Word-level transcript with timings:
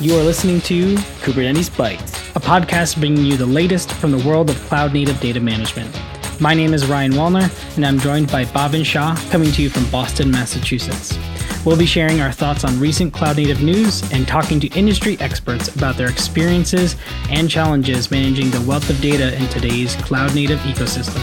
You 0.00 0.18
are 0.18 0.24
listening 0.24 0.60
to 0.62 0.96
Kubernetes 1.22 1.70
Bytes, 1.70 2.34
a 2.34 2.40
podcast 2.40 2.98
bringing 2.98 3.24
you 3.24 3.36
the 3.36 3.46
latest 3.46 3.92
from 3.92 4.10
the 4.10 4.28
world 4.28 4.50
of 4.50 4.56
cloud 4.62 4.92
native 4.92 5.20
data 5.20 5.38
management. 5.38 5.96
My 6.40 6.52
name 6.52 6.74
is 6.74 6.84
Ryan 6.86 7.12
Wallner, 7.12 7.48
and 7.76 7.86
I'm 7.86 8.00
joined 8.00 8.30
by 8.30 8.44
Bhavin 8.44 8.84
Shah, 8.84 9.14
coming 9.30 9.52
to 9.52 9.62
you 9.62 9.70
from 9.70 9.88
Boston, 9.92 10.32
Massachusetts. 10.32 11.16
We'll 11.64 11.78
be 11.78 11.86
sharing 11.86 12.20
our 12.20 12.32
thoughts 12.32 12.64
on 12.64 12.80
recent 12.80 13.14
cloud 13.14 13.36
native 13.36 13.62
news 13.62 14.02
and 14.12 14.26
talking 14.26 14.58
to 14.60 14.68
industry 14.76 15.16
experts 15.20 15.74
about 15.74 15.96
their 15.96 16.10
experiences 16.10 16.96
and 17.30 17.48
challenges 17.48 18.10
managing 18.10 18.50
the 18.50 18.62
wealth 18.62 18.90
of 18.90 19.00
data 19.00 19.40
in 19.40 19.48
today's 19.48 19.94
cloud 19.94 20.34
native 20.34 20.58
ecosystem. 20.60 21.22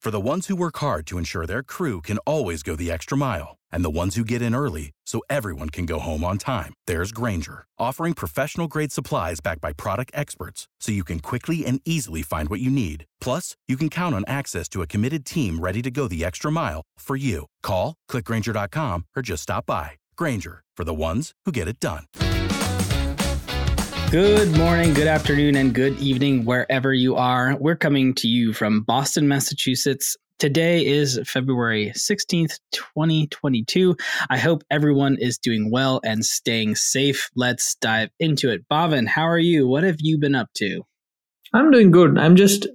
For 0.00 0.10
the 0.10 0.20
ones 0.20 0.48
who 0.48 0.56
work 0.56 0.78
hard 0.78 1.06
to 1.06 1.16
ensure 1.16 1.46
their 1.46 1.62
crew 1.62 2.02
can 2.02 2.18
always 2.26 2.64
go 2.64 2.74
the 2.74 2.90
extra 2.90 3.16
mile, 3.16 3.56
and 3.74 3.84
the 3.84 3.98
ones 4.02 4.14
who 4.14 4.24
get 4.24 4.40
in 4.40 4.54
early 4.54 4.92
so 5.04 5.20
everyone 5.28 5.68
can 5.68 5.84
go 5.84 5.98
home 5.98 6.24
on 6.24 6.38
time, 6.38 6.72
there's 6.86 7.12
Grainger, 7.12 7.66
offering 7.78 8.14
professional 8.14 8.68
grade 8.68 8.92
supplies 8.92 9.40
backed 9.40 9.60
by 9.60 9.72
product 9.72 10.12
experts 10.14 10.68
so 10.80 10.92
you 10.92 11.04
can 11.04 11.18
quickly 11.18 11.66
and 11.66 11.80
easily 11.84 12.22
find 12.22 12.48
what 12.48 12.60
you 12.60 12.70
need. 12.70 13.04
Plus, 13.20 13.56
you 13.68 13.76
can 13.76 13.88
count 13.90 14.14
on 14.14 14.24
access 14.26 14.68
to 14.68 14.80
a 14.80 14.86
committed 14.86 15.26
team 15.26 15.58
ready 15.58 15.82
to 15.82 15.90
go 15.90 16.08
the 16.08 16.24
extra 16.24 16.52
mile 16.52 16.82
for 16.96 17.16
you. 17.16 17.46
Call, 17.62 17.96
clickgrainger.com, 18.08 19.04
or 19.16 19.22
just 19.22 19.42
stop 19.42 19.66
by. 19.66 19.90
Grainger, 20.16 20.62
for 20.76 20.84
the 20.84 20.94
ones 20.94 21.32
who 21.44 21.50
get 21.50 21.66
it 21.66 21.80
done. 21.80 22.04
Good 24.10 24.56
morning, 24.56 24.94
good 24.94 25.08
afternoon, 25.08 25.56
and 25.56 25.74
good 25.74 25.98
evening, 25.98 26.44
wherever 26.44 26.94
you 26.94 27.16
are. 27.16 27.56
We're 27.58 27.74
coming 27.74 28.14
to 28.14 28.28
you 28.28 28.52
from 28.52 28.82
Boston, 28.82 29.26
Massachusetts. 29.26 30.16
Today 30.40 30.84
is 30.84 31.20
February 31.26 31.92
16th, 31.94 32.58
2022. 32.72 33.96
I 34.28 34.36
hope 34.36 34.64
everyone 34.68 35.16
is 35.20 35.38
doing 35.38 35.70
well 35.70 36.00
and 36.04 36.24
staying 36.24 36.74
safe. 36.74 37.30
Let's 37.36 37.76
dive 37.76 38.10
into 38.18 38.50
it. 38.50 38.68
Bhavin, 38.68 39.06
how 39.06 39.28
are 39.28 39.38
you? 39.38 39.68
What 39.68 39.84
have 39.84 39.98
you 40.00 40.18
been 40.18 40.34
up 40.34 40.48
to? 40.56 40.82
I'm 41.54 41.70
doing 41.70 41.92
good. 41.92 42.18
I'm 42.18 42.34
just 42.34 42.66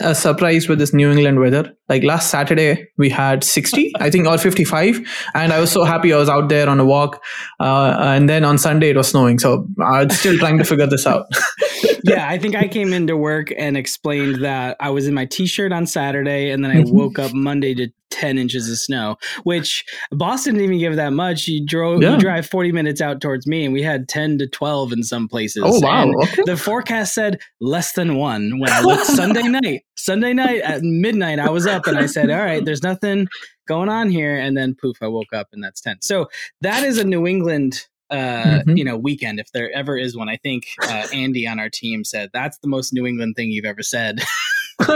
uh, 0.00 0.14
surprised 0.14 0.68
with 0.68 0.78
this 0.78 0.94
New 0.94 1.10
England 1.10 1.40
weather. 1.40 1.76
Like 1.88 2.04
last 2.04 2.30
Saturday, 2.30 2.86
we 2.96 3.10
had 3.10 3.42
60, 3.42 3.92
I 3.98 4.10
think, 4.10 4.28
or 4.28 4.38
55. 4.38 5.00
And 5.34 5.52
I 5.52 5.58
was 5.58 5.72
so 5.72 5.82
happy 5.82 6.12
I 6.12 6.18
was 6.18 6.28
out 6.28 6.48
there 6.48 6.68
on 6.68 6.78
a 6.78 6.84
walk. 6.84 7.20
Uh, 7.58 7.96
and 7.98 8.28
then 8.28 8.44
on 8.44 8.56
Sunday, 8.56 8.90
it 8.90 8.96
was 8.96 9.08
snowing. 9.08 9.40
So 9.40 9.66
I'm 9.84 10.08
still 10.10 10.38
trying 10.38 10.58
to 10.58 10.64
figure 10.64 10.86
this 10.86 11.04
out. 11.04 11.26
yeah, 12.04 12.28
I 12.28 12.38
think 12.38 12.54
I 12.54 12.68
came 12.68 12.92
into 12.92 13.16
work 13.16 13.48
and 13.58 13.76
explained 13.76 14.44
that 14.44 14.76
I 14.78 14.90
was 14.90 15.08
in 15.08 15.14
my 15.14 15.24
t 15.24 15.46
shirt 15.46 15.72
on 15.72 15.86
Saturday. 15.86 16.50
And 16.50 16.62
then 16.62 16.70
I 16.70 16.76
mm-hmm. 16.76 16.96
woke 16.96 17.18
up 17.18 17.32
Monday 17.34 17.74
to 17.74 17.90
10 18.10 18.38
inches 18.38 18.70
of 18.70 18.78
snow, 18.78 19.16
which 19.44 19.84
Boston 20.10 20.54
didn't 20.54 20.64
even 20.64 20.78
give 20.78 20.96
that 20.96 21.12
much. 21.12 21.46
You 21.48 21.64
drove, 21.64 22.02
yeah. 22.02 22.12
you 22.12 22.18
drive 22.18 22.46
40 22.46 22.72
minutes 22.72 23.00
out 23.00 23.20
towards 23.20 23.46
me, 23.46 23.64
and 23.64 23.72
we 23.72 23.82
had 23.82 24.08
10 24.08 24.38
to 24.38 24.46
12 24.46 24.92
in 24.92 25.02
some 25.02 25.28
places. 25.28 25.62
Oh, 25.64 25.80
wow. 25.80 26.10
Okay. 26.22 26.42
The 26.44 26.56
forecast 26.56 27.14
said 27.14 27.40
less 27.60 27.92
than 27.92 28.16
one 28.16 28.58
when 28.58 28.70
I 28.70 28.80
looked 28.80 29.06
Sunday 29.06 29.48
night. 29.48 29.84
Sunday 29.96 30.32
night 30.32 30.60
at 30.62 30.82
midnight, 30.82 31.38
I 31.38 31.50
was 31.50 31.66
up 31.66 31.86
and 31.86 31.98
I 31.98 32.06
said, 32.06 32.30
All 32.30 32.38
right, 32.38 32.64
there's 32.64 32.82
nothing 32.82 33.26
going 33.66 33.88
on 33.88 34.10
here. 34.10 34.38
And 34.38 34.56
then 34.56 34.74
poof, 34.74 34.96
I 35.02 35.08
woke 35.08 35.32
up 35.32 35.48
and 35.52 35.62
that's 35.62 35.80
10. 35.80 35.98
So 36.02 36.28
that 36.60 36.82
is 36.84 36.98
a 36.98 37.04
New 37.04 37.26
England 37.26 37.86
uh, 38.10 38.16
mm-hmm. 38.60 38.76
you 38.76 38.84
know, 38.84 38.96
weekend 38.96 39.38
if 39.38 39.52
there 39.52 39.70
ever 39.72 39.96
is 39.96 40.16
one. 40.16 40.28
I 40.28 40.36
think 40.36 40.64
uh, 40.82 41.06
Andy 41.12 41.46
on 41.46 41.60
our 41.60 41.68
team 41.68 42.04
said 42.04 42.30
that's 42.32 42.58
the 42.58 42.68
most 42.68 42.92
New 42.92 43.06
England 43.06 43.36
thing 43.36 43.50
you've 43.50 43.66
ever 43.66 43.82
said. 43.82 44.20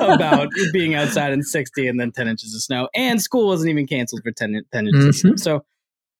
about 0.00 0.48
being 0.72 0.94
outside 0.94 1.32
in 1.32 1.42
60 1.42 1.86
and 1.88 2.00
then 2.00 2.10
10 2.12 2.28
inches 2.28 2.54
of 2.54 2.62
snow. 2.62 2.88
And 2.94 3.20
school 3.20 3.48
wasn't 3.48 3.70
even 3.70 3.86
canceled 3.86 4.22
for 4.24 4.32
10, 4.32 4.62
10 4.72 4.86
inches 4.86 5.00
mm-hmm. 5.00 5.08
of 5.08 5.14
snow. 5.14 5.30
Mm-hmm. 5.30 5.36
So 5.38 5.64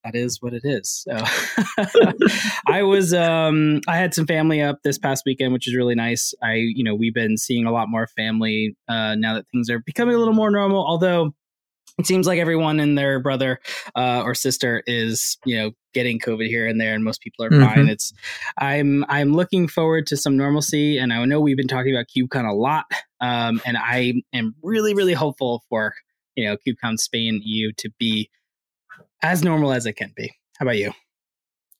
that 0.05 0.15
is 0.15 0.43
what 0.43 0.53
it 0.53 0.63
is. 0.65 1.07
So 1.09 1.17
I 2.69 2.83
was 2.83 3.15
um 3.15 3.81
I 3.89 3.97
had 3.97 4.13
some 4.13 4.27
family 4.27 4.61
up 4.61 4.81
this 4.85 4.99
past 4.99 5.25
weekend, 5.25 5.55
which 5.55 5.67
is 5.67 5.75
really 5.75 5.95
nice. 5.95 6.35
I, 6.43 6.55
you 6.55 6.85
know, 6.85 6.95
we've 6.95 7.15
been 7.15 7.39
seeing 7.39 7.65
a 7.65 7.73
lot 7.73 7.89
more 7.89 8.07
family 8.07 8.77
uh 8.87 9.15
now 9.15 9.35
that 9.35 9.47
things 9.51 9.71
are 9.71 9.81
becoming 9.81 10.15
a 10.15 10.19
little 10.19 10.35
more 10.35 10.51
normal, 10.51 10.87
although 10.87 11.35
it 11.99 12.07
seems 12.07 12.27
like 12.27 12.39
everyone 12.39 12.81
and 12.81 12.99
their 12.99 13.21
brother 13.21 13.61
uh, 13.95 14.23
or 14.25 14.35
sister 14.35 14.83
is 14.87 15.39
you 15.45 15.57
know 15.57 15.71
getting 15.93 16.19
covid 16.19 16.47
here 16.47 16.67
and 16.67 16.81
there 16.81 16.95
and 16.95 17.05
most 17.05 17.21
people 17.21 17.45
are 17.45 17.51
mm-hmm. 17.51 17.65
fine. 17.65 17.89
It's 17.89 18.13
i'm 18.59 19.05
i'm 19.09 19.33
looking 19.33 19.69
forward 19.69 20.07
to 20.09 20.17
some 20.17 20.37
normalcy 20.37 20.99
and 20.99 21.13
i 21.13 21.25
know 21.25 21.41
we've 21.41 21.57
been 21.57 21.69
talking 21.69 21.95
about 21.95 22.07
kubecon 22.15 22.49
a 22.49 22.55
lot 22.55 22.87
um, 23.21 23.61
and 23.65 23.77
i 23.77 24.15
am 24.33 24.55
really 24.63 24.95
really 24.95 25.15
hopeful 25.15 25.63
for 25.69 25.95
you 26.35 26.45
know 26.45 26.57
kubecon 26.57 26.99
spain 26.99 27.41
eu 27.45 27.73
to 27.77 27.91
be 27.99 28.31
as 29.23 29.43
normal 29.43 29.73
as 29.73 29.87
it 29.87 29.95
can 29.95 30.13
be. 30.15 30.31
How 30.59 30.67
about 30.67 30.79
you 30.79 30.93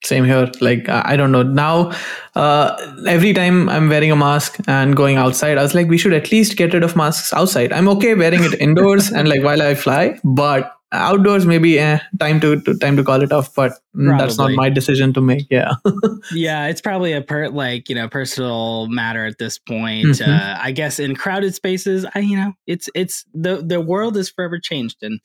same 0.05 0.25
here. 0.25 0.51
Like 0.61 0.89
i 0.89 1.17
don't 1.17 1.33
know. 1.33 1.43
Now 1.43 1.93
uh, 2.35 2.77
every 3.07 3.33
time 3.33 3.69
i'm 3.69 3.89
wearing 3.89 4.11
a 4.11 4.17
mask 4.17 4.59
and 4.67 4.97
going 4.97 5.17
outside 5.17 5.57
i 5.57 5.63
was 5.63 5.75
like 5.75 5.89
we 5.89 5.97
should 5.99 6.13
at 6.13 6.33
least 6.33 6.57
get 6.57 6.75
rid 6.75 6.83
of 6.83 6.97
masks 6.97 7.33
outside. 7.33 7.73
I'm 7.73 7.89
okay 7.89 8.15
wearing 8.15 8.45
it 8.45 8.55
indoors 8.61 9.11
and 9.11 9.29
like 9.29 9.43
while 9.43 9.63
i 9.63 9.75
fly 9.75 10.19
but 10.25 10.74
outdoors 10.95 11.47
maybe 11.47 11.79
eh, 11.79 11.99
time 12.19 12.41
to, 12.41 12.61
to, 12.63 12.77
time 12.79 12.97
to 12.97 13.05
call 13.05 13.23
it 13.23 13.33
off 13.33 13.55
but 13.55 13.73
mm, 13.97 14.19
that's 14.19 14.39
not 14.39 14.53
my 14.53 14.69
decision 14.69 15.13
to 15.13 15.21
make 15.21 15.47
yeah. 15.51 15.73
Yeah 16.33 16.69
it's 16.69 16.81
probably 16.81 17.13
a 17.13 17.21
per 17.21 17.49
like 17.49 17.89
you 17.89 17.95
know 17.95 18.09
personal 18.09 18.87
matter 18.89 19.27
at 19.27 19.39
this 19.39 19.59
point 19.59 20.07
mm-hmm. 20.07 20.31
uh, 20.31 20.59
i 20.61 20.71
guess 20.71 20.99
in 20.99 21.15
crowded 21.15 21.55
spaces 21.55 22.07
i 22.15 22.21
you 22.21 22.37
know 22.37 22.53
it's 22.67 22.89
it's 22.95 23.25
the 23.35 23.63
the 23.65 23.81
world 23.81 24.17
is 24.17 24.31
forever 24.31 24.59
changed 24.59 25.03
and 25.03 25.21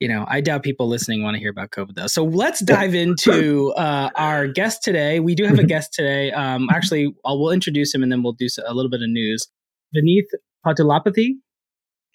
you 0.00 0.08
know 0.08 0.24
i 0.28 0.40
doubt 0.40 0.62
people 0.62 0.88
listening 0.88 1.22
want 1.22 1.34
to 1.34 1.40
hear 1.40 1.50
about 1.50 1.70
covid 1.70 1.94
though. 1.94 2.06
So 2.06 2.24
let's 2.24 2.60
dive 2.60 2.94
into 2.94 3.72
uh, 3.76 4.10
our 4.16 4.46
guest 4.46 4.82
today. 4.82 5.20
We 5.20 5.34
do 5.34 5.44
have 5.44 5.54
a 5.54 5.58
mm-hmm. 5.58 5.66
guest 5.66 5.92
today 5.92 6.32
um 6.32 6.68
actually 6.70 7.14
I'll, 7.24 7.38
we'll 7.40 7.52
introduce 7.52 7.94
him 7.94 8.02
and 8.02 8.10
then 8.10 8.22
we'll 8.22 8.32
do 8.32 8.48
a 8.66 8.74
little 8.74 8.90
bit 8.90 9.02
of 9.02 9.08
news. 9.08 9.46
Vineeth 9.94 10.30
Patulapathy 10.66 11.34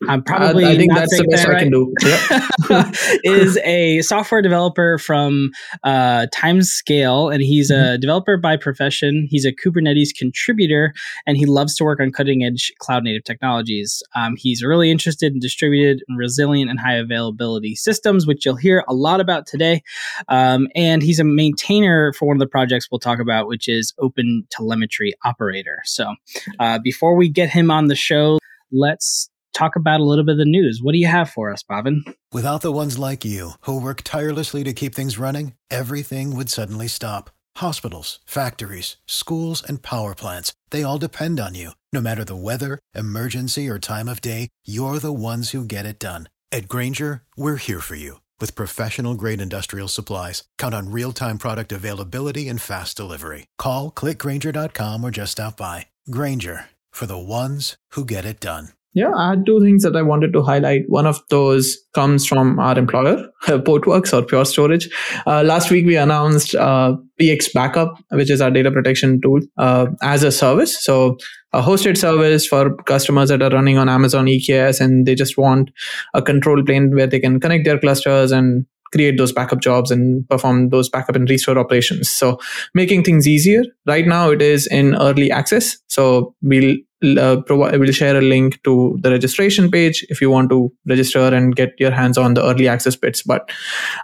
I'm 0.08 0.24
probably 0.24 0.66
I, 0.66 0.72
I 0.72 0.76
think 0.76 0.94
that's 0.94 1.18
the 1.18 1.26
best 1.30 1.48
I 1.48 1.60
can 1.60 1.72
do. 1.72 1.94
Yep. 2.04 2.96
is 3.24 3.58
a 3.64 4.02
software 4.02 4.42
developer 4.42 4.98
from 4.98 5.52
uh, 5.84 6.28
Timescale, 6.36 7.34
and 7.34 7.42
he's 7.42 7.72
mm-hmm. 7.72 7.94
a 7.94 7.98
developer 7.98 8.38
by 8.38 8.58
profession. 8.58 9.28
He's 9.30 9.46
a 9.46 9.54
Kubernetes 9.54 10.10
contributor, 10.18 10.94
and 11.26 11.38
he 11.38 11.46
loves 11.46 11.76
to 11.76 11.86
work 11.86 12.02
on 12.02 12.12
cutting 12.12 12.44
edge 12.44 12.74
cloud 12.80 13.04
native 13.04 13.24
technologies. 13.24 14.04
Um, 14.16 14.36
he's 14.38 14.64
really 14.64 14.92
interested 14.92 15.34
in 15.34 15.40
distributed, 15.40 16.04
and 16.10 16.18
resilient, 16.18 16.70
and 16.70 16.80
high 16.80 16.96
availability 16.96 17.76
systems, 17.76 18.28
which 18.28 18.46
you'll 18.46 18.56
hear 18.56 18.84
a 18.90 18.94
lot 18.94 19.22
about 19.22 19.48
today. 19.48 19.82
Um, 20.28 20.68
and 20.76 21.04
he's 21.04 21.20
a 21.20 21.24
maintainer 21.24 22.12
for 22.14 22.28
one 22.28 22.36
of 22.36 22.40
the 22.42 22.48
projects 22.48 22.90
we'll 22.92 23.00
talk 23.00 23.20
about, 23.20 23.48
which 23.48 23.70
is 23.70 23.94
Open 24.00 24.46
Telemetry 24.50 25.14
Operator. 25.24 25.80
So, 25.86 26.16
uh, 26.60 26.80
before 26.80 27.16
we 27.16 27.30
get 27.30 27.50
him 27.50 27.72
on 27.72 27.88
the 27.88 27.96
show, 27.96 28.40
let's 28.72 29.30
talk 29.56 29.76
about 29.76 30.00
a 30.00 30.04
little 30.04 30.26
bit 30.26 30.34
of 30.34 30.38
the 30.38 30.46
news. 30.46 30.82
What 30.82 30.92
do 30.92 30.98
you 30.98 31.08
have 31.08 31.30
for 31.30 31.52
us, 31.52 31.64
Bhavin? 31.64 32.02
Without 32.32 32.62
the 32.62 32.72
ones 32.72 33.00
like 33.00 33.24
you, 33.24 33.52
who 33.62 33.80
work 33.80 34.02
tirelessly 34.04 34.64
to 34.64 34.74
keep 34.74 34.94
things 34.94 35.18
running, 35.18 35.54
everything 35.72 36.36
would 36.36 36.50
suddenly 36.50 36.88
stop. 36.88 37.30
Hospitals, 37.58 38.20
factories, 38.26 38.98
schools, 39.06 39.64
and 39.64 39.82
power 39.82 40.14
plants, 40.16 40.54
they 40.72 40.84
all 40.84 40.98
depend 40.98 41.40
on 41.40 41.56
you. 41.56 41.72
No 41.94 42.02
matter 42.02 42.26
the 42.26 42.36
weather, 42.36 42.80
emergency, 42.94 43.70
or 43.70 43.80
time 43.80 44.10
of 44.10 44.20
day, 44.20 44.50
you're 44.66 45.00
the 45.00 45.14
ones 45.14 45.52
who 45.52 45.64
get 45.64 45.86
it 45.86 46.00
done. 46.00 46.28
At 46.52 46.68
Grainger, 46.68 47.22
we're 47.38 47.58
here 47.58 47.82
for 47.82 47.96
you 47.96 48.22
with 48.40 48.56
professional 48.56 49.16
grade 49.16 49.42
industrial 49.42 49.88
supplies. 49.88 50.44
Count 50.58 50.74
on 50.74 50.92
real 50.92 51.12
time 51.12 51.38
product 51.38 51.72
availability 51.72 52.50
and 52.50 52.62
fast 52.62 52.98
delivery. 52.98 53.48
Call 53.58 53.92
clickgrainger.com 53.92 55.04
or 55.04 55.12
just 55.12 55.34
stop 55.34 55.58
by. 55.58 55.88
Grainger 56.10 56.66
for 56.92 57.06
the 57.06 57.18
ones 57.18 57.76
who 57.92 58.06
get 58.06 58.26
it 58.26 58.40
done. 58.40 58.70
Yeah, 58.96 59.12
I 59.14 59.32
had 59.32 59.46
two 59.46 59.62
things 59.62 59.84
that 59.84 59.94
I 59.98 60.02
wanted 60.02 60.32
to 60.32 60.42
highlight. 60.42 60.84
One 60.88 61.06
of 61.06 61.22
those 61.30 61.78
comes 61.94 62.26
from 62.26 62.58
our 62.60 62.80
employer, 62.80 63.28
Portworx 63.44 64.14
or 64.14 64.26
Pure 64.26 64.46
Storage. 64.46 64.90
Uh, 65.28 65.44
last 65.44 65.70
week, 65.70 65.86
we 65.86 65.98
announced 65.98 66.56
uh, 66.56 66.96
PX 67.20 67.52
Backup, 67.54 67.94
which 68.12 68.32
is 68.32 68.40
our 68.40 68.50
data 68.50 68.72
protection 68.72 69.20
tool, 69.20 69.42
uh, 69.58 69.88
as 70.02 70.24
a 70.24 70.32
service. 70.32 70.82
So, 70.82 71.18
a 71.52 71.62
hosted 71.62 71.98
service 71.98 72.48
for 72.48 72.74
customers 72.84 73.28
that 73.30 73.42
are 73.42 73.50
running 73.50 73.78
on 73.78 73.90
Amazon 73.90 74.28
EKS 74.28 74.80
and 74.80 75.06
they 75.06 75.14
just 75.14 75.38
want 75.38 75.72
a 76.14 76.22
control 76.22 76.64
plane 76.64 76.96
where 76.96 77.08
they 77.08 77.20
can 77.20 77.40
connect 77.40 77.66
their 77.66 77.80
clusters 77.80 78.32
and 78.32 78.66
create 78.94 79.18
those 79.18 79.34
backup 79.34 79.60
jobs 79.60 79.92
and 79.92 80.28
perform 80.30 80.70
those 80.70 80.90
backup 80.90 81.16
and 81.16 81.30
restore 81.30 81.58
operations. 81.58 82.10
So 82.10 82.40
making 82.74 83.04
things 83.04 83.28
easier. 83.28 83.64
Right 83.86 84.06
now 84.06 84.32
it 84.32 84.42
is 84.42 84.68
in 84.68 84.96
early 84.96 85.32
access. 85.32 85.78
So 85.88 86.34
we'll 86.42 86.78
uh, 87.18 87.42
provide, 87.42 87.80
we'll 87.80 87.92
share 87.92 88.18
a 88.18 88.22
link 88.22 88.62
to 88.64 88.98
the 89.02 89.12
registration 89.12 89.70
page 89.70 90.06
if 90.10 90.22
you 90.22 90.30
want 90.30 90.50
to 90.50 90.72
register 90.86 91.20
and 91.20 91.56
get 91.56 91.74
your 91.80 91.92
hands 91.92 92.18
on 92.18 92.34
the 92.34 92.44
early 92.44 92.68
access 92.68 92.96
bits. 92.96 93.22
But 93.22 93.50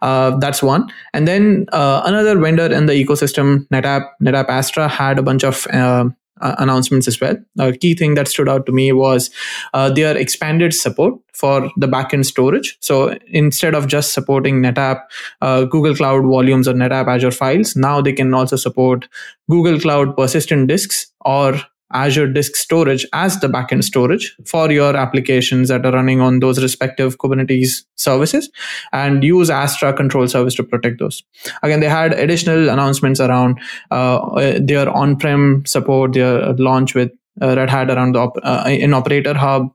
uh, 0.01 0.37
that's 0.37 0.61
one. 0.63 0.91
And 1.13 1.27
then 1.27 1.65
uh, 1.71 2.01
another 2.05 2.37
vendor 2.39 2.71
in 2.71 2.85
the 2.85 2.93
ecosystem, 2.93 3.67
NetApp, 3.69 4.07
NetApp 4.21 4.49
Astra 4.49 4.87
had 4.87 5.19
a 5.19 5.23
bunch 5.23 5.43
of 5.43 5.67
uh, 5.73 6.05
uh, 6.41 6.55
announcements 6.57 7.07
as 7.07 7.19
well. 7.21 7.35
A 7.59 7.71
key 7.71 7.93
thing 7.93 8.15
that 8.15 8.27
stood 8.27 8.49
out 8.49 8.65
to 8.65 8.71
me 8.71 8.91
was 8.91 9.29
their 9.73 10.17
expanded 10.17 10.73
support 10.73 11.15
for 11.41 11.71
the 11.77 11.87
backend 11.87 12.25
storage. 12.25 12.77
So 12.81 13.17
instead 13.27 13.73
of 13.73 13.87
just 13.87 14.13
supporting 14.13 14.61
NetApp, 14.61 15.01
uh, 15.41 15.63
Google 15.65 15.95
Cloud 15.95 16.23
Volumes 16.23 16.67
or 16.67 16.73
NetApp 16.73 17.07
Azure 17.07 17.31
files, 17.31 17.75
now 17.75 18.01
they 18.01 18.13
can 18.13 18.33
also 18.33 18.55
support 18.55 19.07
Google 19.49 19.79
Cloud 19.79 20.15
persistent 20.15 20.67
disks 20.67 21.11
or 21.25 21.59
Azure 21.93 22.27
Disk 22.27 22.55
Storage 22.55 23.05
as 23.13 23.39
the 23.39 23.47
backend 23.47 23.83
storage 23.83 24.35
for 24.45 24.71
your 24.71 24.95
applications 24.95 25.69
that 25.69 25.85
are 25.85 25.91
running 25.91 26.21
on 26.21 26.39
those 26.39 26.61
respective 26.61 27.17
Kubernetes 27.17 27.83
services 27.95 28.49
and 28.93 29.23
use 29.23 29.49
Astra 29.49 29.93
control 29.93 30.27
service 30.27 30.55
to 30.55 30.63
protect 30.63 30.99
those. 30.99 31.23
Again, 31.63 31.79
they 31.79 31.89
had 31.89 32.13
additional 32.13 32.69
announcements 32.69 33.19
around 33.19 33.59
uh, 33.91 34.59
their 34.61 34.89
on-prem 34.89 35.65
support, 35.65 36.13
their 36.13 36.53
launch 36.53 36.95
with 36.95 37.11
uh, 37.41 37.55
Red 37.55 37.69
Hat 37.69 37.89
around 37.89 38.15
the 38.15 38.19
op- 38.19 38.37
uh, 38.43 38.63
in 38.67 38.93
Operator 38.93 39.33
Hub. 39.33 39.71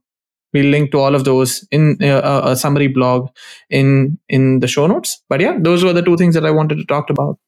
We'll 0.52 0.66
link 0.66 0.90
to 0.92 0.98
all 0.98 1.14
of 1.14 1.24
those 1.24 1.66
in 1.70 1.98
uh, 2.02 2.40
a 2.44 2.56
summary 2.56 2.86
blog 2.88 3.28
in 3.68 4.18
in 4.28 4.60
the 4.60 4.68
show 4.68 4.86
notes. 4.86 5.22
But 5.28 5.40
yeah, 5.40 5.58
those 5.60 5.84
were 5.84 5.92
the 5.92 6.02
two 6.02 6.16
things 6.16 6.34
that 6.34 6.46
I 6.46 6.50
wanted 6.50 6.76
to 6.76 6.84
talk 6.86 7.10
about. 7.10 7.38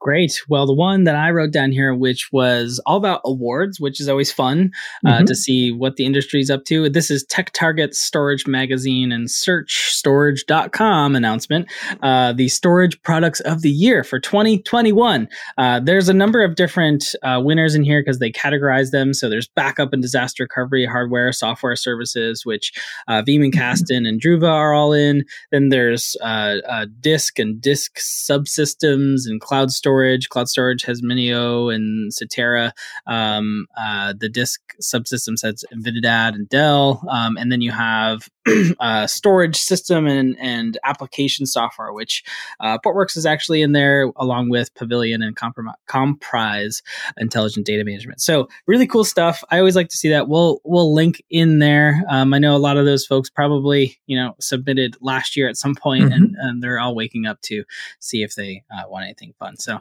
Great. 0.00 0.40
Well, 0.48 0.66
the 0.66 0.72
one 0.72 1.04
that 1.04 1.14
I 1.14 1.30
wrote 1.30 1.52
down 1.52 1.72
here, 1.72 1.94
which 1.94 2.32
was 2.32 2.80
all 2.86 2.96
about 2.96 3.20
awards, 3.22 3.78
which 3.78 4.00
is 4.00 4.08
always 4.08 4.32
fun 4.32 4.72
uh, 5.04 5.10
mm-hmm. 5.10 5.24
to 5.26 5.34
see 5.34 5.70
what 5.70 5.96
the 5.96 6.06
industry 6.06 6.40
is 6.40 6.48
up 6.48 6.64
to. 6.64 6.88
This 6.88 7.10
is 7.10 7.22
Tech 7.24 7.52
TechTarget 7.52 7.92
Storage 7.92 8.46
Magazine 8.46 9.12
and 9.12 9.28
SearchStorage.com 9.28 11.14
announcement. 11.14 11.70
Uh, 12.02 12.32
the 12.32 12.48
storage 12.48 13.00
products 13.02 13.40
of 13.40 13.60
the 13.60 13.70
year 13.70 14.02
for 14.02 14.18
2021. 14.18 15.28
Uh, 15.58 15.80
there's 15.80 16.08
a 16.08 16.14
number 16.14 16.42
of 16.42 16.54
different 16.54 17.14
uh, 17.22 17.38
winners 17.44 17.74
in 17.74 17.82
here 17.82 18.00
because 18.00 18.20
they 18.20 18.32
categorize 18.32 18.92
them. 18.92 19.12
So 19.12 19.28
there's 19.28 19.48
backup 19.48 19.92
and 19.92 20.00
disaster 20.00 20.44
recovery 20.44 20.86
hardware, 20.86 21.30
software 21.30 21.76
services, 21.76 22.46
which 22.46 22.72
uh, 23.06 23.22
Veeam 23.22 23.44
and 23.44 23.52
Kasten 23.52 24.06
and 24.06 24.18
Druva 24.18 24.50
are 24.50 24.72
all 24.72 24.94
in. 24.94 25.26
Then 25.50 25.68
there's 25.68 26.16
uh, 26.22 26.86
disk 27.00 27.38
and 27.38 27.60
disk 27.60 27.98
subsystems 27.98 29.26
and 29.26 29.42
cloud 29.42 29.70
storage 29.70 29.89
storage. 29.90 30.28
Cloud 30.28 30.48
storage 30.48 30.84
has 30.84 31.02
Minio 31.02 31.74
and 31.74 32.12
CTERA. 32.12 32.70
Um, 33.08 33.66
uh, 33.76 34.14
the 34.16 34.28
disk 34.28 34.60
subsystems 34.80 35.42
has 35.42 35.64
Nvidia 35.74 36.32
and 36.32 36.48
Dell. 36.48 37.04
Um, 37.10 37.36
and 37.36 37.50
then 37.50 37.60
you 37.60 37.72
have 37.72 38.28
uh, 38.80 39.06
storage 39.06 39.56
system 39.56 40.06
and, 40.06 40.36
and 40.40 40.78
application 40.84 41.46
software, 41.46 41.92
which 41.92 42.22
uh, 42.60 42.78
Portworx 42.78 43.16
is 43.16 43.26
actually 43.26 43.62
in 43.62 43.72
there 43.72 44.12
along 44.16 44.50
with 44.50 44.74
Pavilion 44.74 45.22
and 45.22 45.36
Comprom- 45.36 45.74
Komprise 45.88 46.82
Intelligent 47.16 47.66
Data 47.66 47.84
Management. 47.84 48.20
So 48.20 48.48
really 48.66 48.86
cool 48.86 49.04
stuff. 49.04 49.42
I 49.50 49.58
always 49.58 49.76
like 49.76 49.88
to 49.88 49.96
see 49.96 50.10
that. 50.10 50.28
We'll 50.28 50.60
we'll 50.64 50.94
link 50.94 51.22
in 51.30 51.58
there. 51.58 52.02
Um, 52.08 52.34
I 52.34 52.38
know 52.38 52.56
a 52.56 52.58
lot 52.58 52.76
of 52.76 52.84
those 52.84 53.06
folks 53.06 53.30
probably 53.30 53.98
you 54.06 54.16
know 54.16 54.34
submitted 54.40 54.96
last 55.00 55.36
year 55.36 55.48
at 55.48 55.56
some 55.56 55.74
point 55.74 56.04
mm-hmm. 56.04 56.12
and, 56.12 56.36
and 56.38 56.62
they're 56.62 56.80
all 56.80 56.94
waking 56.94 57.26
up 57.26 57.40
to 57.42 57.64
see 57.98 58.22
if 58.22 58.34
they 58.34 58.64
uh, 58.70 58.88
want 58.88 59.04
anything 59.04 59.34
fun. 59.38 59.56
So 59.56 59.78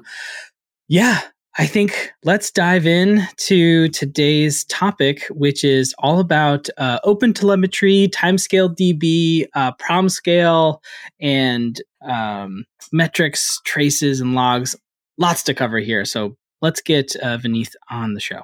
yeah, 0.87 1.21
I 1.57 1.65
think 1.65 2.11
let's 2.23 2.51
dive 2.51 2.85
in 2.85 3.27
to 3.37 3.89
today's 3.89 4.63
topic, 4.65 5.25
which 5.31 5.63
is 5.63 5.93
all 5.99 6.19
about 6.19 6.69
uh, 6.77 6.99
open 7.03 7.33
telemetry, 7.33 8.09
timescale 8.13 8.73
DB, 8.75 9.47
uh, 9.55 9.73
PromScale, 9.73 10.77
and 11.19 11.81
um, 12.07 12.65
metrics, 12.93 13.59
traces, 13.65 14.21
and 14.21 14.35
logs. 14.35 14.75
Lots 15.17 15.43
to 15.43 15.53
cover 15.53 15.79
here. 15.79 16.05
So 16.05 16.37
let's 16.61 16.81
get 16.81 17.15
uh, 17.17 17.37
Vineeth 17.37 17.73
on 17.89 18.13
the 18.13 18.21
show. 18.21 18.43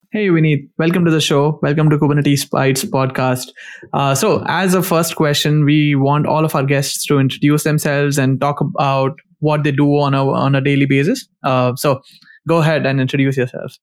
Hey, 0.13 0.27
Vineeth. 0.27 0.67
Welcome 0.77 1.05
to 1.05 1.11
the 1.11 1.21
show. 1.21 1.57
Welcome 1.61 1.89
to 1.89 1.97
Kubernetes 1.97 2.45
Bytes 2.49 2.83
podcast. 2.83 3.51
Uh, 3.93 4.13
so, 4.13 4.43
as 4.45 4.73
a 4.73 4.83
first 4.83 5.15
question, 5.15 5.63
we 5.63 5.95
want 5.95 6.25
all 6.25 6.43
of 6.43 6.53
our 6.53 6.63
guests 6.63 7.05
to 7.05 7.17
introduce 7.17 7.63
themselves 7.63 8.17
and 8.17 8.41
talk 8.41 8.59
about 8.59 9.17
what 9.39 9.63
they 9.63 9.71
do 9.71 9.87
on 9.97 10.13
a 10.13 10.29
on 10.29 10.53
a 10.53 10.59
daily 10.59 10.85
basis. 10.85 11.29
Uh, 11.43 11.77
so, 11.77 12.01
go 12.45 12.57
ahead 12.57 12.85
and 12.85 12.99
introduce 12.99 13.37
yourselves. 13.37 13.79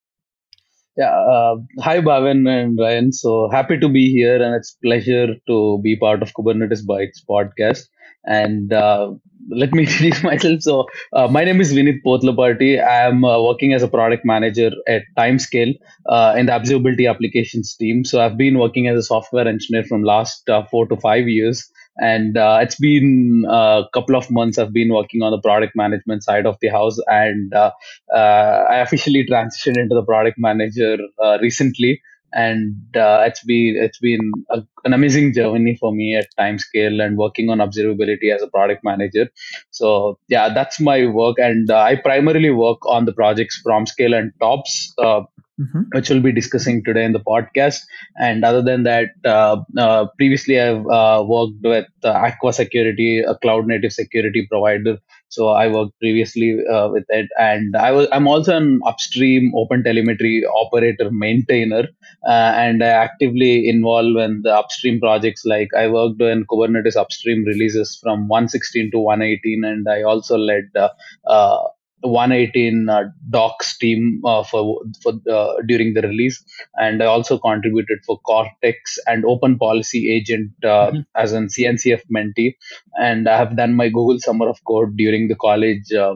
Yeah. 0.99 1.19
Uh, 1.19 1.57
hi, 1.81 2.01
Bhavin 2.01 2.47
and 2.47 2.79
Ryan. 2.79 3.11
So 3.11 3.49
happy 3.51 3.79
to 3.79 3.89
be 3.89 4.11
here, 4.13 4.43
and 4.43 4.55
it's 4.55 4.77
pleasure 4.85 5.29
to 5.47 5.81
be 5.83 5.97
part 5.97 6.23
of 6.23 6.35
Kubernetes 6.35 6.85
Bytes 6.87 7.25
podcast. 7.27 7.87
And 8.27 8.71
uh, 8.75 9.13
let 9.51 9.73
me 9.73 9.83
introduce 9.87 10.23
myself. 10.23 10.63
So, 10.63 10.87
uh, 11.13 11.29
my 11.29 11.45
name 11.45 11.61
is 11.61 11.73
Vineeth 11.73 12.03
Pothulapati. 12.05 12.83
I 12.83 13.07
am 13.07 13.25
uh, 13.25 13.43
working 13.43 13.73
as 13.73 13.83
a 13.83 13.89
product 13.89 14.25
manager 14.25 14.71
at 14.87 15.03
Timescale 15.17 15.75
uh, 16.09 16.35
in 16.37 16.47
the 16.47 16.53
observability 16.53 17.09
applications 17.09 17.75
team. 17.75 18.05
So, 18.05 18.21
I've 18.21 18.37
been 18.37 18.59
working 18.59 18.89
as 18.89 18.99
a 18.99 19.03
software 19.03 19.47
engineer 19.47 19.85
from 19.85 20.03
last 20.03 20.49
uh, 20.49 20.65
four 20.71 20.87
to 20.89 20.97
five 20.97 21.29
years. 21.29 21.69
And 22.01 22.37
uh, 22.37 22.61
it's 22.63 22.77
been 22.77 23.45
a 23.49 23.83
couple 23.93 24.15
of 24.15 24.31
months 24.31 24.57
I've 24.57 24.73
been 24.73 24.93
working 24.93 25.23
on 25.23 25.33
the 25.33 25.41
product 25.41 25.75
management 25.75 26.23
side 26.23 26.47
of 26.47 26.57
the 26.61 26.69
house. 26.69 26.97
And 27.09 27.53
I 27.53 28.79
officially 28.79 29.27
transitioned 29.29 29.77
into 29.77 29.97
the 29.97 30.05
product 30.05 30.39
manager 30.39 30.97
recently 31.43 32.01
and 32.33 32.75
uh, 32.97 33.25
it's 33.27 33.43
been 33.45 33.77
it's 33.77 33.99
been 33.99 34.33
a, 34.51 34.63
an 34.85 34.93
amazing 34.93 35.33
journey 35.33 35.77
for 35.77 35.93
me 35.93 36.17
at 36.17 36.29
timescale 36.39 37.05
and 37.05 37.17
working 37.17 37.51
on 37.51 37.59
observability 37.59 38.35
as 38.35 38.43
a 38.43 38.49
product 38.49 38.85
manager. 38.85 39.29
So 39.71 40.19
yeah 40.29 40.53
that's 40.53 40.81
my 40.81 41.07
work. 41.07 41.37
And 41.39 41.71
uh, 41.71 41.81
i 41.81 41.97
primarily 41.97 42.51
work 42.51 42.85
on 42.87 43.05
the 43.05 43.13
projects 43.13 43.63
Promscale 43.67 44.19
and 44.19 44.33
tobs 44.41 44.95
uh, 44.99 45.23
mm-hmm. 45.61 45.83
which 45.93 46.11
we'll 46.11 46.23
be 46.23 46.33
discussing 46.33 46.83
today 46.85 47.05
in 47.05 47.13
the 47.13 47.21
podcast 47.21 47.81
and 48.17 48.45
other 48.45 48.63
than 48.63 48.83
that 48.85 49.11
uh, 49.25 49.57
uh, 49.77 50.07
previously 50.17 50.61
i've 50.61 50.87
uh, 50.87 51.25
worked 51.27 51.63
with 51.63 51.87
aqua 52.05 52.53
security 52.53 53.21
a 53.21 53.35
cloud 53.37 53.67
native 53.67 53.93
security 53.93 54.47
provider 54.51 54.99
so 55.31 55.49
I 55.49 55.69
worked 55.69 55.99
previously 56.01 56.59
uh, 56.67 56.89
with 56.89 57.05
it, 57.09 57.29
and 57.39 57.77
I 57.77 57.93
was 57.93 58.09
I'm 58.13 58.27
also 58.27 58.57
an 58.57 58.81
upstream 58.87 59.53
Open 59.55 59.85
Telemetry 59.85 60.45
operator 60.47 61.11
maintainer, 61.11 61.87
uh, 62.27 62.53
and 62.57 62.83
I 62.83 62.89
actively 62.89 63.69
involved 63.69 64.17
in 64.17 64.41
the 64.43 64.55
upstream 64.55 65.01
projects. 65.01 65.45
Like 65.45 65.69
I 65.77 65.89
worked 65.89 66.21
in 66.23 66.47
Kubernetes 66.47 66.97
upstream 66.97 67.45
releases 67.45 67.99
from 68.03 68.29
116 68.29 68.91
to 68.93 68.99
118, 68.99 69.65
and 69.65 69.87
I 69.89 70.03
also 70.03 70.39
led 70.39 70.71
uh, 70.77 70.89
uh 71.27 71.59
118 72.03 72.89
uh, 72.89 73.05
docs 73.31 73.77
team 73.79 74.23
uh, 74.25 74.43
for 74.45 74.81
for 75.03 75.15
uh, 75.31 75.55
during 75.67 75.95
the 75.95 76.03
release 76.03 76.43
and 76.77 77.03
i 77.03 77.07
also 77.07 77.39
contributed 77.39 77.99
for 78.07 78.19
cortex 78.21 78.99
and 79.07 79.25
open 79.25 79.59
policy 79.59 80.13
agent 80.13 80.51
uh, 80.65 80.91
mm-hmm. 80.91 81.01
as 81.17 81.33
an 81.33 81.49
cncf 81.49 82.01
mentee 82.15 82.55
and 83.01 83.29
i 83.29 83.37
have 83.37 83.57
done 83.57 83.75
my 83.75 83.89
google 83.89 84.19
summer 84.21 84.49
of 84.49 84.63
code 84.65 84.97
during 84.97 85.29
the 85.29 85.35
college 85.35 85.93
uh, 85.93 86.15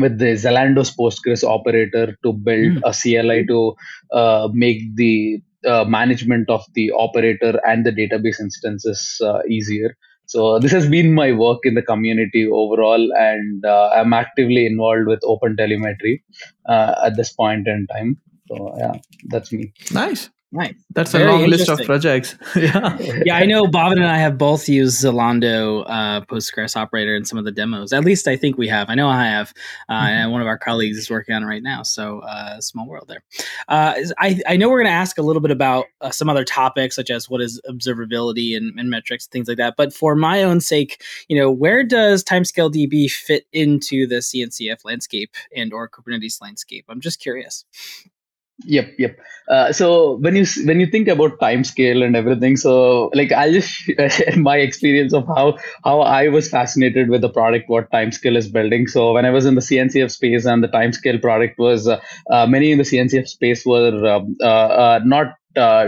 with 0.00 0.18
the 0.18 0.34
Zalando's 0.34 0.94
Postgres 0.94 1.42
operator 1.42 2.16
to 2.22 2.32
build 2.32 2.76
mm. 2.76 2.82
a 2.84 2.92
CLI 2.92 3.44
to 3.46 3.74
uh, 4.12 4.48
make 4.52 4.94
the 4.94 5.42
management 5.88 6.48
of 6.48 6.62
the 6.74 6.92
operator 6.92 7.60
and 7.66 7.84
the 7.84 7.90
database 7.90 8.38
instances 8.38 9.20
easier. 9.50 9.96
So 10.28 10.58
this 10.58 10.72
has 10.72 10.88
been 10.88 11.14
my 11.14 11.32
work 11.32 11.60
in 11.64 11.74
the 11.74 11.82
community 11.82 12.46
overall, 12.46 13.10
and 13.16 13.64
uh, 13.64 13.90
I'm 13.94 14.12
actively 14.12 14.66
involved 14.66 15.06
with 15.06 15.20
Open 15.24 15.56
Telemetry 15.56 16.22
uh, 16.66 16.94
at 17.04 17.16
this 17.16 17.32
point 17.32 17.66
in 17.66 17.86
time. 17.86 18.18
So 18.48 18.74
yeah, 18.78 18.92
that's 19.30 19.52
me. 19.52 19.72
Nice. 19.90 20.28
Nice. 20.50 20.74
That's 20.94 21.12
Very 21.12 21.24
a 21.24 21.32
long 21.32 21.46
list 21.46 21.68
of 21.68 21.78
projects. 21.80 22.34
yeah. 22.56 22.96
Yeah, 22.98 23.36
I 23.36 23.44
know 23.44 23.66
Bhavin 23.66 23.96
and 23.96 24.06
I 24.06 24.16
have 24.16 24.38
both 24.38 24.66
used 24.66 25.04
Zalando 25.04 25.84
uh, 25.86 26.22
Postgres 26.22 26.74
operator 26.74 27.14
in 27.14 27.26
some 27.26 27.38
of 27.38 27.44
the 27.44 27.52
demos. 27.52 27.92
At 27.92 28.02
least 28.02 28.26
I 28.26 28.36
think 28.36 28.56
we 28.56 28.66
have. 28.68 28.88
I 28.88 28.94
know 28.94 29.08
I 29.08 29.26
have. 29.26 29.52
Uh, 29.90 29.94
mm-hmm. 29.94 30.06
And 30.06 30.32
one 30.32 30.40
of 30.40 30.46
our 30.46 30.56
colleagues 30.56 30.96
is 30.96 31.10
working 31.10 31.34
on 31.34 31.42
it 31.42 31.46
right 31.46 31.62
now. 31.62 31.82
So 31.82 32.20
uh, 32.20 32.62
small 32.62 32.86
world 32.86 33.08
there. 33.08 33.22
Uh, 33.68 33.94
I, 34.18 34.40
I 34.48 34.56
know 34.56 34.70
we're 34.70 34.78
going 34.78 34.90
to 34.90 34.92
ask 34.92 35.18
a 35.18 35.22
little 35.22 35.42
bit 35.42 35.50
about 35.50 35.84
uh, 36.00 36.10
some 36.10 36.30
other 36.30 36.44
topics, 36.44 36.96
such 36.96 37.10
as 37.10 37.28
what 37.28 37.42
is 37.42 37.60
observability 37.68 38.56
and, 38.56 38.78
and 38.80 38.88
metrics, 38.88 39.26
things 39.26 39.48
like 39.48 39.58
that. 39.58 39.74
But 39.76 39.92
for 39.92 40.16
my 40.16 40.42
own 40.42 40.60
sake, 40.60 41.02
you 41.28 41.38
know, 41.38 41.50
where 41.50 41.84
does 41.84 42.24
Timescale 42.24 42.72
DB 42.72 43.10
fit 43.10 43.44
into 43.52 44.06
the 44.06 44.16
CNCF 44.16 44.78
landscape 44.84 45.34
and 45.54 45.74
or 45.74 45.90
Kubernetes 45.90 46.40
landscape? 46.40 46.86
I'm 46.88 47.02
just 47.02 47.20
curious. 47.20 47.66
Yep, 48.64 48.94
yep. 48.98 49.16
Uh, 49.48 49.72
so 49.72 50.16
when 50.16 50.34
you 50.34 50.44
when 50.64 50.80
you 50.80 50.86
think 50.86 51.06
about 51.06 51.38
Timescale 51.38 52.04
and 52.04 52.16
everything, 52.16 52.56
so 52.56 53.08
like 53.14 53.30
I'll 53.30 53.52
just 53.52 53.70
share 54.10 54.36
my 54.36 54.56
experience 54.56 55.14
of 55.14 55.26
how 55.28 55.56
how 55.84 56.00
I 56.00 56.26
was 56.28 56.48
fascinated 56.50 57.08
with 57.08 57.20
the 57.20 57.28
product 57.28 57.68
what 57.68 57.88
Timescale 57.92 58.36
is 58.36 58.48
building. 58.48 58.88
So 58.88 59.12
when 59.12 59.24
I 59.24 59.30
was 59.30 59.46
in 59.46 59.54
the 59.54 59.62
CNCF 59.62 60.10
space 60.10 60.44
and 60.44 60.62
the 60.62 60.68
Timescale 60.68 61.22
product 61.22 61.56
was 61.58 61.86
uh, 61.86 62.00
uh, 62.30 62.46
many 62.48 62.72
in 62.72 62.78
the 62.78 62.84
CNCF 62.84 63.28
space 63.28 63.64
were 63.64 64.04
um, 64.06 64.36
uh, 64.42 64.44
uh, 64.46 65.00
not 65.04 65.34
uh, 65.56 65.86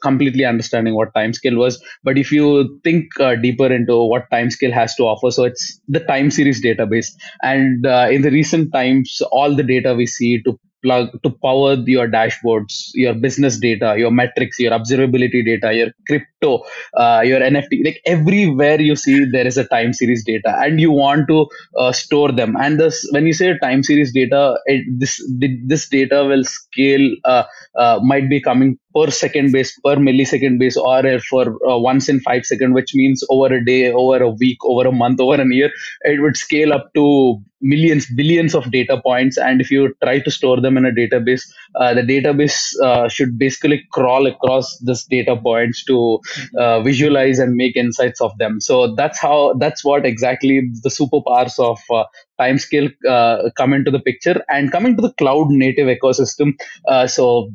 completely 0.00 0.44
understanding 0.44 0.94
what 0.94 1.12
Timescale 1.14 1.56
was 1.58 1.82
but 2.04 2.16
if 2.16 2.30
you 2.30 2.78
think 2.84 3.06
uh, 3.18 3.34
deeper 3.34 3.66
into 3.72 3.96
what 4.06 4.30
Timescale 4.32 4.72
has 4.72 4.94
to 4.94 5.02
offer 5.02 5.32
so 5.32 5.42
it's 5.42 5.80
the 5.88 5.98
time 5.98 6.30
series 6.30 6.62
database 6.64 7.08
and 7.42 7.84
uh, 7.84 8.06
in 8.08 8.22
the 8.22 8.30
recent 8.30 8.72
times 8.72 9.20
all 9.32 9.56
the 9.56 9.64
data 9.64 9.94
we 9.94 10.06
see 10.06 10.40
to 10.44 10.56
plug 10.82 11.10
to 11.22 11.30
power 11.30 11.74
your 11.74 12.08
dashboards, 12.08 12.90
your 12.94 13.14
business 13.14 13.58
data, 13.58 13.94
your 13.98 14.10
metrics, 14.10 14.58
your 14.58 14.72
observability 14.72 15.44
data, 15.44 15.74
your 15.74 15.88
crypto, 16.06 16.64
uh, 16.94 17.22
your 17.24 17.40
NFT. 17.40 17.84
Like 17.84 18.00
everywhere 18.06 18.80
you 18.80 18.96
see 18.96 19.24
there 19.24 19.46
is 19.46 19.58
a 19.58 19.66
time 19.66 19.92
series 19.92 20.24
data, 20.24 20.54
and 20.58 20.80
you 20.80 20.90
want 20.90 21.28
to 21.28 21.46
uh, 21.76 21.92
store 21.92 22.32
them. 22.32 22.56
And 22.56 22.78
this, 22.80 23.06
when 23.12 23.26
you 23.26 23.32
say 23.32 23.56
time 23.58 23.82
series 23.82 24.12
data, 24.12 24.58
it, 24.66 24.84
this 24.98 25.20
this 25.66 25.88
data 25.88 26.24
will 26.24 26.44
scale. 26.44 27.08
Uh, 27.24 27.44
uh 27.76 27.98
might 28.02 28.28
be 28.28 28.40
coming 28.40 28.78
per 28.94 29.10
second 29.10 29.52
base, 29.52 29.78
per 29.84 29.96
millisecond 29.96 30.58
base, 30.58 30.76
or 30.76 31.20
for 31.20 31.46
uh, 31.68 31.78
once 31.78 32.08
in 32.08 32.20
five 32.20 32.44
second, 32.44 32.74
which 32.74 32.94
means 32.94 33.22
over 33.30 33.54
a 33.54 33.64
day, 33.64 33.92
over 33.92 34.22
a 34.22 34.30
week, 34.30 34.58
over 34.64 34.88
a 34.88 34.92
month, 34.92 35.20
over 35.20 35.40
a 35.40 35.54
year, 35.54 35.70
it 36.02 36.20
would 36.20 36.36
scale 36.36 36.72
up 36.72 36.90
to 36.94 37.38
millions, 37.60 38.06
billions 38.14 38.54
of 38.54 38.70
data 38.70 39.00
points. 39.02 39.36
And 39.36 39.60
if 39.60 39.70
you 39.70 39.94
try 40.02 40.20
to 40.20 40.30
store 40.30 40.60
them 40.60 40.76
in 40.76 40.86
a 40.86 40.92
database, 40.92 41.42
uh, 41.74 41.92
the 41.94 42.02
database 42.02 42.72
uh, 42.82 43.08
should 43.08 43.38
basically 43.38 43.84
crawl 43.92 44.26
across 44.26 44.78
this 44.78 45.04
data 45.04 45.36
points 45.36 45.84
to 45.86 46.20
uh, 46.58 46.80
visualize 46.82 47.38
and 47.38 47.54
make 47.54 47.76
insights 47.76 48.20
of 48.20 48.36
them. 48.38 48.60
So 48.60 48.94
that's 48.94 49.18
how, 49.18 49.54
that's 49.58 49.84
what 49.84 50.06
exactly 50.06 50.70
the 50.82 50.88
superpowers 50.88 51.58
of 51.58 51.80
uh, 51.90 52.04
timescale 52.40 52.92
uh, 53.08 53.50
come 53.56 53.72
into 53.72 53.90
the 53.90 54.00
picture 54.00 54.40
and 54.48 54.70
coming 54.70 54.96
to 54.96 55.02
the 55.02 55.12
cloud 55.14 55.48
native 55.50 55.88
ecosystem 55.88 56.52
uh, 56.86 57.06
so 57.06 57.50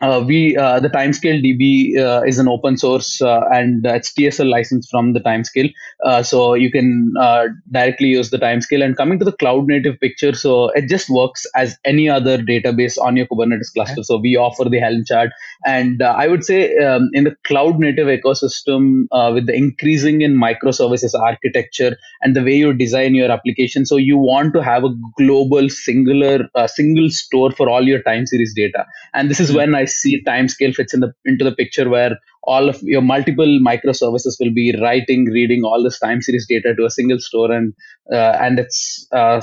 uh, 0.00 0.22
we 0.24 0.56
uh, 0.56 0.78
the 0.78 0.88
timescale 0.88 1.42
db 1.42 1.98
uh, 1.98 2.22
is 2.22 2.38
an 2.38 2.48
open 2.48 2.76
source 2.76 3.20
uh, 3.20 3.40
and 3.52 3.84
it's 3.84 4.12
tsl 4.12 4.48
license 4.48 4.88
from 4.88 5.12
the 5.12 5.20
timescale. 5.20 5.72
Uh, 6.04 6.22
so 6.22 6.54
you 6.54 6.70
can 6.70 7.12
uh, 7.20 7.46
directly 7.72 8.08
use 8.08 8.30
the 8.30 8.38
timescale. 8.38 8.84
And 8.84 8.96
coming 8.96 9.18
to 9.18 9.24
the 9.24 9.32
cloud 9.32 9.66
native 9.66 9.98
picture 10.00 10.34
so 10.34 10.68
it 10.70 10.88
just 10.88 11.10
works 11.10 11.44
as 11.56 11.76
any 11.84 12.08
other 12.08 12.38
database 12.38 12.96
on 12.98 13.16
your 13.16 13.26
kubernetes 13.26 13.72
cluster. 13.72 14.02
So 14.04 14.18
we 14.18 14.36
offer 14.36 14.64
the 14.68 14.78
helm 14.78 15.04
chart. 15.04 15.30
And 15.66 16.02
i 16.02 16.28
would 16.28 16.44
say 16.44 16.76
um, 16.78 17.10
in 17.12 17.24
the 17.24 17.34
cloud 17.44 17.78
native 17.78 18.06
ecosystem 18.06 19.06
with 19.34 19.46
the 19.46 19.54
increasing 19.54 20.22
in 20.22 20.36
microservices 20.36 21.14
architecture 21.14 21.96
and 22.22 22.36
the 22.36 22.42
way 22.42 22.56
you 22.56 22.72
design 22.72 23.14
your 23.14 23.30
application 23.30 23.84
so 23.84 23.96
you 23.96 24.16
want 24.16 24.52
to 24.54 24.62
have 24.62 24.84
a 24.84 24.94
global 25.16 25.68
singular 25.68 26.48
single 26.66 27.10
store 27.10 27.50
for 27.50 27.68
all 27.68 27.82
your 27.86 28.02
time 28.02 28.26
series 28.26 28.54
data. 28.54 28.86
And 29.14 29.28
this 29.28 29.40
is 29.40 29.48
mm-hmm. 29.48 29.56
when 29.56 29.74
i 29.74 29.84
see 29.88 30.22
timescale 30.24 30.74
fits 30.74 30.94
in 30.94 31.00
the 31.00 31.12
into 31.24 31.44
the 31.44 31.54
picture 31.54 31.88
where 31.88 32.16
all 32.44 32.68
of 32.68 32.80
your 32.82 33.02
multiple 33.02 33.58
microservices 33.60 34.36
will 34.40 34.54
be 34.54 34.74
writing, 34.80 35.26
reading 35.26 35.64
all 35.64 35.82
this 35.82 35.98
time 35.98 36.22
series 36.22 36.46
data 36.48 36.74
to 36.74 36.86
a 36.86 36.90
single 36.90 37.18
store, 37.18 37.52
and 37.52 37.74
uh, 38.12 38.36
and 38.40 38.58
it's 38.58 39.06
uh, 39.12 39.40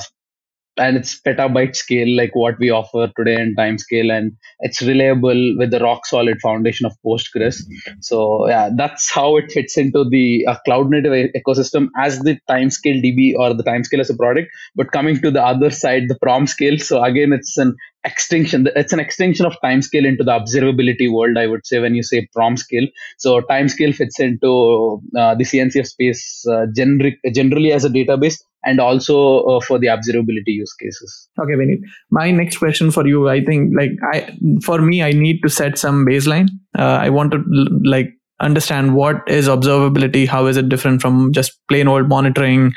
and 0.78 0.96
it's 0.96 1.20
petabyte 1.20 1.74
scale 1.74 2.14
like 2.16 2.34
what 2.34 2.58
we 2.58 2.70
offer 2.70 3.10
today 3.16 3.40
in 3.40 3.54
Timescale 3.54 4.12
and 4.12 4.32
it's 4.60 4.82
reliable 4.82 5.56
with 5.56 5.70
the 5.70 5.78
rock 5.80 6.04
solid 6.04 6.38
foundation 6.40 6.86
of 6.86 6.92
postgres. 7.04 7.62
So 8.00 8.48
yeah 8.48 8.70
that's 8.76 9.10
how 9.10 9.36
it 9.36 9.50
fits 9.52 9.76
into 9.78 10.04
the 10.08 10.46
uh, 10.46 10.56
cloud 10.64 10.90
native 10.90 11.12
ecosystem 11.34 11.88
as 11.98 12.18
the 12.20 12.38
timescale 12.50 13.02
db 13.02 13.34
or 13.38 13.54
the 13.54 13.64
timescale 13.64 14.00
as 14.00 14.10
a 14.10 14.16
product. 14.16 14.48
But 14.74 14.92
coming 14.92 15.20
to 15.22 15.30
the 15.30 15.42
other 15.42 15.70
side 15.70 16.04
the 16.08 16.18
Promscale 16.22 16.80
so 16.82 17.02
again 17.02 17.32
it's 17.32 17.56
an 17.56 17.74
extension 18.10 18.68
it's 18.76 18.92
an 18.92 19.00
extension 19.00 19.44
of 19.44 19.54
Timescale 19.62 20.06
into 20.06 20.24
the 20.24 20.30
observability 20.30 21.12
world 21.12 21.36
i 21.36 21.46
would 21.46 21.66
say 21.66 21.78
when 21.78 21.94
you 21.94 22.02
say 22.02 22.26
Promscale 22.36 22.88
so 23.18 23.40
Timescale 23.42 23.94
fits 23.94 24.20
into 24.20 25.02
uh, 25.18 25.34
the 25.34 25.44
cncf 25.44 25.86
space 25.86 26.44
uh, 26.50 26.66
generic, 26.74 27.18
generally 27.34 27.72
as 27.72 27.84
a 27.84 27.90
database 27.90 28.38
and 28.66 28.80
also 28.80 29.42
uh, 29.44 29.60
for 29.60 29.78
the 29.78 29.86
observability 29.86 30.54
use 30.62 30.72
cases. 30.74 31.28
Okay, 31.40 31.52
Vineet. 31.52 31.80
My 32.10 32.32
next 32.32 32.58
question 32.58 32.90
for 32.90 33.06
you, 33.06 33.28
I 33.28 33.42
think, 33.42 33.72
like 33.76 33.92
I, 34.12 34.36
for 34.64 34.80
me, 34.82 35.02
I 35.02 35.12
need 35.12 35.40
to 35.44 35.48
set 35.48 35.78
some 35.78 36.04
baseline. 36.04 36.48
Uh, 36.76 36.98
I 37.00 37.08
want 37.10 37.30
to 37.32 37.44
like 37.84 38.08
understand 38.40 38.94
what 38.94 39.22
is 39.26 39.48
observability 39.48 40.28
how 40.28 40.44
is 40.46 40.58
it 40.58 40.68
different 40.68 41.00
from 41.00 41.32
just 41.32 41.58
plain 41.68 41.88
old 41.88 42.06
monitoring 42.06 42.70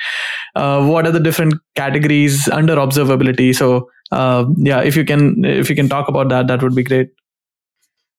uh, 0.56 0.86
what 0.86 1.06
are 1.06 1.12
the 1.12 1.20
different 1.20 1.54
categories 1.76 2.48
under 2.48 2.78
observability 2.78 3.54
so 3.54 3.90
uh, 4.12 4.46
yeah 4.58 4.82
if 4.82 4.96
you 4.96 5.06
can 5.06 5.44
if 5.46 5.70
you 5.70 5.76
can 5.76 5.90
talk 5.90 6.08
about 6.08 6.30
that 6.30 6.48
that 6.48 6.62
would 6.62 6.76
be 6.76 6.84
great 6.84 7.10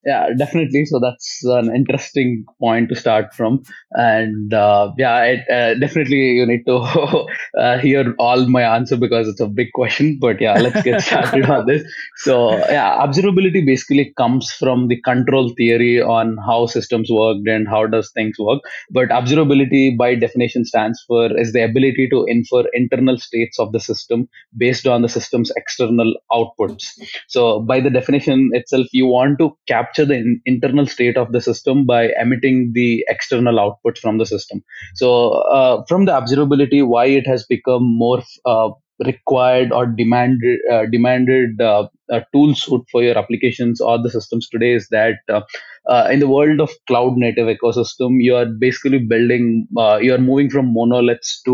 yeah 0.05 0.29
definitely. 0.37 0.85
So 0.87 0.99
that's 0.99 1.41
an 1.45 1.75
interesting 1.75 2.45
point 2.59 2.89
to 2.89 2.97
start 2.97 3.35
from. 3.35 3.63
And 3.93 4.53
uh, 4.55 4.93
yeah 4.97 5.23
it, 5.25 5.51
uh, 5.51 5.79
definitely 5.79 6.33
you 6.33 6.47
need 6.47 6.65
to 6.67 6.77
uh, 7.59 7.79
hear 7.79 8.15
all 8.19 8.47
my 8.49 8.63
answer 8.63 8.97
because 8.97 9.29
it's 9.29 9.41
a 9.41 9.47
big 9.47 9.69
question 9.75 10.19
but 10.21 10.41
yeah 10.41 10.55
let's 10.59 10.83
get 10.83 11.03
started 11.03 11.45
on 11.51 11.67
this. 11.67 11.83
So 12.17 12.51
yeah 12.69 13.05
observability 13.05 13.65
basically 13.65 14.13
comes 14.17 14.51
from 14.51 14.89
the 14.89 15.01
control 15.03 15.53
theory 15.57 16.01
on 16.01 16.37
how 16.47 16.67
systems 16.67 17.11
work 17.11 17.39
and 17.47 17.69
how 17.69 17.87
does 17.87 18.11
things 18.13 18.37
work. 18.39 18.61
But 18.91 19.09
observability 19.11 19.97
by 19.97 20.15
definition 20.15 20.65
stands 20.65 21.03
for 21.07 21.39
is 21.39 21.53
the 21.53 21.63
ability 21.65 22.09
to 22.11 22.25
infer 22.27 22.65
internal 22.73 23.19
states 23.19 23.59
of 23.59 23.73
the 23.73 23.81
system 23.81 24.29
based 24.57 24.87
on 24.87 25.03
the 25.03 25.09
system's 25.09 25.51
external 25.57 26.15
outputs. 26.33 26.85
So 27.29 27.61
by 27.61 27.81
the 27.81 27.91
definition 27.91 28.51
itself 28.55 28.87
you 28.93 29.07
want 29.07 29.39
to 29.39 29.57
capture 29.67 29.90
capture 29.91 30.05
the 30.05 30.15
in- 30.15 30.41
internal 30.47 30.87
state 30.87 31.17
of 31.17 31.33
the 31.33 31.41
system 31.41 31.87
by 31.87 32.13
emitting 32.21 32.73
the 32.75 33.05
external 33.09 33.61
output 33.61 33.99
from 33.99 34.19
the 34.19 34.27
system. 34.27 34.63
So, 34.95 35.31
uh, 35.59 35.85
from 35.89 36.05
the 36.05 36.13
observability, 36.13 36.87
why 36.87 37.07
it 37.07 37.27
has 37.27 37.47
become 37.47 37.85
more 37.99 38.23
uh, 38.45 38.71
required 39.05 39.73
or 39.73 39.87
demanded 39.87 40.61
uh, 40.71 40.85
demanded 40.91 41.61
uh, 41.61 41.89
tool 42.33 42.55
suite 42.55 42.85
for 42.91 43.03
your 43.03 43.17
applications 43.17 43.81
or 43.81 44.03
the 44.03 44.11
systems 44.11 44.49
today 44.49 44.73
is 44.73 44.89
that 44.91 45.15
uh, 45.29 45.41
uh, 45.89 46.09
in 46.11 46.19
the 46.21 46.29
world 46.29 46.61
of 46.61 46.71
cloud 46.87 47.17
native 47.17 47.47
ecosystem 47.47 48.21
you 48.21 48.35
are 48.35 48.47
basically 48.47 48.99
building 48.99 49.67
uh, 49.79 49.99
you 50.01 50.13
are 50.15 50.19
moving 50.19 50.51
from 50.51 50.73
monoliths 50.75 51.41
to 51.43 51.53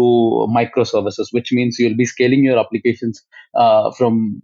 microservices 0.51 1.29
which 1.31 1.53
means 1.53 1.79
you'll 1.79 1.97
be 1.97 2.05
scaling 2.05 2.43
your 2.43 2.59
applications 2.59 3.23
from 3.97 4.43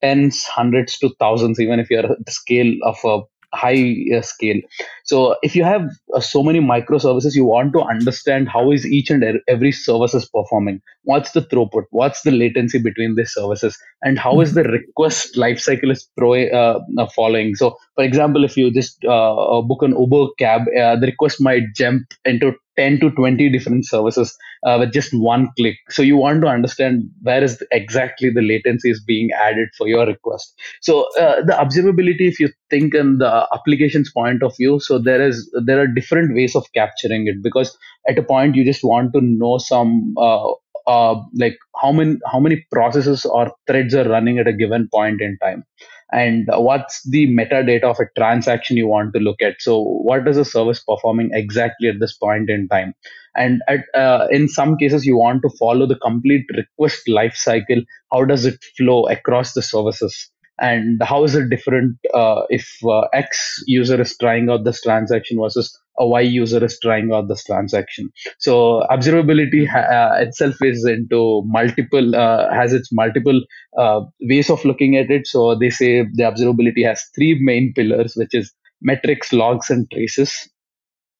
tens 0.00 0.44
hundreds 0.44 0.98
to 0.98 1.10
thousands 1.18 1.60
even 1.60 1.78
if 1.78 1.90
you're 1.90 2.10
at 2.12 2.24
the 2.24 2.32
scale 2.32 2.72
of 2.82 2.96
a 3.04 3.20
high 3.54 3.94
uh, 4.14 4.20
scale. 4.20 4.60
So 5.04 5.36
if 5.42 5.56
you 5.56 5.64
have 5.64 5.88
uh, 6.14 6.20
so 6.20 6.42
many 6.42 6.60
microservices 6.60 7.34
you 7.34 7.44
want 7.44 7.72
to 7.72 7.80
understand 7.80 8.48
how 8.48 8.70
is 8.70 8.86
each 8.86 9.10
and 9.10 9.24
every 9.48 9.72
service 9.72 10.14
is 10.14 10.28
performing. 10.28 10.80
What's 11.04 11.32
the 11.32 11.40
throughput? 11.40 11.84
What's 11.90 12.22
the 12.22 12.30
latency 12.30 12.78
between 12.78 13.14
these 13.16 13.32
services? 13.32 13.78
And 14.02 14.18
how 14.18 14.40
is 14.40 14.54
the 14.54 14.64
request 14.64 15.36
lifecycle 15.36 15.90
is 15.90 16.08
pro, 16.16 16.46
uh, 16.46 16.80
uh 16.98 17.06
following? 17.14 17.54
So 17.54 17.76
for 17.94 18.04
example 18.04 18.44
if 18.44 18.56
you 18.56 18.70
just 18.70 19.04
uh, 19.04 19.62
book 19.62 19.82
an 19.82 19.98
uber 19.98 20.26
cab 20.38 20.62
uh, 20.68 20.96
the 20.96 21.06
request 21.06 21.40
might 21.40 21.74
jump 21.74 22.02
into 22.24 22.52
10 22.78 23.00
to 23.00 23.10
20 23.10 23.50
different 23.50 23.86
services 23.86 24.36
uh, 24.64 24.76
with 24.78 24.92
just 24.92 25.12
one 25.12 25.48
click. 25.58 25.76
So 25.90 26.02
you 26.02 26.16
want 26.16 26.42
to 26.42 26.48
understand 26.48 27.10
where 27.22 27.42
is 27.42 27.62
exactly 27.72 28.30
the 28.30 28.42
latency 28.42 28.90
is 28.90 29.02
being 29.04 29.30
added 29.38 29.68
for 29.76 29.88
your 29.88 30.06
request. 30.06 30.54
So 30.80 31.08
uh, 31.18 31.42
the 31.44 31.52
observability, 31.52 32.28
if 32.28 32.40
you 32.40 32.50
think 32.70 32.94
in 32.94 33.18
the 33.18 33.48
applications 33.52 34.12
point 34.12 34.42
of 34.42 34.56
view, 34.56 34.80
so 34.80 34.98
there 34.98 35.20
is 35.20 35.50
there 35.64 35.80
are 35.80 35.86
different 35.86 36.34
ways 36.34 36.54
of 36.54 36.66
capturing 36.74 37.26
it 37.26 37.42
because 37.42 37.76
at 38.08 38.18
a 38.18 38.22
point 38.22 38.54
you 38.54 38.64
just 38.64 38.84
want 38.84 39.12
to 39.12 39.20
know 39.20 39.58
some 39.58 40.14
uh, 40.16 40.48
uh, 40.88 41.14
like 41.34 41.56
how 41.80 41.92
many 41.92 42.16
how 42.32 42.40
many 42.40 42.66
processes 42.72 43.24
or 43.24 43.52
threads 43.68 43.94
are 43.94 44.08
running 44.08 44.38
at 44.38 44.48
a 44.48 44.52
given 44.52 44.88
point 44.92 45.20
in 45.20 45.38
time? 45.42 45.64
And 46.10 46.48
what's 46.48 47.02
the 47.08 47.26
metadata 47.28 47.84
of 47.84 47.98
a 48.00 48.08
transaction 48.18 48.78
you 48.78 48.88
want 48.88 49.12
to 49.12 49.20
look 49.20 49.42
at? 49.42 49.56
So 49.60 49.82
what 49.82 50.26
is 50.26 50.36
the 50.36 50.44
service 50.44 50.82
performing 50.82 51.30
exactly 51.34 51.88
at 51.88 52.00
this 52.00 52.16
point 52.16 52.48
in 52.48 52.66
time? 52.68 52.94
And 53.36 53.60
at, 53.68 53.80
uh, 53.94 54.26
in 54.30 54.48
some 54.48 54.78
cases 54.78 55.04
you 55.04 55.18
want 55.18 55.42
to 55.42 55.50
follow 55.58 55.86
the 55.86 55.96
complete 55.98 56.46
request 56.56 57.06
life 57.08 57.36
cycle. 57.36 57.82
How 58.10 58.24
does 58.24 58.46
it 58.46 58.58
flow 58.78 59.06
across 59.06 59.52
the 59.52 59.60
services? 59.60 60.30
And 60.60 61.00
how 61.02 61.22
is 61.24 61.34
it 61.34 61.50
different 61.50 61.98
uh, 62.14 62.42
if 62.48 62.66
uh, 62.84 63.02
x 63.12 63.62
user 63.66 64.00
is 64.00 64.16
trying 64.18 64.48
out 64.50 64.64
this 64.64 64.80
transaction 64.80 65.38
versus 65.40 65.78
a 65.98 66.06
y 66.06 66.20
user 66.20 66.64
is 66.64 66.78
trying 66.80 67.12
out 67.12 67.28
this 67.28 67.44
transaction. 67.44 68.10
So 68.38 68.84
observability 68.90 69.66
uh, 69.74 70.16
itself 70.20 70.56
is 70.62 70.84
into 70.86 71.42
multiple 71.46 72.14
uh, 72.14 72.52
has 72.52 72.72
its 72.72 72.90
multiple 72.92 73.40
uh, 73.76 74.00
ways 74.20 74.50
of 74.50 74.64
looking 74.64 74.96
at 74.96 75.10
it. 75.10 75.26
So 75.26 75.54
they 75.54 75.70
say 75.70 76.02
the 76.02 76.24
observability 76.24 76.84
has 76.86 77.02
three 77.14 77.38
main 77.40 77.72
pillars 77.74 78.14
which 78.16 78.34
is 78.34 78.52
metrics 78.80 79.32
logs 79.32 79.70
and 79.70 79.90
traces 79.90 80.48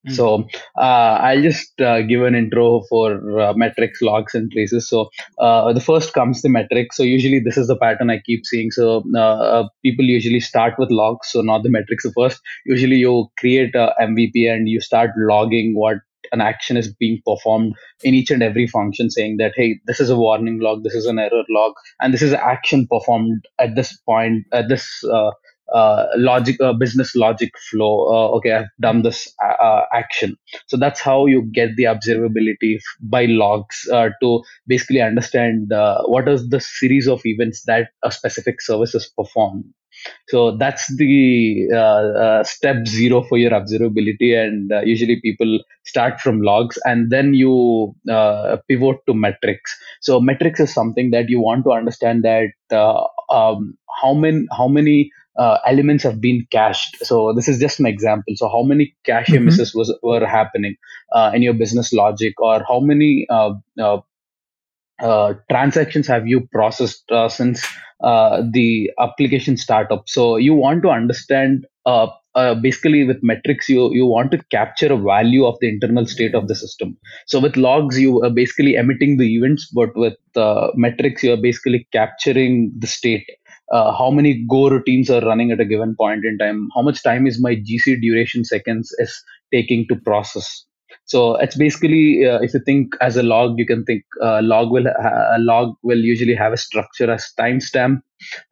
Hmm. 0.09 0.15
So 0.15 0.49
uh, 0.77 1.19
I'll 1.23 1.43
just 1.43 1.81
uh, 1.81 2.03
give 2.03 2.23
an 2.23 2.35
intro 2.35 2.83
for 2.89 3.41
uh, 3.41 3.53
metrics, 3.55 4.01
logs, 4.03 4.35
and 4.35 4.51
traces. 4.51 4.89
So 4.89 5.11
uh, 5.39 5.73
the 5.73 5.81
first 5.81 6.13
comes 6.13 6.43
the 6.43 6.49
metrics. 6.49 6.97
So 6.97 7.03
usually 7.03 7.41
this 7.41 7.57
is 7.57 7.69
the 7.69 7.77
pattern 7.77 8.11
I 8.11 8.21
keep 8.25 8.47
seeing. 8.47 8.71
So 8.71 9.05
uh, 9.15 9.19
uh, 9.19 9.69
people 9.85 10.05
usually 10.05 10.41
start 10.41 10.75
with 10.79 10.91
logs, 10.91 11.29
so 11.31 11.41
not 11.43 11.63
the 11.63 11.71
metrics 11.71 12.07
first. 12.17 12.41
Usually 12.67 12.97
you 12.97 13.29
create 13.39 13.75
a 13.75 13.95
MVP 14.01 14.51
and 14.51 14.69
you 14.69 14.81
start 14.81 15.11
logging 15.17 15.75
what 15.75 15.99
an 16.33 16.41
action 16.41 16.77
is 16.77 16.93
being 16.93 17.21
performed 17.25 17.75
in 18.03 18.15
each 18.15 18.31
and 18.31 18.43
every 18.43 18.67
function 18.67 19.11
saying 19.11 19.37
that 19.39 19.53
hey 19.57 19.81
this 19.87 20.01
is 20.01 20.11
a 20.11 20.17
warning 20.17 20.59
log 20.61 20.83
this 20.83 20.95
is 20.95 21.07
an 21.07 21.19
error 21.19 21.45
log 21.49 21.73
and 22.01 22.13
this 22.13 22.21
is 22.21 22.33
action 22.35 22.87
performed 22.87 23.43
at 23.59 23.75
this 23.77 23.97
point 24.01 24.45
at 24.53 24.69
this 24.69 25.03
uh, 25.05 25.31
uh, 25.75 26.07
logic 26.17 26.61
uh, 26.61 26.73
business 26.73 27.15
logic 27.15 27.53
flow 27.71 28.07
uh, 28.09 28.29
okay 28.37 28.53
i've 28.53 28.69
done 28.81 29.03
this 29.03 29.35
uh, 29.45 29.63
uh, 29.63 29.85
action. 29.93 30.37
So 30.67 30.77
that's 30.77 31.01
how 31.01 31.27
you 31.27 31.43
get 31.43 31.77
the 31.77 31.85
observability 31.85 32.79
by 33.03 33.27
logs 33.27 33.83
to 34.23 34.43
basically 34.67 35.01
understand 35.01 35.69
what 36.07 36.29
is 36.29 36.49
the 36.49 36.61
series 36.61 37.07
of 37.07 37.21
events 37.25 37.63
that 37.65 37.89
a 38.03 38.11
specific 38.11 38.61
service 38.61 38.95
is 38.95 39.13
performed 39.17 39.65
so 40.29 40.57
that's 40.57 40.87
the 40.97 42.43
step 42.47 42.87
zero 42.87 43.23
for 43.23 43.37
your 43.37 43.51
observability 43.51 44.37
and 44.41 44.73
usually 44.87 45.21
people 45.21 45.61
start 45.85 46.21
from 46.21 46.41
logs 46.41 46.79
and 46.85 47.11
then 47.11 47.35
you 47.35 47.95
pivot 48.69 48.99
to 49.07 49.15
metrics. 49.15 49.77
So 50.01 50.21
metrics 50.21 50.61
is 50.61 50.73
something 50.73 51.11
that 51.11 51.29
you 51.29 51.41
want 51.41 51.65
to 51.65 51.73
understand 51.73 52.23
that 52.23 52.53
um, 53.29 53.77
how 54.01 54.15
many 54.15 54.47
how 54.57 54.69
many 54.69 55.11
uh, 55.39 55.59
elements 55.65 56.03
have 56.03 56.21
been 56.21 56.47
cached. 56.51 56.99
So 57.07 57.33
this 57.33 57.49
is 57.49 57.59
just 57.59 57.79
an 57.79 57.87
example. 57.87 58.35
So 58.37 58.49
how 58.49 58.63
many 58.63 58.95
cache 59.05 59.29
mm-hmm. 59.29 59.47
misses 59.47 59.75
was 59.75 59.97
were 60.03 60.27
happening 60.27 60.77
uh, 61.13 61.31
in 61.33 61.43
your 61.43 61.55
business 61.55 61.93
logic, 61.93 62.35
or 62.41 62.65
how 62.69 62.81
many 62.81 63.27
uh, 63.31 63.53
uh, 63.81 64.01
uh 65.01 65.35
transactions 65.49 66.09
have 66.09 66.27
you 66.27 66.49
processed 66.53 67.05
uh, 67.13 67.29
since 67.29 67.65
the 68.01 68.91
application 69.01 69.57
startup? 69.57 70.09
So 70.09 70.37
you 70.37 70.55
want 70.55 70.83
to 70.83 70.91
understand. 70.91 71.67
basically, 72.63 72.99
with 73.07 73.23
metrics, 73.29 73.69
you 73.69 73.85
you 73.93 74.07
want 74.07 74.33
to 74.33 74.39
capture 74.57 74.93
a 74.93 74.97
value 74.97 75.45
of 75.47 75.57
the 75.61 75.69
internal 75.69 76.07
state 76.11 76.35
of 76.41 76.47
the 76.51 76.55
system. 76.55 76.97
So 77.27 77.41
with 77.45 77.57
logs, 77.57 77.99
you 77.99 78.23
are 78.27 78.31
basically 78.31 78.75
emitting 78.83 79.17
the 79.23 79.29
events, 79.37 79.71
but 79.79 79.97
with 79.97 80.19
metrics, 80.75 81.25
you 81.25 81.33
are 81.33 81.43
basically 81.47 81.81
capturing 81.99 82.73
the 82.85 82.87
state 82.87 83.25
uh, 83.73 83.93
how 83.97 84.11
many 84.11 84.45
go 84.49 84.69
routines 84.69 85.11
are 85.11 85.21
running 85.21 85.51
at 85.51 85.61
a 85.61 85.65
given 85.65 85.95
point 85.97 86.25
in 86.25 86.39
time? 86.39 86.69
How 86.75 86.83
much 86.83 87.03
time 87.03 87.27
is 87.27 87.41
my 87.41 87.55
gc 87.57 88.01
duration 88.01 88.45
seconds 88.45 88.95
is 88.99 89.23
taking 89.53 89.87
to 89.89 89.97
process? 89.97 90.65
So 91.05 91.37
it's 91.37 91.57
basically 91.57 92.27
uh, 92.27 92.39
if 92.41 92.55
you 92.55 92.61
think 92.61 92.95
as 93.01 93.17
a 93.17 93.23
log 93.23 93.59
you 93.59 93.67
can 93.67 93.85
think 93.85 94.05
uh, 94.23 94.41
log 94.43 94.71
will 94.71 94.87
ha- 95.01 95.37
a 95.37 95.39
log 95.39 95.75
will 95.83 95.99
usually 95.99 96.35
have 96.35 96.53
a 96.53 96.57
structure 96.57 97.11
as 97.11 97.33
timestamp 97.39 98.01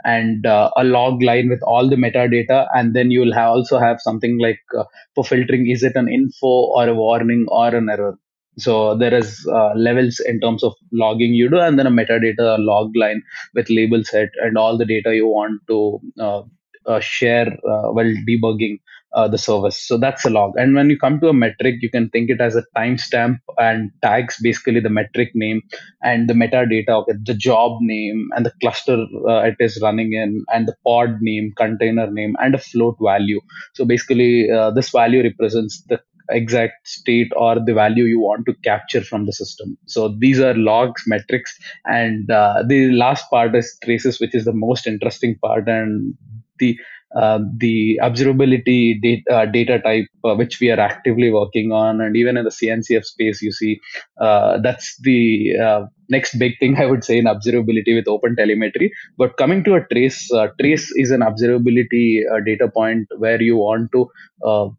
and 0.05 0.47
uh, 0.47 0.71
a 0.77 0.85
log 0.85 1.23
line 1.23 1.49
with 1.49 1.63
all 1.63 1.89
the 1.89 1.97
metadata 1.97 2.67
and 2.75 2.95
then 2.95 3.11
you 3.11 3.21
will 3.21 3.35
also 3.39 3.79
have 3.79 4.01
something 4.01 4.39
like 4.39 4.61
uh, 4.79 4.85
for 5.15 5.25
filtering 5.25 5.69
is 5.71 5.83
it 5.83 5.97
an 5.97 6.09
info 6.09 6.47
or 6.77 6.89
a 6.89 6.95
warning 6.95 7.47
or 7.49 7.69
an 7.75 7.89
error 7.91 8.17
so 8.59 8.97
there 8.97 9.15
is 9.15 9.47
uh, 9.53 9.73
levels 9.75 10.21
in 10.21 10.41
terms 10.41 10.63
of 10.63 10.75
logging 10.93 11.35
you 11.35 11.49
do, 11.49 11.59
and 11.59 11.79
then 11.79 11.87
a 11.87 11.91
metadata 11.91 12.57
log 12.59 12.97
line 12.97 13.23
with 13.55 13.69
label 13.69 14.03
set 14.05 14.31
and 14.43 14.57
all 14.57 14.79
the 14.79 14.87
data 14.87 15.15
you 15.15 15.27
want 15.27 15.61
to 15.69 16.01
uh, 16.19 16.43
uh, 16.87 17.01
share 17.01 17.49
uh, 17.49 17.89
while 17.93 18.13
debugging 18.29 18.79
uh, 19.13 19.29
the 19.29 19.39
service. 19.39 19.79
So 19.79 19.99
that's 19.99 20.25
a 20.25 20.31
log. 20.31 20.53
And 20.57 20.75
when 20.75 20.89
you 20.89 20.99
come 20.99 21.21
to 21.21 21.29
a 21.29 21.33
metric, 21.35 21.77
you 21.81 21.91
can 21.91 22.09
think 22.11 22.31
it 22.31 22.41
as 22.41 22.55
a 22.55 22.65
timestamp 22.77 23.39
and 23.59 23.91
tags 24.03 24.37
basically 24.43 24.81
the 24.81 24.91
metric 24.91 25.31
name 25.35 25.63
and 26.03 26.29
the 26.29 26.35
metadata, 26.35 26.89
okay, 26.91 27.15
the 27.25 27.35
job 27.35 27.79
name 27.81 28.29
and 28.37 28.47
the 28.47 28.53
cluster 28.61 29.05
uh, 29.29 29.43
it 29.43 29.57
is 29.59 29.81
running 29.83 30.13
in 30.13 30.45
and 30.53 30.69
the 30.69 30.77
pod 30.87 31.19
name, 31.21 31.53
container 31.57 32.11
name, 32.11 32.37
and 32.41 32.55
a 32.55 32.59
float 32.59 32.97
value. 33.03 33.41
So 33.75 33.85
basically, 33.85 34.49
this 34.75 34.91
value 34.91 35.23
represents 35.23 35.83
the 35.89 36.01
exact 36.31 36.87
state 36.87 37.33
or 37.37 37.59
the 37.65 37.75
value 37.75 38.05
you 38.05 38.21
want 38.21 38.47
to 38.47 38.55
capture 38.65 39.03
from 39.03 39.27
the 39.27 39.33
system. 39.33 39.77
So 39.87 40.09
these 40.09 40.41
are 40.41 40.55
logs, 40.55 41.03
metrics, 41.07 41.59
and 41.85 42.31
uh, 42.31 42.63
the 42.67 42.91
last 42.93 43.29
part 43.31 43.55
is 43.55 43.79
traces, 43.85 44.21
which 44.21 44.35
is 44.35 44.45
the 44.45 44.53
most 44.53 44.87
interesting 44.87 45.37
part 45.43 45.69
and 45.69 46.15
the 46.59 46.79
uh, 47.15 47.39
the 47.57 47.99
observability 48.03 49.01
data, 49.01 49.23
uh, 49.33 49.47
data 49.47 49.79
type, 49.79 50.07
uh, 50.25 50.35
which 50.35 50.61
we 50.61 50.71
are 50.71 50.81
actively 50.81 51.31
working 51.31 51.73
on, 51.73 52.01
and 52.01 52.17
even 52.17 52.37
in 52.37 52.45
the 52.45 52.51
CNCF 52.51 53.05
space, 53.05 53.41
you 53.41 53.53
see 53.53 53.81
uh, 54.21 54.59
that's 54.59 54.99
the 55.01 55.57
uh, 55.57 55.87
next 56.11 56.39
big 56.39 56.59
thing 56.59 56.77
I 56.81 56.87
would 56.87 57.05
say 57.05 57.19
in 57.19 57.27
observability 57.27 57.95
with 57.95 58.09
open 58.09 58.37
telemetry. 58.37 58.93
But 59.17 59.37
coming 59.37 59.65
to 59.65 59.75
a 59.77 59.87
trace, 59.87 60.31
trace 60.61 60.91
is 60.97 61.11
an 61.11 61.21
observability 61.21 62.23
data 62.45 62.69
point 62.69 63.07
where 63.17 63.41
you 63.41 63.57
want 63.57 63.93
to 63.93 64.77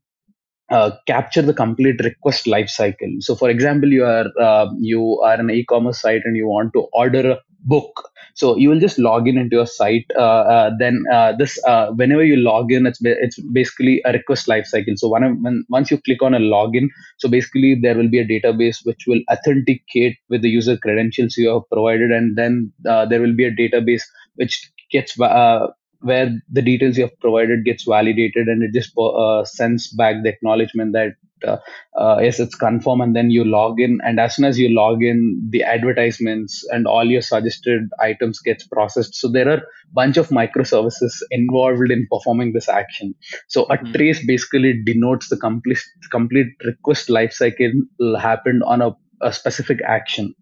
uh, 0.70 0.92
capture 1.06 1.42
the 1.42 1.54
complete 1.54 2.00
request 2.04 2.46
lifecycle. 2.46 3.22
So, 3.22 3.36
for 3.36 3.50
example, 3.50 3.92
you 3.92 4.04
are 4.04 4.28
uh, 4.40 4.68
you 4.80 5.22
are 5.22 5.40
an 5.40 5.50
e-commerce 5.50 6.02
site 6.02 6.22
and 6.26 6.36
you 6.36 6.48
want 6.48 6.74
to 6.74 6.88
order 6.94 7.32
a 7.32 7.38
book. 7.62 8.10
So 8.34 8.56
you 8.56 8.70
will 8.70 8.80
just 8.80 9.00
log 9.00 9.28
in 9.28 9.38
into 9.38 9.56
your 9.56 9.66
site. 9.66 10.06
Uh, 10.16 10.44
uh 10.56 10.72
then 10.78 11.04
uh, 11.12 11.34
this 11.38 11.58
whenever 11.96 12.24
you 12.24 12.36
log 12.36 12.72
in, 12.72 12.86
it's 12.86 13.00
it's 13.02 13.40
basically 13.40 14.02
a 14.06 14.12
request 14.12 14.48
lifecycle. 14.48 14.98
So 14.98 15.10
when, 15.10 15.42
when 15.42 15.66
once 15.70 15.90
you 15.90 16.00
click 16.00 16.22
on 16.22 16.34
a 16.34 16.40
login, 16.40 16.90
so 17.18 17.30
basically 17.30 17.80
there 17.82 17.96
will 17.96 18.10
be 18.10 18.20
a 18.20 18.28
database 18.28 18.86
which 18.86 19.06
will 19.08 19.22
authenticate 19.32 20.18
with 20.30 20.42
the 20.42 20.50
user 20.50 20.78
credentials 20.78 21.38
you 21.38 21.50
have 21.50 21.70
provided, 21.72 22.12
and 22.12 22.38
then 22.38 22.72
there 22.84 23.22
will 23.22 23.36
be 23.36 23.46
a 23.46 23.56
database 23.56 24.04
which 24.36 24.70
gets 24.92 25.20
uh, 25.20 25.68
where 26.02 26.32
the 26.52 26.62
details 26.62 26.98
you 26.98 27.04
have 27.04 27.20
provided 27.20 27.66
gets 27.66 27.84
validated 27.84 28.48
and 28.48 28.64
it 28.64 28.74
just 28.74 28.94
uh, 28.98 29.44
sends 29.44 29.88
back 29.90 30.24
the 30.24 30.30
acknowledgement 30.30 30.94
that 30.94 31.14
uh, 31.46 31.58
uh, 31.96 32.18
yes 32.20 32.40
it's 32.40 32.56
confirmed 32.56 33.02
and 33.02 33.16
then 33.16 33.30
you 33.30 33.44
log 33.44 33.80
in. 33.80 34.00
And 34.04 34.20
as 34.20 34.36
soon 34.36 34.46
as 34.46 34.58
you 34.58 34.74
log 34.74 35.04
in 35.04 35.48
the 35.50 35.64
advertisements 35.64 36.66
and 36.70 36.88
all 36.88 37.06
your 37.06 37.22
suggested 37.22 37.90
items 38.00 38.40
gets 38.40 38.66
processed. 38.66 39.16
So 39.16 39.28
there 39.28 39.50
are 39.50 39.62
bunch 39.94 40.18
of 40.18 40.30
microservices 40.30 41.14
involved 41.32 41.92
in 41.92 42.08
performing 42.12 42.54
this 42.54 42.70
action. 42.70 43.14
So 43.48 43.66
a 43.66 43.78
mm-hmm. 43.78 43.94
trace 43.94 44.26
basically 44.26 44.82
denotes 44.84 45.30
the 45.30 45.38
complete 45.38 45.80
complete 46.12 46.48
request 46.66 47.10
lifecycle 47.10 47.72
happened 48.20 48.64
on 48.64 48.82
a, 48.82 48.96
a 49.22 49.32
specific 49.32 49.80
action 49.86 50.34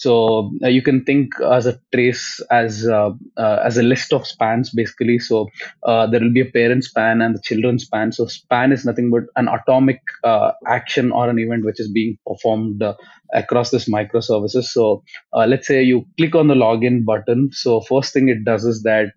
so 0.00 0.50
uh, 0.64 0.68
you 0.68 0.80
can 0.80 1.04
think 1.04 1.28
as 1.40 1.66
a 1.66 1.78
trace 1.92 2.40
as 2.50 2.86
uh, 2.88 3.10
uh, 3.36 3.58
as 3.68 3.76
a 3.76 3.82
list 3.82 4.14
of 4.14 4.26
spans 4.26 4.70
basically. 4.70 5.18
So 5.18 5.48
uh, 5.86 6.06
there 6.06 6.20
will 6.20 6.32
be 6.32 6.40
a 6.40 6.52
parent 6.58 6.84
span 6.84 7.20
and 7.20 7.34
the 7.34 7.42
children 7.42 7.78
span. 7.78 8.12
So 8.12 8.24
span 8.24 8.72
is 8.72 8.86
nothing 8.86 9.10
but 9.10 9.24
an 9.36 9.48
atomic 9.48 10.00
uh, 10.24 10.52
action 10.66 11.12
or 11.12 11.28
an 11.28 11.38
event 11.38 11.66
which 11.66 11.80
is 11.80 11.92
being 11.92 12.16
performed 12.26 12.82
uh, 12.82 12.94
across 13.34 13.70
this 13.70 13.90
microservices. 13.90 14.64
So 14.76 15.02
let's 15.52 15.66
say 15.66 15.82
you 15.82 16.06
click 16.16 16.34
on 16.34 16.48
the 16.48 16.54
login 16.54 17.04
button. 17.04 17.50
So 17.52 17.82
first 17.82 18.14
thing 18.14 18.30
it 18.30 18.42
does 18.44 18.64
is 18.64 18.82
that 18.84 19.12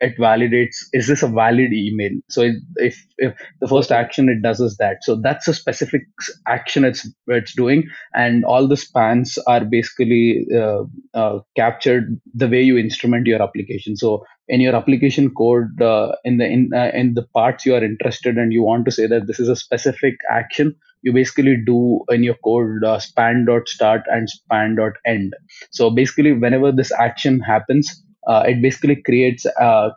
it 0.00 0.16
validates 0.18 0.76
is 0.92 1.08
this 1.08 1.22
a 1.22 1.28
valid 1.28 1.72
email. 1.72 2.12
So 2.28 2.42
it, 2.42 2.56
if 2.76 3.02
if 3.16 3.34
the 3.62 3.66
first 3.66 3.90
action 3.90 4.28
it 4.28 4.42
does 4.42 4.60
is 4.60 4.76
that. 4.76 4.98
So 5.02 5.16
that's 5.16 5.48
a 5.48 5.54
specific 5.54 6.02
action 6.46 6.84
it's 6.84 7.08
it's 7.26 7.54
doing, 7.54 7.84
and 8.14 8.44
all 8.44 8.68
the 8.68 8.76
spans 8.76 9.38
are 9.46 9.64
basically 9.64 10.17
uh, 10.62 10.82
uh, 11.20 11.38
captured 11.60 12.04
the 12.42 12.48
way 12.52 12.62
you 12.62 12.76
instrument 12.82 13.26
your 13.26 13.42
application. 13.46 13.96
So 14.02 14.24
in 14.48 14.60
your 14.64 14.74
application 14.80 15.30
code, 15.40 15.82
uh, 15.82 16.12
in 16.24 16.38
the 16.38 16.46
in, 16.46 16.70
uh, 16.74 16.90
in 17.00 17.14
the 17.14 17.26
parts 17.38 17.66
you 17.66 17.74
are 17.74 17.84
interested 17.84 18.36
and 18.36 18.52
you 18.52 18.62
want 18.62 18.84
to 18.86 18.94
say 18.98 19.06
that 19.06 19.26
this 19.26 19.40
is 19.44 19.48
a 19.48 19.56
specific 19.56 20.14
action, 20.40 20.74
you 21.02 21.12
basically 21.12 21.56
do 21.72 21.80
in 22.16 22.22
your 22.28 22.38
code 22.44 22.84
uh, 22.84 22.98
span 22.98 23.44
dot 23.46 23.68
start 23.68 24.02
and 24.16 24.28
span 24.28 24.76
dot 24.76 24.94
end. 25.06 25.34
So 25.70 25.90
basically, 26.00 26.32
whenever 26.32 26.72
this 26.72 26.92
action 26.92 27.40
happens, 27.40 27.90
uh, 28.26 28.44
it 28.46 28.62
basically 28.62 28.96
creates 29.08 29.46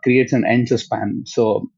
creates 0.03 0.33
an 0.33 0.45
end 0.45 0.67
span. 0.79 1.23
So 1.25 1.69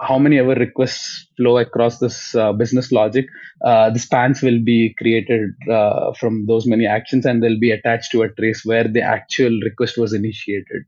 how 0.00 0.18
many 0.18 0.38
ever 0.38 0.54
requests 0.54 1.26
flow 1.36 1.58
across 1.58 1.98
this 1.98 2.34
uh, 2.34 2.52
business 2.52 2.92
logic, 2.92 3.26
uh, 3.64 3.90
the 3.90 3.98
spans 3.98 4.42
will 4.42 4.62
be 4.62 4.94
created 4.96 5.50
uh, 5.70 6.12
from 6.12 6.46
those 6.46 6.66
many 6.66 6.86
actions 6.86 7.26
and 7.26 7.42
they'll 7.42 7.58
be 7.58 7.72
attached 7.72 8.12
to 8.12 8.22
a 8.22 8.28
trace 8.28 8.64
where 8.64 8.86
the 8.86 9.02
actual 9.02 9.58
request 9.64 9.98
was 9.98 10.12
initiated. 10.12 10.82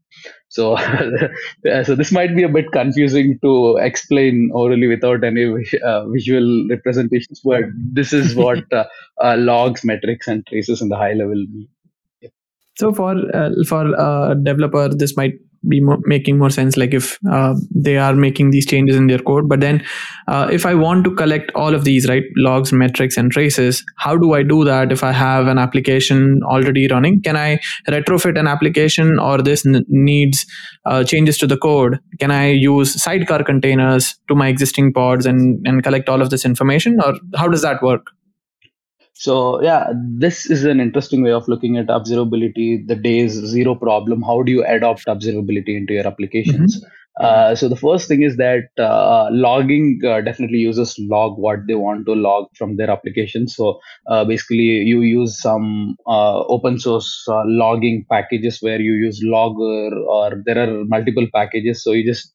So, 0.49 0.77
so 1.85 1.95
this 1.95 2.13
might 2.13 2.37
be 2.37 2.45
a 2.45 2.49
bit 2.49 2.71
confusing 2.73 3.39
to 3.43 3.77
explain 3.79 4.51
orally 4.53 4.87
without 4.87 5.25
any 5.25 5.65
uh, 5.85 6.09
visual 6.09 6.69
representations, 6.69 7.41
but 7.45 7.65
this 7.75 8.13
is 8.13 8.35
what 8.35 8.61
uh, 8.73 8.85
uh, 9.23 9.37
logs, 9.39 9.85
metrics, 9.85 10.29
and 10.29 10.47
traces 10.47 10.81
in 10.81 10.89
the 10.89 10.97
high 10.97 11.15
level 11.15 11.35
mean. 11.35 11.69
So 12.77 12.95
for 12.95 13.15
for 13.67 13.95
a 13.95 14.35
developer, 14.35 14.89
this 14.89 15.17
might 15.17 15.35
be 15.69 15.81
mo- 15.81 16.01
making 16.05 16.39
more 16.39 16.51
sense 16.51 16.77
like 16.77 16.95
if 16.95 17.19
uh, 17.31 17.55
they 17.75 17.99
are 17.99 18.15
making 18.15 18.51
these 18.51 18.67
changes 18.67 18.97
in 18.97 19.07
their 19.07 19.19
code. 19.19 19.49
But 19.49 19.61
then 19.61 19.85
uh, 20.29 20.49
if 20.51 20.65
i 20.65 20.75
want 20.75 21.05
to 21.05 21.15
collect 21.15 21.51
all 21.55 21.75
of 21.75 21.85
these 21.85 22.09
right 22.09 22.23
logs 22.37 22.73
metrics 22.73 23.17
and 23.17 23.31
traces 23.31 23.85
how 23.97 24.17
do 24.17 24.33
i 24.35 24.43
do 24.43 24.65
that 24.65 24.93
if 24.93 25.03
i 25.05 25.13
have 25.13 25.47
an 25.47 25.59
application 25.59 26.41
already 26.45 26.87
running? 26.89 27.21
Can 27.23 27.37
i 27.37 27.59
retrofit 27.89 28.39
an 28.39 28.47
application 28.47 29.19
or 29.19 29.39
this 29.39 29.67
n- 29.67 29.85
needs 29.89 30.47
uh, 30.87 31.05
changes 31.05 31.39
to 31.39 31.47
the 31.47 31.57
code? 31.57 31.99
Can 32.19 32.31
i 32.31 32.49
use 32.51 33.01
sidecar 33.03 33.43
containers 33.45 34.15
to 34.29 34.35
my 34.35 34.49
existing 34.49 34.93
pods 34.93 35.27
and 35.27 35.67
and 35.67 35.83
collect 35.83 36.09
all 36.09 36.23
of 36.23 36.31
this 36.31 36.45
information 36.45 36.99
or 37.05 37.15
how 37.37 37.49
does 37.49 37.63
that 37.63 37.83
work 37.83 38.07
so 39.21 39.63
yeah, 39.63 39.93
this 39.95 40.49
is 40.49 40.65
an 40.65 40.81
interesting 40.81 41.23
way 41.23 41.33
of 41.33 41.47
looking 41.47 41.77
at 41.77 41.89
observability. 41.89 42.87
The 42.87 42.97
days 42.97 43.33
zero 43.33 43.75
problem. 43.75 44.23
How 44.23 44.43
do 44.43 44.51
you 44.51 44.65
adopt 44.65 45.05
observability 45.05 45.77
into 45.77 45.93
your 45.93 46.07
applications? 46.07 46.79
Mm-hmm. 46.79 46.87
Uh, 47.21 47.55
so 47.55 47.69
the 47.69 47.77
first 47.77 48.09
thing 48.09 48.23
is 48.23 48.37
that 48.39 48.69
uh, 48.79 49.29
logging 49.31 50.01
uh, 50.07 50.23
definitely 50.23 50.57
uses 50.59 50.97
log 51.01 51.37
what 51.39 51.59
they 51.67 51.75
want 51.75 52.07
to 52.07 52.15
log 52.15 52.47
from 52.57 52.77
their 52.77 52.91
application. 52.91 53.47
So 53.47 53.79
uh, 54.07 54.25
basically, 54.25 54.81
you 54.91 55.03
use 55.03 55.39
some 55.41 55.97
uh, 56.07 56.41
open 56.47 56.79
source 56.79 57.25
logging 57.29 58.07
packages 58.11 58.63
where 58.63 58.81
you 58.81 58.95
use 58.95 59.21
Logger, 59.23 59.95
or 60.09 60.43
there 60.47 60.59
are 60.59 60.85
multiple 60.87 61.27
packages. 61.35 61.85
So 61.85 61.93
you 61.93 62.05
just 62.07 62.33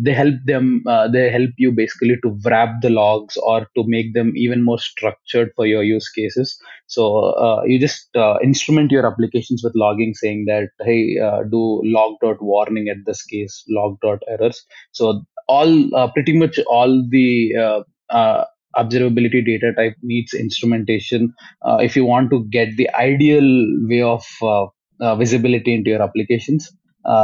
they 0.00 0.12
help 0.12 0.34
them. 0.46 0.82
they 1.12 1.30
help 1.30 1.50
you 1.58 1.72
basically 1.72 2.16
to 2.22 2.38
wrap 2.44 2.80
the 2.80 2.90
logs 2.90 3.36
or 3.36 3.60
to 3.76 3.84
make 3.86 4.14
them 4.14 4.32
even 4.36 4.62
more 4.64 4.78
structured 4.78 5.50
for 5.54 5.66
your 5.66 5.82
use 5.82 6.08
cases. 6.10 6.58
So 6.86 7.64
you 7.66 7.78
just 7.78 8.08
instrument 8.42 8.90
your 8.90 9.06
applications 9.06 9.62
with 9.64 9.72
logging, 9.74 10.14
saying 10.14 10.44
that 10.46 10.68
hey, 10.84 11.16
do 11.50 11.80
log 11.84 12.14
dot 12.22 12.40
warning 12.40 12.88
at 12.88 12.98
this 13.06 13.22
case 13.24 13.64
log 13.68 13.98
dot 14.02 14.22
errors. 14.28 14.64
So 14.92 15.22
all 15.48 15.94
uh, 15.94 16.10
pretty 16.12 16.36
much 16.36 16.58
all 16.66 17.04
the 17.08 17.56
uh, 17.56 17.80
uh, 18.10 18.44
observability 18.76 19.44
data 19.44 19.72
type 19.74 19.94
needs 20.02 20.34
instrumentation 20.34 21.32
uh, 21.62 21.78
if 21.80 21.96
you 21.96 22.04
want 22.04 22.30
to 22.30 22.44
get 22.50 22.76
the 22.76 22.90
ideal 22.94 23.48
way 23.88 24.02
of 24.02 24.24
uh, 24.42 24.66
uh, 25.00 25.16
visibility 25.16 25.74
into 25.74 25.90
your 25.90 26.02
applications. 26.02 26.70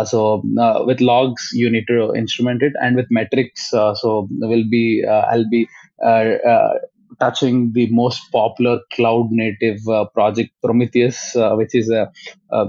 so 0.06 0.42
with 0.86 1.00
logs, 1.00 1.48
you 1.52 1.68
need 1.68 1.86
to 1.88 2.14
instrument 2.14 2.62
it, 2.62 2.72
and 2.80 2.96
with 2.96 3.06
metrics, 3.10 3.70
so 3.70 4.28
will 4.30 4.64
be 4.70 5.04
I'll 5.04 5.48
be 5.50 5.66
touching 7.20 7.72
the 7.72 7.88
most 7.90 8.20
popular 8.32 8.80
cloud 8.92 9.28
native 9.30 9.78
project 10.14 10.50
Prometheus, 10.62 11.32
which 11.34 11.74
is 11.74 11.90
a, 11.90 12.10
a 12.50 12.66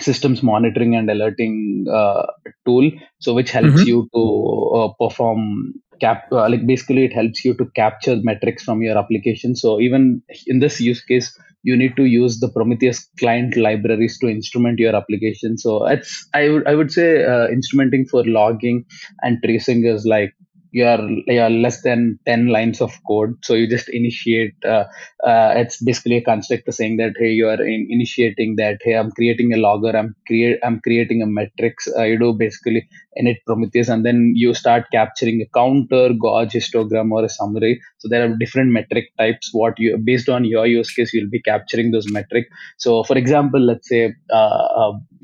systems 0.00 0.42
monitoring 0.42 0.94
and 0.94 1.10
alerting 1.10 1.86
uh, 1.92 2.26
tool. 2.66 2.90
So 3.18 3.34
which 3.34 3.50
helps 3.50 3.68
mm-hmm. 3.68 3.88
you 3.88 4.08
to 4.14 4.70
uh, 4.78 4.88
perform 4.98 5.74
cap 6.00 6.24
uh, 6.32 6.48
like 6.48 6.66
basically 6.66 7.04
it 7.04 7.12
helps 7.12 7.44
you 7.44 7.54
to 7.54 7.66
capture 7.76 8.16
metrics 8.22 8.64
from 8.64 8.82
your 8.82 8.96
application. 8.96 9.54
So 9.54 9.80
even 9.80 10.22
in 10.46 10.60
this 10.60 10.80
use 10.80 11.04
case 11.04 11.38
you 11.62 11.76
need 11.76 11.94
to 11.96 12.04
use 12.04 12.40
the 12.40 12.48
prometheus 12.48 13.06
client 13.18 13.54
libraries 13.54 14.18
to 14.18 14.28
instrument 14.28 14.78
your 14.78 14.96
application. 14.96 15.58
So 15.58 15.86
it's 15.86 16.26
i 16.34 16.48
would 16.48 16.66
i 16.66 16.74
would 16.74 16.90
say 16.90 17.24
uh, 17.24 17.48
instrumenting 17.48 18.08
for 18.08 18.24
logging 18.24 18.84
and 19.22 19.38
tracing 19.44 19.84
is 19.84 20.06
like 20.06 20.34
you're 20.72 21.08
you're 21.26 21.50
less 21.50 21.82
than 21.82 22.18
10 22.26 22.48
lines 22.48 22.80
of 22.80 22.92
code. 23.06 23.36
So 23.44 23.54
you 23.54 23.68
just 23.68 23.88
initiate 23.88 24.54
uh, 24.64 24.84
uh, 25.24 25.52
it's 25.56 25.82
basically 25.82 26.18
a 26.18 26.22
constructor 26.22 26.72
saying 26.72 26.96
that 26.98 27.14
hey 27.18 27.30
you 27.30 27.48
are 27.48 27.62
in 27.62 27.86
initiating 27.90 28.56
that. 28.56 28.78
Hey 28.82 28.96
i'm 28.96 29.10
creating 29.12 29.52
a 29.52 29.56
logger. 29.56 29.96
I'm 29.96 30.14
create 30.26 30.58
i'm 30.62 30.80
creating 30.80 31.22
a 31.22 31.26
metrics 31.26 31.88
uh, 31.96 32.02
you 32.02 32.18
do 32.18 32.32
basically 32.32 32.88
init 33.20 33.38
prometheus 33.46 33.88
and 33.88 34.06
then 34.06 34.32
you 34.36 34.54
start 34.54 34.84
capturing 34.92 35.40
a 35.42 35.48
counter 35.58 36.10
gauge 36.10 36.52
histogram 36.52 37.10
or 37.10 37.24
a 37.24 37.28
summary. 37.28 37.80
So 37.98 38.08
there 38.08 38.24
are 38.24 38.36
different 38.36 38.70
metric 38.70 39.06
types. 39.18 39.50
What 39.52 39.78
you 39.78 39.98
based 39.98 40.28
on 40.28 40.44
your 40.44 40.66
use 40.66 40.92
case 40.92 41.12
you'll 41.12 41.30
be 41.30 41.42
capturing 41.42 41.90
those 41.90 42.10
metric. 42.10 42.46
So 42.78 43.02
for 43.02 43.18
example 43.18 43.60
let's 43.60 43.88
say 43.88 44.14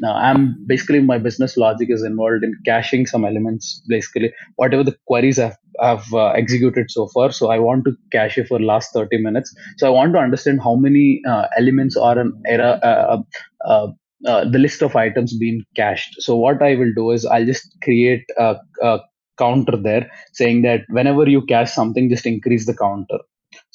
uh, 0.02 0.06
uh, 0.06 0.12
i'm 0.12 0.56
basically 0.66 1.00
my 1.00 1.18
business 1.18 1.56
logic 1.56 1.88
is 1.90 2.02
involved 2.02 2.44
in 2.44 2.54
caching 2.64 3.06
some 3.06 3.24
elements 3.24 3.82
basically 3.88 4.32
whatever 4.56 4.84
the 4.84 4.96
queries 5.06 5.38
i've, 5.38 5.56
I've 5.80 6.12
uh, 6.12 6.28
executed 6.28 6.90
so 6.90 7.08
far 7.08 7.32
so 7.32 7.50
i 7.50 7.58
want 7.58 7.84
to 7.84 7.96
cache 8.12 8.38
it 8.38 8.48
for 8.48 8.60
last 8.60 8.92
30 8.92 9.22
minutes 9.22 9.54
so 9.76 9.86
i 9.86 9.90
want 9.90 10.12
to 10.12 10.18
understand 10.18 10.60
how 10.62 10.74
many 10.74 11.22
uh, 11.28 11.46
elements 11.58 11.96
are 11.96 12.18
an 12.18 12.40
error 12.46 12.78
uh, 12.82 13.22
uh, 13.64 13.88
uh, 14.26 14.44
the 14.48 14.58
list 14.58 14.82
of 14.82 14.96
items 14.96 15.36
being 15.36 15.62
cached. 15.76 16.16
So 16.20 16.36
what 16.36 16.62
I 16.62 16.74
will 16.74 16.92
do 16.96 17.10
is 17.10 17.26
I'll 17.26 17.44
just 17.44 17.76
create 17.82 18.24
a, 18.38 18.56
a, 18.82 19.00
counter 19.38 19.76
there 19.76 20.10
saying 20.32 20.62
that 20.62 20.80
whenever 20.88 21.28
you 21.28 21.44
cache 21.44 21.70
something, 21.70 22.08
just 22.08 22.24
increase 22.24 22.64
the 22.64 22.74
counter. 22.74 23.18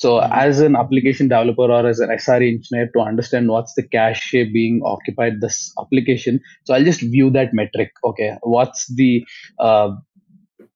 So 0.02 0.16
mm-hmm. 0.16 0.34
as 0.34 0.60
an 0.60 0.76
application 0.76 1.28
developer 1.28 1.72
or 1.72 1.88
as 1.88 2.00
an 2.00 2.10
SRE 2.10 2.54
engineer 2.54 2.90
to 2.94 3.02
understand 3.02 3.50
what's 3.50 3.76
the 3.76 3.84
cache 3.84 4.32
being 4.32 4.82
occupied 4.84 5.42
this 5.42 5.72
application, 5.80 6.40
so 6.64 6.74
I'll 6.74 6.84
just 6.84 7.02
view 7.02 7.30
that 7.32 7.54
metric. 7.54 7.92
Okay, 8.04 8.36
what's 8.42 8.88
the 8.96 9.24
uh, 9.60 9.92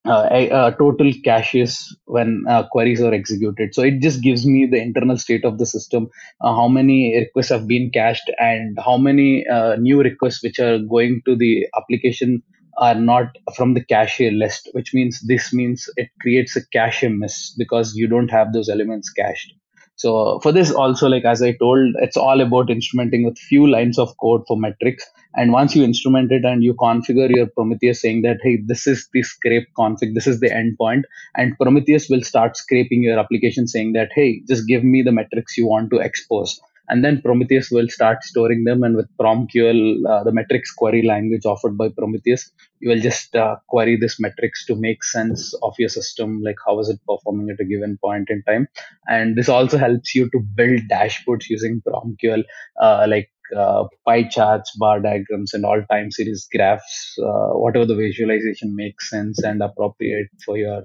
uh, 0.06 0.30
uh, 0.60 0.72
total 0.78 1.12
caches 1.24 1.98
when 2.06 2.44
uh, 2.48 2.68
queries 2.72 3.02
are 3.02 3.12
executed. 3.12 3.74
So 3.74 3.82
it 3.82 4.02
just 4.02 4.22
gives 4.22 4.46
me 4.46 4.68
the 4.68 4.80
internal 4.80 5.18
state 5.18 5.44
of 5.44 5.58
the 5.58 5.66
system, 5.66 6.08
uh, 6.42 6.54
how 6.54 6.68
many 6.68 7.18
requests 7.18 7.50
have 7.50 7.68
been 7.68 7.90
cached, 7.90 8.30
and 8.38 8.78
how 8.86 8.98
many 8.98 9.48
uh, 9.48 9.78
new 9.78 10.04
requests 10.04 10.44
which 10.44 10.60
are 10.60 10.78
going 10.78 11.24
to 11.26 11.36
the 11.36 11.66
application 11.76 12.44
are 12.78 12.96
not 12.96 13.38
from 13.56 13.74
the 13.74 13.84
cache 13.84 14.20
list, 14.20 14.70
which 14.74 14.94
means 14.94 15.22
this 15.22 15.54
means 15.54 15.90
it 15.98 16.10
creates 16.22 16.56
a 16.56 16.68
cache 16.68 17.04
miss 17.04 17.54
because 17.58 17.96
you 17.96 18.08
don't 18.08 18.30
have 18.30 18.54
those 18.54 18.70
elements 18.70 19.10
cached. 19.10 19.54
So 19.98 20.40
for 20.42 20.52
this 20.52 20.72
also, 20.72 21.08
like 21.08 21.24
as 21.24 21.42
I 21.42 21.54
told, 21.54 21.96
it's 22.02 22.18
all 22.18 22.42
about 22.42 22.68
instrumenting 22.68 23.24
with 23.24 23.38
few 23.38 23.66
lines 23.66 23.98
of 23.98 24.14
code 24.18 24.44
for 24.46 24.58
metrics. 24.58 25.06
And 25.36 25.54
once 25.54 25.74
you 25.74 25.84
instrument 25.84 26.34
it 26.34 26.44
and 26.44 26.64
you 26.64 26.74
configure 26.74 27.34
your 27.34 27.48
Prometheus 27.48 28.02
saying 28.02 28.24
that, 28.24 28.40
hey, 28.44 28.62
this 28.66 28.88
is 28.88 29.08
the 29.14 29.24
scrape 29.24 29.68
config, 29.78 30.14
this 30.14 30.28
is 30.28 30.42
the 30.42 30.50
endpoint, 30.50 31.04
and 31.36 31.58
Prometheus 31.58 32.10
will 32.10 32.24
start 32.24 32.58
scraping 32.58 33.04
your 33.04 33.18
application 33.18 33.68
saying 33.68 33.94
that, 33.94 34.10
hey, 34.14 34.42
just 34.48 34.68
give 34.68 34.84
me 34.84 35.02
the 35.02 35.14
metrics 35.14 35.58
you 35.58 35.68
want 35.68 35.92
to 35.92 35.98
expose 35.98 36.60
and 36.89 37.04
then 37.04 37.21
Prometheus 37.21 37.71
will 37.71 37.88
start 37.89 38.24
storing 38.24 38.63
them. 38.63 38.84
And 38.84 38.95
with 38.95 39.08
PromQL, 39.17 40.08
uh, 40.08 40.24
the 40.24 40.32
metrics 40.32 40.71
query 40.74 41.06
language 41.06 41.45
offered 41.45 41.78
by 41.78 41.89
Prometheus, 41.89 42.52
you 42.80 42.89
will 42.89 43.00
just 43.00 43.36
uh, 43.36 43.58
query 43.67 43.98
this 43.98 44.19
metrics 44.19 44.65
to 44.65 44.76
make 44.76 45.04
sense 45.04 45.54
of 45.63 45.76
your 45.80 45.89
system, 45.89 46.41
like 46.43 46.58
how 46.65 46.80
is 46.80 46.89
it 46.89 47.00
performing 47.08 47.50
at 47.50 47.60
a 47.60 47.65
given 47.65 47.98
point 48.04 48.30
in 48.30 48.43
time. 48.43 48.67
And 49.08 49.36
this 49.36 49.50
also 49.50 49.78
helps 49.78 50.13
you 50.13 50.30
to 50.32 50.39
build 50.39 50.82
dashboards 50.91 51.50
using 51.50 51.82
PromQL, 51.88 52.43
uh, 52.82 53.06
like 53.10 53.30
uh, 53.56 53.86
pie 54.06 54.24
charts, 54.24 54.76
bar 54.78 55.00
diagrams, 55.00 55.54
and 55.54 55.65
all 55.65 55.82
time 55.89 56.12
series 56.12 56.48
graphs, 56.52 57.15
uh, 57.19 57.50
whatever 57.54 57.86
the 57.86 57.95
visualization 57.95 58.76
makes 58.76 59.10
sense 59.10 59.43
and 59.43 59.62
appropriate 59.62 60.28
for 60.43 60.58
your 60.58 60.84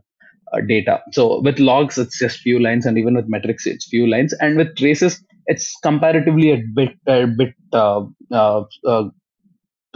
data. 0.67 1.01
So 1.13 1.41
with 1.41 1.59
logs, 1.59 1.99
it's 1.99 2.19
just 2.19 2.41
few 2.41 2.59
lines, 2.59 2.87
and 2.87 2.99
even 2.99 3.15
with 3.15 3.29
metrics, 3.29 3.67
it's 3.67 3.89
few 3.89 4.07
lines. 4.07 4.33
And 4.41 4.57
with 4.57 4.77
traces, 4.77 5.23
it's 5.47 5.75
comparatively 5.83 6.51
a 6.51 6.63
bit 6.75 6.91
a 7.07 7.27
bit 7.27 7.55
uh, 7.73 8.03
uh, 8.33 8.65
uh, 8.87 9.05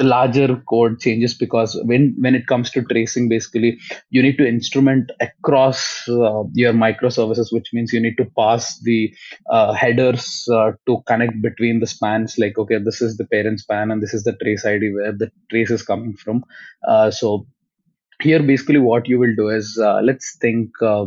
larger 0.00 0.60
code 0.68 0.98
changes 0.98 1.34
because 1.34 1.80
when 1.84 2.16
when 2.18 2.34
it 2.34 2.48
comes 2.48 2.68
to 2.68 2.82
tracing 2.82 3.28
basically 3.28 3.78
you 4.10 4.20
need 4.22 4.36
to 4.36 4.46
instrument 4.46 5.12
across 5.20 6.08
uh, 6.08 6.42
your 6.52 6.72
microservices 6.72 7.52
which 7.52 7.68
means 7.72 7.92
you 7.92 8.00
need 8.00 8.16
to 8.16 8.24
pass 8.36 8.80
the 8.80 9.14
uh, 9.50 9.72
headers 9.72 10.48
uh, 10.52 10.72
to 10.84 11.00
connect 11.06 11.40
between 11.40 11.78
the 11.78 11.86
spans 11.86 12.36
like 12.38 12.58
okay 12.58 12.78
this 12.78 13.00
is 13.00 13.16
the 13.18 13.26
parent 13.26 13.60
span 13.60 13.92
and 13.92 14.02
this 14.02 14.12
is 14.12 14.24
the 14.24 14.32
trace 14.42 14.64
id 14.64 14.92
where 14.94 15.12
the 15.12 15.30
trace 15.48 15.70
is 15.70 15.84
coming 15.84 16.14
from 16.16 16.44
uh, 16.88 17.08
so 17.08 17.46
here 18.22 18.42
basically 18.42 18.78
what 18.78 19.08
you 19.08 19.18
will 19.18 19.34
do 19.34 19.48
is 19.48 19.78
uh, 19.82 20.00
let's 20.02 20.36
think 20.40 20.70
uh, 20.82 21.06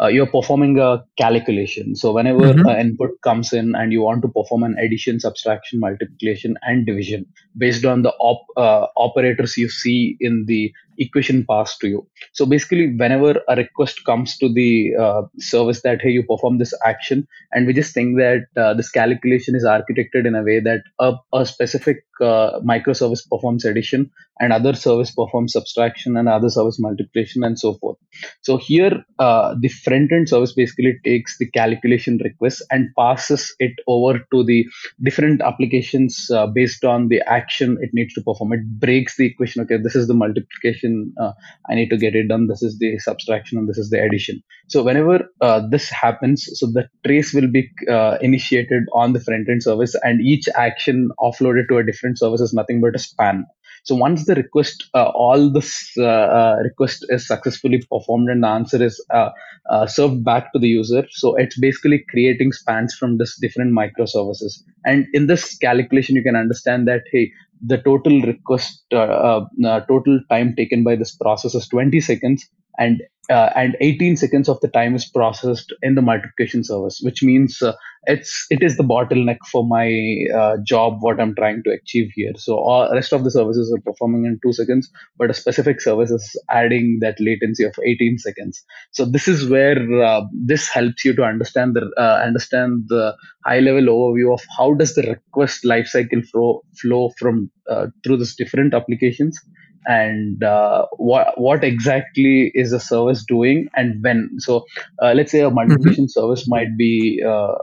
uh, 0.00 0.06
you're 0.06 0.26
performing 0.26 0.78
a 0.78 1.04
calculation. 1.16 1.96
So 1.96 2.12
whenever 2.12 2.40
mm-hmm. 2.40 2.68
input 2.68 3.10
comes 3.22 3.52
in 3.52 3.74
and 3.74 3.92
you 3.92 4.02
want 4.02 4.22
to 4.22 4.28
perform 4.28 4.62
an 4.62 4.76
addition, 4.78 5.18
subtraction, 5.18 5.80
multiplication, 5.80 6.56
and 6.62 6.86
division 6.86 7.26
based 7.56 7.84
on 7.84 8.02
the 8.02 8.12
op, 8.20 8.46
uh, 8.56 8.86
operators 8.96 9.56
you 9.56 9.68
see 9.68 10.16
in 10.20 10.44
the 10.46 10.72
equation 10.98 11.44
passed 11.48 11.80
to 11.80 11.88
you. 11.88 12.06
So 12.32 12.46
basically, 12.46 12.94
whenever 12.94 13.40
a 13.48 13.56
request 13.56 14.04
comes 14.04 14.36
to 14.38 14.52
the 14.52 14.94
uh, 15.00 15.22
service 15.38 15.82
that 15.82 16.00
hey, 16.02 16.10
you 16.10 16.22
perform 16.22 16.58
this 16.58 16.74
action, 16.84 17.26
and 17.52 17.66
we 17.66 17.72
just 17.72 17.94
think 17.94 18.16
that 18.18 18.46
uh, 18.56 18.74
this 18.74 18.90
calculation 18.90 19.54
is 19.54 19.64
architected 19.64 20.26
in 20.26 20.34
a 20.34 20.42
way 20.42 20.60
that 20.60 20.82
a, 20.98 21.14
a 21.32 21.46
specific 21.46 21.98
uh, 22.20 22.60
microservice 22.60 23.28
performs 23.30 23.64
addition 23.64 24.10
and 24.40 24.52
other 24.52 24.74
service 24.74 25.10
performs 25.10 25.52
subtraction 25.52 26.16
and 26.16 26.28
other 26.28 26.50
service 26.50 26.78
multiplication 26.78 27.42
and 27.42 27.58
so 27.58 27.74
forth. 27.74 27.96
So 28.42 28.56
here, 28.56 29.04
uh, 29.18 29.54
the 29.60 29.68
front 29.68 30.12
end 30.12 30.28
service 30.28 30.52
basically 30.52 30.96
takes 31.04 31.38
the 31.38 31.50
calculation 31.50 32.18
request 32.22 32.62
and 32.70 32.88
passes 32.96 33.54
it 33.58 33.72
over 33.86 34.20
to 34.32 34.44
the 34.44 34.66
different 35.02 35.42
applications 35.42 36.30
uh, 36.30 36.46
based 36.46 36.84
on 36.84 37.08
the 37.08 37.20
action 37.26 37.78
it 37.80 37.90
needs 37.92 38.14
to 38.14 38.22
perform. 38.22 38.52
It 38.52 38.78
breaks 38.78 39.16
the 39.16 39.26
equation. 39.26 39.62
Okay, 39.62 39.78
this 39.82 39.96
is 39.96 40.08
the 40.08 40.14
multiplication. 40.14 40.87
Uh, 41.20 41.32
I 41.68 41.74
need 41.74 41.90
to 41.90 41.96
get 41.96 42.14
it 42.14 42.28
done. 42.28 42.46
This 42.46 42.62
is 42.62 42.78
the 42.78 42.98
subtraction 42.98 43.58
and 43.58 43.68
this 43.68 43.78
is 43.78 43.90
the 43.90 44.02
addition. 44.02 44.42
So 44.68 44.82
whenever 44.82 45.28
uh, 45.40 45.62
this 45.68 45.88
happens, 45.90 46.48
so 46.58 46.66
the 46.66 46.88
trace 47.04 47.32
will 47.32 47.48
be 47.48 47.70
uh, 47.90 48.18
initiated 48.20 48.84
on 48.92 49.12
the 49.12 49.20
front 49.20 49.48
end 49.48 49.62
service 49.62 49.94
and 50.02 50.20
each 50.20 50.48
action 50.54 51.10
offloaded 51.20 51.68
to 51.68 51.78
a 51.78 51.84
different 51.84 52.18
service 52.18 52.40
is 52.40 52.52
nothing 52.52 52.80
but 52.80 52.94
a 52.94 52.98
span. 52.98 53.46
So 53.84 53.94
once 53.94 54.26
the 54.26 54.34
request, 54.34 54.84
uh, 54.94 55.10
all 55.14 55.50
this 55.50 55.92
uh, 55.96 56.04
uh, 56.04 56.56
request 56.62 57.06
is 57.08 57.26
successfully 57.26 57.82
performed 57.90 58.28
and 58.28 58.42
the 58.42 58.48
answer 58.48 58.82
is 58.82 59.02
uh, 59.14 59.30
uh, 59.70 59.86
served 59.86 60.24
back 60.24 60.52
to 60.52 60.58
the 60.58 60.68
user. 60.68 61.06
So 61.10 61.36
it's 61.36 61.58
basically 61.58 62.04
creating 62.10 62.52
spans 62.52 62.94
from 62.94 63.18
this 63.18 63.38
different 63.40 63.72
microservices. 63.72 64.62
And 64.84 65.06
in 65.12 65.26
this 65.26 65.56
calculation, 65.56 66.16
you 66.16 66.22
can 66.22 66.36
understand 66.36 66.86
that, 66.88 67.02
hey, 67.12 67.32
the 67.64 67.78
total 67.78 68.20
request, 68.22 68.84
uh, 68.92 69.46
total 69.88 70.20
time 70.28 70.54
taken 70.56 70.84
by 70.84 70.96
this 70.96 71.14
process 71.14 71.54
is 71.54 71.68
20 71.68 72.00
seconds 72.00 72.48
and 72.78 73.02
uh, 73.30 73.50
and 73.54 73.76
18 73.80 74.16
seconds 74.16 74.48
of 74.48 74.58
the 74.60 74.68
time 74.68 74.94
is 74.94 75.04
processed 75.04 75.74
in 75.82 75.94
the 75.94 76.02
multiplication 76.02 76.64
service, 76.64 77.00
which 77.02 77.22
means 77.22 77.60
uh, 77.60 77.74
it's 78.04 78.46
it 78.48 78.62
is 78.62 78.78
the 78.78 78.82
bottleneck 78.82 79.38
for 79.50 79.66
my 79.66 80.24
uh, 80.34 80.56
job 80.64 80.98
what 81.00 81.20
I'm 81.20 81.34
trying 81.34 81.62
to 81.64 81.70
achieve 81.70 82.10
here. 82.14 82.32
So 82.36 82.56
all 82.56 82.90
rest 82.94 83.12
of 83.12 83.24
the 83.24 83.30
services 83.30 83.70
are 83.70 83.80
performing 83.82 84.24
in 84.24 84.40
two 84.42 84.54
seconds, 84.54 84.90
but 85.18 85.30
a 85.30 85.34
specific 85.34 85.80
service 85.82 86.10
is 86.10 86.40
adding 86.48 86.98
that 87.02 87.16
latency 87.20 87.64
of 87.64 87.74
18 87.84 88.16
seconds. 88.18 88.64
So 88.92 89.04
this 89.04 89.28
is 89.28 89.48
where 89.48 89.78
uh, 90.02 90.22
this 90.32 90.68
helps 90.68 91.04
you 91.04 91.14
to 91.14 91.22
understand 91.22 91.76
the 91.76 91.90
uh, 91.98 92.22
understand 92.24 92.84
the 92.88 93.14
high 93.44 93.60
level 93.60 93.82
overview 93.94 94.32
of 94.32 94.42
how 94.56 94.72
does 94.72 94.94
the 94.94 95.02
request 95.02 95.64
lifecycle 95.64 96.26
flow 96.28 96.62
flow 96.80 97.10
from 97.18 97.50
uh, 97.68 97.88
through 98.02 98.16
these 98.16 98.36
different 98.36 98.72
applications 98.72 99.38
and 99.86 100.42
uh, 100.42 100.86
what 100.96 101.38
what 101.40 101.64
exactly 101.64 102.50
is 102.54 102.70
the 102.70 102.80
service 102.80 103.24
doing 103.24 103.68
and 103.74 104.02
when? 104.02 104.30
So 104.38 104.66
uh, 105.02 105.12
let's 105.14 105.32
say 105.32 105.40
a 105.40 105.50
multiplication 105.50 106.04
mm-hmm. 106.04 106.20
service 106.20 106.48
might 106.48 106.76
be 106.76 107.22
uh, 107.26 107.54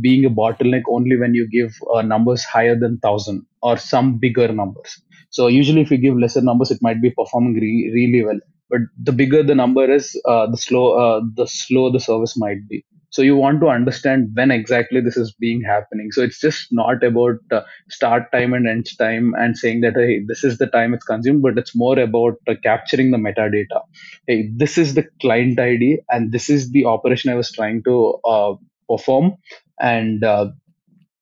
being 0.00 0.24
a 0.24 0.30
bottleneck 0.30 0.82
only 0.88 1.16
when 1.16 1.34
you 1.34 1.48
give 1.48 1.74
uh, 1.94 2.02
numbers 2.02 2.44
higher 2.44 2.74
than 2.74 2.98
1000 3.00 3.46
or 3.62 3.76
some 3.76 4.18
bigger 4.18 4.52
numbers. 4.52 5.00
So 5.30 5.46
usually 5.46 5.82
if 5.82 5.90
you 5.90 5.98
give 5.98 6.18
lesser 6.18 6.40
numbers 6.40 6.70
it 6.70 6.82
might 6.82 7.00
be 7.00 7.10
performing 7.10 7.54
re- 7.54 7.90
really 7.94 8.24
well. 8.24 8.40
But 8.68 8.80
the 9.02 9.12
bigger 9.12 9.42
the 9.42 9.54
number 9.54 9.90
is 9.92 10.20
uh, 10.24 10.46
the 10.50 10.56
slow 10.56 10.92
uh, 10.92 11.20
the 11.34 11.46
slower 11.46 11.90
the 11.90 12.00
service 12.00 12.36
might 12.36 12.68
be 12.68 12.84
so 13.10 13.22
you 13.22 13.36
want 13.36 13.60
to 13.60 13.68
understand 13.68 14.30
when 14.34 14.50
exactly 14.52 15.00
this 15.00 15.16
is 15.16 15.32
being 15.32 15.62
happening. 15.62 16.12
So 16.12 16.22
it's 16.22 16.40
just 16.40 16.68
not 16.70 17.02
about 17.02 17.38
uh, 17.50 17.62
start 17.88 18.30
time 18.32 18.52
and 18.54 18.68
end 18.68 18.86
time 18.98 19.34
and 19.36 19.58
saying 19.58 19.80
that 19.80 19.94
hey 19.94 20.22
this 20.26 20.44
is 20.44 20.58
the 20.58 20.68
time 20.68 20.94
it's 20.94 21.04
consumed 21.04 21.42
but 21.42 21.58
it's 21.58 21.74
more 21.76 21.98
about 21.98 22.34
uh, 22.48 22.54
capturing 22.62 23.10
the 23.10 23.18
metadata. 23.18 23.82
Hey 24.28 24.48
this 24.54 24.78
is 24.78 24.94
the 24.94 25.06
client 25.20 25.58
id 25.58 25.98
and 26.10 26.30
this 26.30 26.48
is 26.48 26.70
the 26.70 26.84
operation 26.84 27.30
i 27.30 27.34
was 27.34 27.50
trying 27.50 27.82
to 27.84 28.14
uh, 28.24 28.54
perform. 28.88 29.34
And 29.80 30.22
uh, 30.22 30.50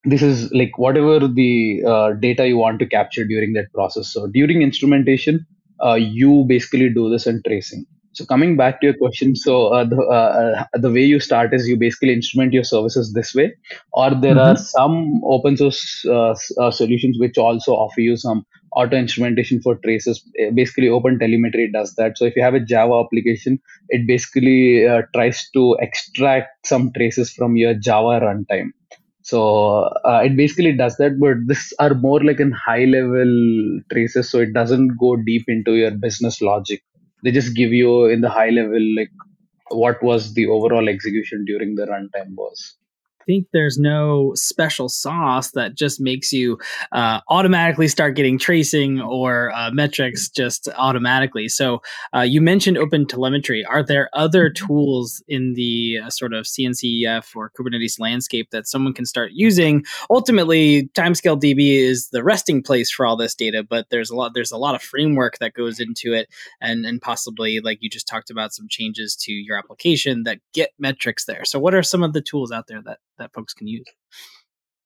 this 0.05 0.22
is 0.22 0.53
like 0.53 0.77
whatever 0.79 1.27
the 1.27 1.83
uh, 1.87 2.12
data 2.12 2.46
you 2.46 2.59
want 2.59 2.81
to 2.81 2.87
capture 2.87 3.24
during 3.24 3.55
that 3.55 3.72
process. 3.72 4.12
So 4.12 4.27
during 4.27 4.62
instrumentation 4.62 5.46
uh, 5.83 5.94
you 5.94 6.44
basically 6.48 6.90
do 6.90 7.09
this 7.09 7.27
in 7.27 7.42
tracing 7.46 7.87
so 8.18 8.26
coming 8.26 8.57
back 8.57 8.81
to 8.81 8.87
your 8.87 8.96
question, 8.96 9.37
so 9.37 9.68
uh, 9.68 9.85
the 9.85 9.96
uh, 9.96 10.64
uh, 10.74 10.78
the 10.85 10.90
way 10.90 11.04
you 11.04 11.20
start 11.20 11.54
is 11.54 11.68
you 11.68 11.76
basically 11.76 12.12
instrument 12.12 12.52
your 12.52 12.64
services 12.64 13.12
this 13.12 13.33
way, 13.33 13.54
or 13.92 14.11
there 14.11 14.35
mm-hmm. 14.35 14.54
are 14.54 14.57
some 14.57 15.20
open 15.24 15.57
source 15.57 16.04
uh, 16.04 16.35
uh, 16.61 16.72
solutions 16.72 17.16
which 17.20 17.38
also 17.38 17.74
offer 17.74 18.00
you 18.00 18.16
some 18.16 18.44
auto 18.72 18.96
instrumentation 18.96 19.62
for 19.62 19.76
traces. 19.76 20.20
Eh, 20.40 20.50
basically, 20.50 20.88
Open 20.88 21.20
Telemetry 21.20 21.70
does 21.70 21.94
that. 21.94 22.18
So 22.18 22.24
if 22.24 22.35
you 22.35 22.42
have 22.42 22.54
a 22.54 22.64
Java 22.72 23.04
application, 23.04 23.61
it 23.88 24.04
basically 24.09 24.85
uh, 24.85 25.02
tries 25.14 25.48
to 25.50 25.76
extract 25.81 26.66
some 26.66 26.90
traces 26.96 27.33
from 27.33 27.57
your 27.57 27.74
Java 27.74 28.18
runtime. 28.26 28.70
So 29.22 29.90
uh, 30.04 30.22
it 30.24 30.37
basically 30.37 30.72
does 30.72 30.96
that, 30.96 31.20
but 31.20 31.37
this 31.46 31.72
are 31.78 31.94
more 31.94 32.20
like 32.24 32.40
in 32.40 32.50
high 32.50 32.87
level 32.87 33.81
traces, 33.92 34.28
so 34.28 34.40
it 34.40 34.54
doesn't 34.54 34.96
go 34.98 35.14
deep 35.14 35.44
into 35.46 35.76
your 35.76 35.92
business 35.92 36.40
logic 36.40 36.83
they 37.22 37.31
just 37.33 37.54
give 37.57 37.72
you 37.72 38.07
in 38.07 38.20
the 38.20 38.31
high 38.31 38.50
level 38.50 38.85
like 38.96 39.11
what 39.70 40.02
was 40.02 40.35
the 40.35 40.46
overall 40.48 40.88
execution 40.88 41.44
during 41.44 41.74
the 41.76 41.87
runtime 41.87 42.35
was 42.37 42.77
think 43.28 43.46
there's 43.52 43.78
no 43.78 44.32
special 44.34 44.88
sauce 44.88 45.50
that 45.50 45.74
just 45.74 46.00
makes 46.00 46.32
you 46.32 46.58
uh, 46.92 47.20
automatically 47.28 47.86
start 47.86 48.16
getting 48.16 48.38
tracing 48.38 49.00
or 49.00 49.52
uh, 49.52 49.70
metrics 49.70 50.30
just 50.30 50.66
automatically. 50.76 51.46
So 51.46 51.82
uh, 52.16 52.22
you 52.22 52.40
mentioned 52.40 52.78
open 52.78 53.06
telemetry. 53.06 53.66
Are 53.66 53.84
there 53.84 54.08
other 54.14 54.48
mm-hmm. 54.48 54.66
tools 54.66 55.22
in 55.28 55.52
the 55.52 55.98
uh, 56.04 56.10
sort 56.10 56.32
of 56.32 56.46
CNCF 56.46 57.36
or 57.36 57.50
Kubernetes 57.50 58.00
landscape 58.00 58.48
that 58.50 58.66
someone 58.66 58.94
can 58.94 59.04
start 59.04 59.32
using? 59.34 59.84
Ultimately, 60.08 60.88
Timescale 60.94 61.38
DB 61.38 61.78
is 61.78 62.08
the 62.08 62.24
resting 62.24 62.62
place 62.62 62.90
for 62.90 63.04
all 63.04 63.16
this 63.16 63.34
data, 63.34 63.62
but 63.62 63.90
there's 63.90 64.08
a 64.08 64.16
lot 64.16 64.32
there's 64.32 64.52
a 64.52 64.56
lot 64.56 64.74
of 64.74 64.80
framework 64.80 65.36
that 65.38 65.52
goes 65.52 65.80
into 65.80 66.14
it, 66.14 66.28
and 66.62 66.86
and 66.86 67.02
possibly 67.02 67.60
like 67.60 67.78
you 67.82 67.90
just 67.90 68.08
talked 68.08 68.30
about 68.30 68.54
some 68.54 68.68
changes 68.70 69.14
to 69.16 69.32
your 69.32 69.58
application 69.58 70.22
that 70.22 70.38
get 70.54 70.70
metrics 70.78 71.26
there. 71.26 71.44
So 71.44 71.58
what 71.58 71.74
are 71.74 71.82
some 71.82 72.02
of 72.02 72.14
the 72.14 72.22
tools 72.22 72.50
out 72.50 72.68
there 72.68 72.80
that 72.82 72.98
that 73.18 73.33
folks 73.35 73.54
can 73.54 73.66
use. 73.66 73.87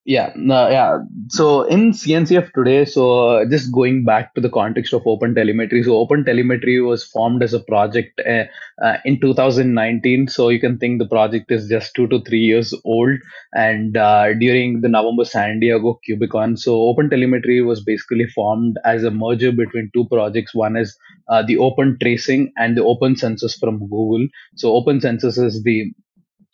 Yeah 0.04 0.32
no, 0.34 0.68
yeah. 0.68 0.98
So 1.28 1.62
in 1.62 1.92
cncf 1.92 2.50
today 2.54 2.84
so 2.84 3.44
just 3.48 3.70
going 3.70 4.04
back 4.04 4.34
to 4.34 4.40
the 4.40 4.50
context 4.50 4.92
of 4.92 5.06
open 5.06 5.32
telemetry 5.32 5.84
so 5.84 5.96
open 5.96 6.24
telemetry 6.24 6.80
was 6.80 7.04
formed 7.04 7.40
as 7.40 7.54
a 7.54 7.60
project 7.60 8.20
uh, 8.28 8.44
uh, 8.84 8.96
in 9.04 9.20
2019 9.20 10.26
so 10.26 10.48
you 10.48 10.58
can 10.58 10.76
think 10.78 10.98
the 10.98 11.06
project 11.06 11.52
is 11.52 11.68
just 11.68 11.94
two 11.94 12.08
to 12.08 12.20
three 12.22 12.40
years 12.40 12.74
old. 12.84 13.16
And 13.52 13.96
uh, 13.96 14.34
during 14.34 14.80
the 14.80 14.88
november 14.88 15.24
san 15.24 15.60
diego 15.60 16.00
kubecon 16.04 16.58
so 16.58 16.82
open 16.82 17.08
telemetry 17.08 17.62
was 17.62 17.84
basically 17.84 18.26
formed 18.26 18.78
as 18.84 19.04
a 19.04 19.10
merger 19.12 19.52
between 19.52 19.88
two 19.94 20.08
projects. 20.08 20.52
One 20.52 20.76
is 20.76 20.98
uh, 21.28 21.44
the 21.44 21.58
open 21.58 21.96
tracing 22.02 22.52
and 22.56 22.76
the 22.76 22.82
open 22.82 23.14
census 23.14 23.56
from 23.56 23.78
google. 23.78 24.26
So 24.56 24.74
open 24.74 25.00
census 25.00 25.38
is 25.38 25.62
the 25.62 25.92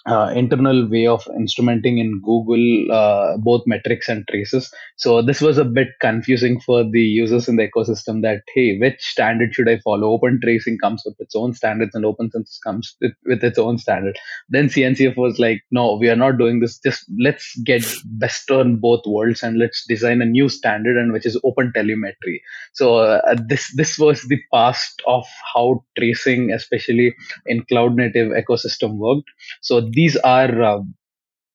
uh, 0.06 0.32
internal 0.34 0.88
way 0.88 1.06
of 1.06 1.24
instrumenting 1.26 1.98
in 1.98 2.20
Google 2.24 2.92
uh, 2.92 3.36
both 3.36 3.62
metrics 3.66 4.08
and 4.08 4.26
traces. 4.28 4.72
So 4.96 5.22
this 5.22 5.40
was 5.40 5.58
a 5.58 5.64
bit 5.64 5.88
confusing 6.00 6.60
for 6.60 6.84
the 6.84 7.02
users 7.02 7.48
in 7.48 7.56
the 7.56 7.68
ecosystem 7.68 8.22
that 8.22 8.42
hey, 8.54 8.78
which 8.78 9.02
standard 9.02 9.54
should 9.54 9.68
I 9.68 9.78
follow? 9.78 10.10
Open 10.12 10.40
tracing 10.42 10.78
comes 10.78 11.02
with 11.04 11.16
its 11.18 11.34
own 11.34 11.52
standards 11.52 11.94
and 11.94 12.04
open 12.04 12.30
census 12.30 12.58
comes 12.58 12.96
with, 13.00 13.12
its 13.44 13.58
own 13.58 13.78
standard. 13.78 14.18
Then 14.48 14.68
CNCF 14.68 15.16
was 15.16 15.38
like, 15.38 15.62
no, 15.70 15.96
we 15.96 16.08
are 16.08 16.16
not 16.16 16.38
doing 16.38 16.60
this. 16.60 16.78
Just 16.78 17.04
let's 17.20 17.56
get 17.64 17.84
best 18.04 18.50
on 18.50 18.76
both 18.76 19.02
worlds 19.06 19.42
and 19.42 19.58
let's 19.58 19.84
design 19.86 20.22
a 20.22 20.26
new 20.26 20.48
standard 20.48 20.96
and 20.96 21.12
which 21.12 21.26
is 21.26 21.38
open 21.44 21.72
telemetry. 21.74 22.42
So 22.72 22.96
uh, 22.96 23.36
this 23.46 23.74
this 23.76 23.98
was 23.98 24.22
the 24.22 24.40
past 24.52 25.02
of 25.06 25.26
how 25.54 25.84
tracing, 25.98 26.52
especially 26.52 27.14
in 27.46 27.64
cloud 27.64 27.94
native 27.94 28.32
ecosystem 28.32 28.96
worked. 28.96 29.28
So 29.60 29.87
these 29.92 30.16
are 30.16 30.62
uh, 30.62 30.80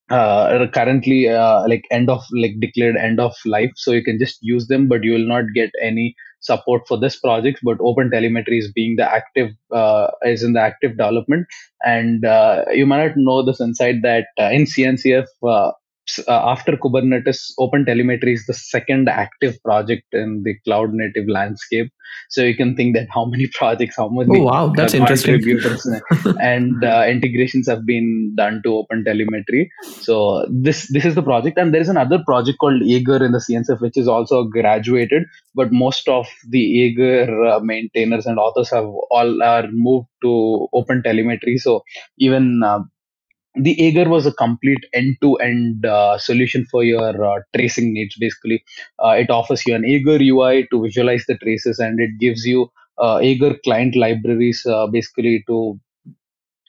uh, 0.10 0.68
currently 0.74 1.30
uh, 1.30 1.68
like 1.68 1.84
end 1.92 2.10
of 2.10 2.24
like 2.34 2.60
declared 2.60 2.96
end 2.96 3.20
of 3.20 3.34
life 3.46 3.72
so 3.76 3.92
you 3.92 4.04
can 4.04 4.20
just 4.20 4.38
use 4.42 4.68
them 4.68 4.88
but 4.88 5.04
you 5.04 5.14
will 5.14 5.28
not 5.28 5.46
get 5.56 5.72
any 5.82 6.16
support 6.44 6.88
for 6.88 7.00
this 7.00 7.20
project. 7.20 7.60
But 7.64 7.78
open 7.80 8.12
telemetry 8.12 8.60
is 8.60 8.72
being 8.72 8.98
the 8.98 9.12
active 9.12 9.52
uh, 9.72 10.08
is 10.24 10.44
in 10.44 10.54
the 10.54 10.62
active 10.62 10.92
development 10.92 11.48
and 11.84 12.26
uh, 12.26 12.66
you 12.72 12.86
might 12.86 13.06
not 13.06 13.18
know 13.18 13.44
this 13.44 13.62
insight 13.62 14.02
that 14.04 14.28
uh, 14.40 14.50
in 14.52 14.66
cncf 14.66 15.26
uh, 16.28 16.52
after 16.52 16.74
Kubernetes, 16.74 17.52
Open 17.58 17.86
Telemetry 17.86 18.34
is 18.34 18.46
the 18.46 18.54
second 18.54 19.08
active 19.10 19.56
project 19.64 20.06
in 20.12 20.44
the 20.44 20.56
cloud 20.66 20.94
native 20.94 21.28
landscape. 21.28 21.92
So 22.30 22.44
you 22.44 22.56
can 22.56 22.76
think 22.76 22.96
that 22.96 23.08
how 23.12 23.26
many 23.26 23.48
projects, 23.54 23.96
how 23.98 24.10
many 24.10 24.40
oh, 24.40 24.44
wow, 24.44 24.74
that's 24.76 24.94
interesting. 24.94 25.42
and 26.42 26.84
uh, 26.84 27.06
integrations 27.08 27.68
have 27.68 27.86
been 27.86 28.34
done 28.36 28.62
to 28.64 28.76
Open 28.76 29.04
Telemetry. 29.04 29.72
So 30.02 30.46
this 30.50 30.92
this 30.92 31.06
is 31.06 31.16
the 31.16 31.24
project, 31.24 31.58
and 31.58 31.74
there 31.74 31.82
is 31.82 31.90
another 31.90 32.20
project 32.26 32.60
called 32.60 32.82
Jaeger 32.82 33.24
in 33.24 33.32
the 33.32 33.40
CNCF, 33.40 33.82
which 33.82 33.98
is 33.98 34.08
also 34.08 34.44
graduated. 34.44 35.24
But 35.56 35.72
most 35.72 36.08
of 36.08 36.28
the 36.50 36.60
Jaeger 36.60 37.44
uh, 37.46 37.60
maintainers 37.60 38.26
and 38.26 38.38
authors 38.38 38.70
have 38.72 38.86
all 38.86 39.42
are 39.42 39.68
moved 39.72 40.08
to 40.24 40.68
Open 40.74 41.02
Telemetry. 41.04 41.58
So 41.58 41.84
even 42.18 42.62
uh, 42.64 42.80
the 43.56 43.76
Jaeger 43.78 44.10
was 44.10 44.26
a 44.26 44.34
complete 44.34 44.84
end-to-end 44.94 45.86
uh, 45.86 46.18
solution 46.18 46.66
for 46.72 46.84
your 46.84 47.24
uh, 47.24 47.42
tracing 47.56 47.94
needs. 47.94 48.16
Basically, 48.18 48.64
uh, 49.04 49.10
it 49.12 49.30
offers 49.30 49.66
you 49.68 49.76
an 49.76 49.84
Jaeger 49.84 50.18
UI 50.24 50.68
to 50.72 50.82
visualize 50.82 51.26
the 51.28 51.38
traces, 51.38 51.80
and 51.80 52.00
it 52.00 52.12
gives 52.20 52.46
you 52.46 52.72
uh, 52.98 53.20
Jaeger 53.22 53.58
client 53.64 53.96
libraries, 53.96 54.66
uh, 54.66 54.88
basically 54.88 55.44
to 55.48 55.80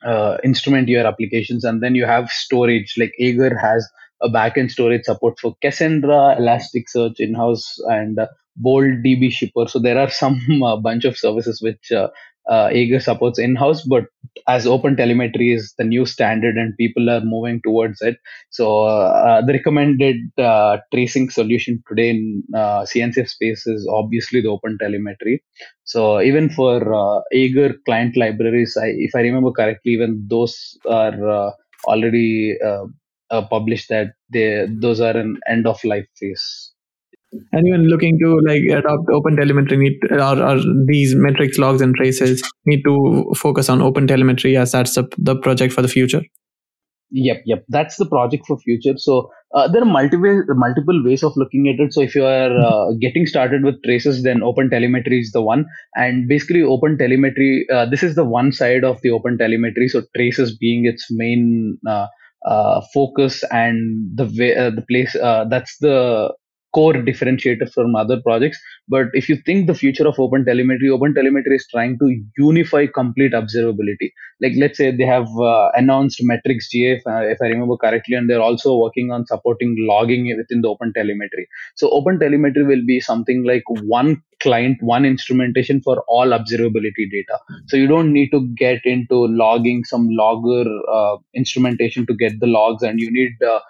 uh, 0.05 0.37
instrument 0.45 0.89
your 0.89 1.07
applications. 1.07 1.65
And 1.65 1.83
then 1.83 1.95
you 1.95 2.05
have 2.05 2.29
storage. 2.29 2.95
Like 2.99 3.15
Jaeger 3.19 3.57
has 3.57 3.89
a 4.23 4.29
backend 4.29 4.71
storage 4.71 5.05
support 5.05 5.39
for 5.41 5.55
Cassandra, 5.63 6.37
Elasticsearch 6.39 7.15
in-house, 7.19 7.79
and 7.87 8.19
Bolt 8.57 9.03
DB 9.05 9.31
Shipper. 9.33 9.67
So 9.69 9.79
there 9.79 9.99
are 9.99 10.11
some 10.23 10.39
bunch 10.83 11.05
of 11.05 11.17
services 11.17 11.63
which 11.63 11.91
uh, 12.49 12.69
Jaeger 12.73 13.01
supports 13.01 13.39
in-house, 13.39 13.83
but 13.83 14.05
as 14.49 14.67
open 14.67 14.97
telemetry 14.97 15.53
is 15.53 15.75
the 15.79 15.85
new 15.85 16.05
standard 16.05 16.57
and 16.57 16.77
people 16.77 17.09
are 17.09 17.21
moving 17.21 17.61
towards 17.65 18.03
it. 18.03 18.17
So 18.51 18.83
uh, 18.85 19.43
the 19.43 19.53
recommended 19.53 20.17
uh, 20.39 20.79
tracing 20.93 21.31
solution 21.31 21.83
today 21.89 22.11
in 22.11 22.43
uh, 22.55 22.85
CNCF 22.85 23.29
space 23.29 23.67
is 23.67 23.89
obviously 23.91 24.41
the 24.41 24.49
open 24.49 24.77
telemetry. 24.81 25.43
So 25.85 26.21
even 26.21 26.51
for 26.51 26.77
uh, 26.95 27.21
Jaeger 27.33 27.75
client 27.87 28.17
libraries, 28.17 28.77
I, 28.81 28.87
if 28.97 29.15
I 29.15 29.21
remember 29.21 29.51
correctly, 29.53 29.93
even 29.93 30.27
those 30.29 30.77
are 30.89 31.29
uh, 31.29 31.51
already 31.87 32.57
uh, 33.31 33.43
published 33.49 33.89
that 33.89 34.13
they 34.33 34.67
those 34.69 35.01
are 35.01 35.17
an 35.17 35.39
end 35.49 35.67
of 35.67 35.83
life 35.85 36.07
phase 36.19 36.74
anyone 37.55 37.87
looking 37.89 38.19
to 38.19 38.41
like 38.47 38.63
adopt 38.79 39.09
open 39.13 39.37
telemetry 39.37 39.77
need 39.77 39.99
or, 40.11 40.43
or 40.43 40.61
these 40.87 41.15
metrics 41.15 41.59
logs 41.59 41.81
and 41.81 41.95
traces 41.95 42.43
need 42.67 42.83
to 42.85 43.33
focus 43.37 43.69
on 43.69 43.83
open 43.83 44.07
telemetry 44.07 44.57
as 44.57 44.73
that's 44.73 44.95
the, 44.95 45.09
the 45.19 45.37
project 45.37 45.73
for 45.73 45.83
the 45.83 45.89
future? 45.89 46.23
Yep 47.11 47.43
yep. 47.47 47.65
That's 47.69 47.97
the 47.97 48.07
project 48.07 48.45
for 48.47 48.59
future. 48.59 48.95
So 48.97 49.31
uh, 49.55 49.69
there 49.69 49.83
are 49.83 49.85
multiple 49.85 50.43
multiple 50.49 51.05
ways 51.05 51.23
of 51.23 51.37
looking 51.37 51.69
at 51.69 51.79
it. 51.79 51.95
So 51.95 52.01
if 52.01 52.15
you 52.15 52.25
are 52.25 52.51
uh, 52.59 52.93
getting 53.01 53.27
started 53.27 53.63
with 53.63 53.81
traces 53.85 54.25
then 54.25 54.43
open 54.43 54.69
telemetry 54.71 55.21
is 55.21 55.31
the 55.33 55.43
one. 55.43 55.67
And 55.95 56.27
basically 56.27 56.63
open 56.63 56.99
telemetry 56.99 57.67
uh, 57.73 57.87
this 57.87 58.03
is 58.03 58.17
the 58.17 58.25
one 58.25 58.53
side 58.53 58.83
of 58.85 59.01
the 59.03 59.11
open 59.11 59.39
telemetry. 59.39 59.89
So 59.89 60.03
traces 60.17 60.57
being 60.57 60.87
its 60.87 61.07
main 61.11 61.79
uh, 61.89 62.07
uh, 62.45 62.81
focus 62.93 63.43
and 63.51 64.11
the 64.15 64.25
way 64.39 64.57
uh, 64.57 64.71
the 64.71 64.83
place 64.83 65.15
that's 65.49 65.79
the 65.79 66.35
core 66.75 66.95
differentiator 66.95 67.73
from 67.73 67.95
other 67.95 68.21
projects. 68.21 68.59
But 68.89 69.07
if 69.13 69.29
you 69.29 69.37
think 69.47 69.67
the 69.67 69.75
future 69.75 70.07
of 70.07 70.19
Open 70.19 70.45
Telemetry, 70.45 70.91
Open 70.91 71.15
Telemetry 71.15 71.57
is 71.57 71.67
trying 71.71 71.99
to 72.01 72.07
unify 72.37 72.87
complete 72.87 73.33
observability. 73.33 74.11
Like 74.41 74.53
let's 74.57 74.79
say 74.79 74.91
they 74.91 75.05
have 75.05 75.29
uh, 75.39 75.71
announced 75.75 76.19
metrics 76.23 76.69
GA, 76.71 76.97
if, 76.97 77.07
uh, 77.07 77.23
if, 77.23 77.39
I 77.41 77.47
remember 77.47 77.77
correctly, 77.77 78.17
and 78.17 78.29
they're 78.29 78.43
also 78.43 78.77
working 78.77 79.11
on 79.11 79.27
supporting 79.27 79.77
logging 79.79 80.27
within 80.37 80.63
the 80.63 80.69
Open 80.69 80.93
Telemetry. 80.93 81.49
So 81.77 81.91
Open 81.91 82.19
Telemetry 82.19 82.65
will 82.65 82.85
be 82.85 83.01
something 83.01 83.45
like 83.45 83.63
one 83.69 84.23
client, 84.41 84.79
one 84.83 85.05
instrumentation 85.05 85.81
for 85.81 86.03
all 86.09 86.27
observability 86.27 87.09
data. 87.11 87.39
So 87.69 87.77
you 87.77 87.87
don't 87.87 88.13
need 88.13 88.31
to 88.31 88.47
get 88.57 88.81
into 88.85 89.27
logging 89.29 89.85
some 89.85 90.09
logger 90.11 90.69
uh, 90.93 91.17
instrumentation 91.35 92.05
to 92.07 92.15
get 92.15 92.41
the 92.41 92.47
logs, 92.47 92.83
and 92.83 93.01
you 93.01 93.11
need 93.11 93.33
uh, 93.43 93.61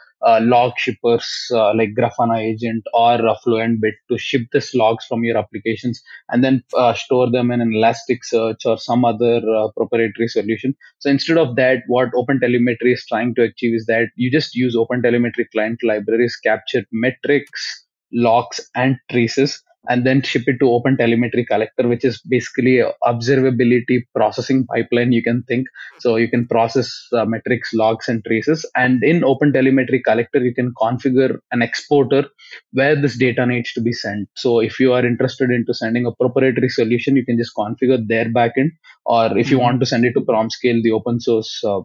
log 0.40 0.72
shippers 0.78 1.26
uh, 1.52 1.74
like 1.74 1.90
Grafana 1.98 2.38
agent 2.40 2.84
or 2.92 3.14
uh, 3.14 3.36
Fluentbit 3.44 3.92
to 4.10 4.18
ship 4.18 4.42
these 4.52 4.74
logs 4.74 5.04
from 5.04 5.22
your 5.24 5.36
applications 5.36 6.02
and 6.30 6.42
then 6.42 6.62
uh, 6.74 6.94
store 6.94 7.30
them 7.30 7.50
in 7.50 7.60
an 7.60 7.72
Elasticsearch 7.72 8.64
or 8.64 8.78
some 8.78 9.04
other 9.04 9.42
uh, 9.54 9.68
proprietary 9.76 10.28
solution. 10.28 10.74
So 10.98 11.10
instead 11.10 11.36
of 11.36 11.56
that, 11.56 11.82
what 11.88 12.12
OpenTelemetry 12.12 12.94
is 12.94 13.04
trying 13.06 13.34
to 13.36 13.42
achieve 13.42 13.74
is 13.74 13.86
that 13.86 14.08
you 14.16 14.30
just 14.30 14.54
use 14.54 14.74
OpenTelemetry 14.74 15.46
client 15.52 15.80
libraries, 15.82 16.36
capture 16.42 16.84
metrics, 16.92 17.86
logs, 18.12 18.60
and 18.74 18.96
traces 19.10 19.62
and 19.88 20.06
then 20.06 20.22
ship 20.22 20.44
it 20.46 20.58
to 20.60 20.70
open 20.70 20.96
telemetry 20.96 21.44
collector 21.44 21.86
which 21.88 22.04
is 22.04 22.20
basically 22.22 22.78
a 22.80 22.92
observability 23.04 24.02
processing 24.14 24.66
pipeline 24.66 25.12
you 25.12 25.22
can 25.22 25.42
think. 25.44 25.66
So 25.98 26.16
you 26.16 26.28
can 26.28 26.46
process 26.46 27.06
uh, 27.12 27.24
metrics 27.24 27.72
logs 27.74 28.08
and 28.08 28.24
traces. 28.24 28.64
And 28.74 29.02
in 29.02 29.24
open 29.24 29.52
telemetry 29.52 30.02
collector 30.02 30.40
you 30.40 30.54
can 30.54 30.72
configure 30.74 31.38
an 31.52 31.62
exporter 31.62 32.24
where 32.72 33.00
this 33.00 33.16
data 33.16 33.46
needs 33.46 33.72
to 33.74 33.80
be 33.80 33.92
sent. 33.92 34.28
So 34.34 34.60
if 34.60 34.80
you 34.80 34.92
are 34.92 35.04
interested 35.04 35.50
into 35.50 35.74
sending 35.74 36.06
a 36.06 36.12
proprietary 36.12 36.68
solution 36.68 37.16
you 37.16 37.24
can 37.24 37.36
just 37.36 37.54
configure 37.56 38.06
their 38.06 38.26
backend. 38.26 38.70
Or 39.06 39.36
if 39.36 39.50
you 39.50 39.56
mm-hmm. 39.56 39.64
want 39.64 39.80
to 39.80 39.86
send 39.86 40.04
it 40.04 40.14
to 40.14 40.20
promscale 40.20 40.82
the 40.82 40.92
open 40.92 41.20
source 41.20 41.62
uh, 41.64 41.80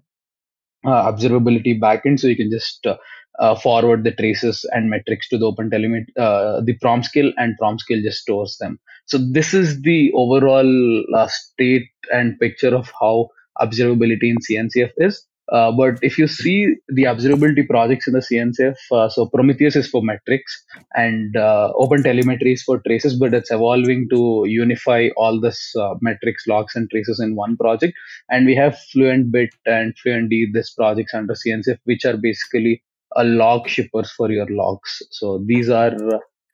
uh, 0.86 1.12
observability 1.12 1.80
backend 1.80 2.20
so 2.20 2.28
you 2.28 2.38
can 2.38 2.50
just 2.50 2.86
uh, 2.86 2.96
uh, 3.40 3.56
forward 3.56 4.04
the 4.04 4.12
traces 4.12 4.66
and 4.72 4.90
metrics 4.90 5.30
to 5.30 5.38
the 5.38 5.46
open 5.46 5.70
telemetry, 5.70 6.14
uh, 6.18 6.62
the 6.62 6.78
PromScale, 6.84 7.32
and 7.38 7.56
PromScale 7.62 8.04
just 8.04 8.22
stores 8.22 8.58
them. 8.60 8.80
So 9.06 9.18
this 9.18 9.54
is 9.54 9.82
the 9.82 10.12
overall 10.14 11.04
uh, 11.16 11.28
state 11.28 11.90
and 12.12 12.40
picture 12.40 12.76
of 12.76 12.92
how 13.00 13.30
observability 13.62 14.24
in 14.24 14.38
CNCF 14.38 14.92
is. 14.98 15.26
Uh, 15.52 15.72
but 15.72 15.98
if 16.04 16.20
you 16.20 16.28
see 16.28 16.76
the 16.90 17.06
observability 17.06 17.68
projects 17.68 18.08
in 18.08 18.14
the 18.14 18.20
CNCF, 18.20 18.76
uh, 18.92 19.10
so 19.10 19.26
Prometheus 19.26 19.76
is 19.76 19.90
for 19.90 20.04
metrics 20.04 20.64
and 20.94 21.36
uh, 21.36 21.72
Open 21.76 22.04
Telemetry 22.04 22.54
is 22.54 22.62
for 22.62 22.80
traces, 22.86 23.16
but 23.16 23.34
it's 23.34 23.50
evolving 23.50 24.08
to 24.12 24.44
unify 24.46 25.08
all 25.18 25.40
this 25.42 25.74
metrics, 26.02 26.46
logs, 26.46 26.76
and 26.76 26.88
traces 26.92 27.20
in 27.20 27.36
one 27.36 27.58
project. 27.58 27.94
And 28.30 28.46
we 28.46 28.56
have 28.56 28.78
Fluentbit 28.96 29.50
and 29.66 29.96
FluentD, 30.06 30.54
this 30.54 30.72
projects 30.72 31.16
under 31.16 31.34
CNCF, 31.34 31.80
which 31.86 32.06
are 32.06 32.18
basically 32.18 32.84
a 33.16 33.24
log 33.24 33.68
shippers 33.68 34.12
for 34.12 34.32
your 34.32 34.48
logs. 34.50 35.02
So 35.12 35.44
these 35.46 35.70
are 35.70 35.94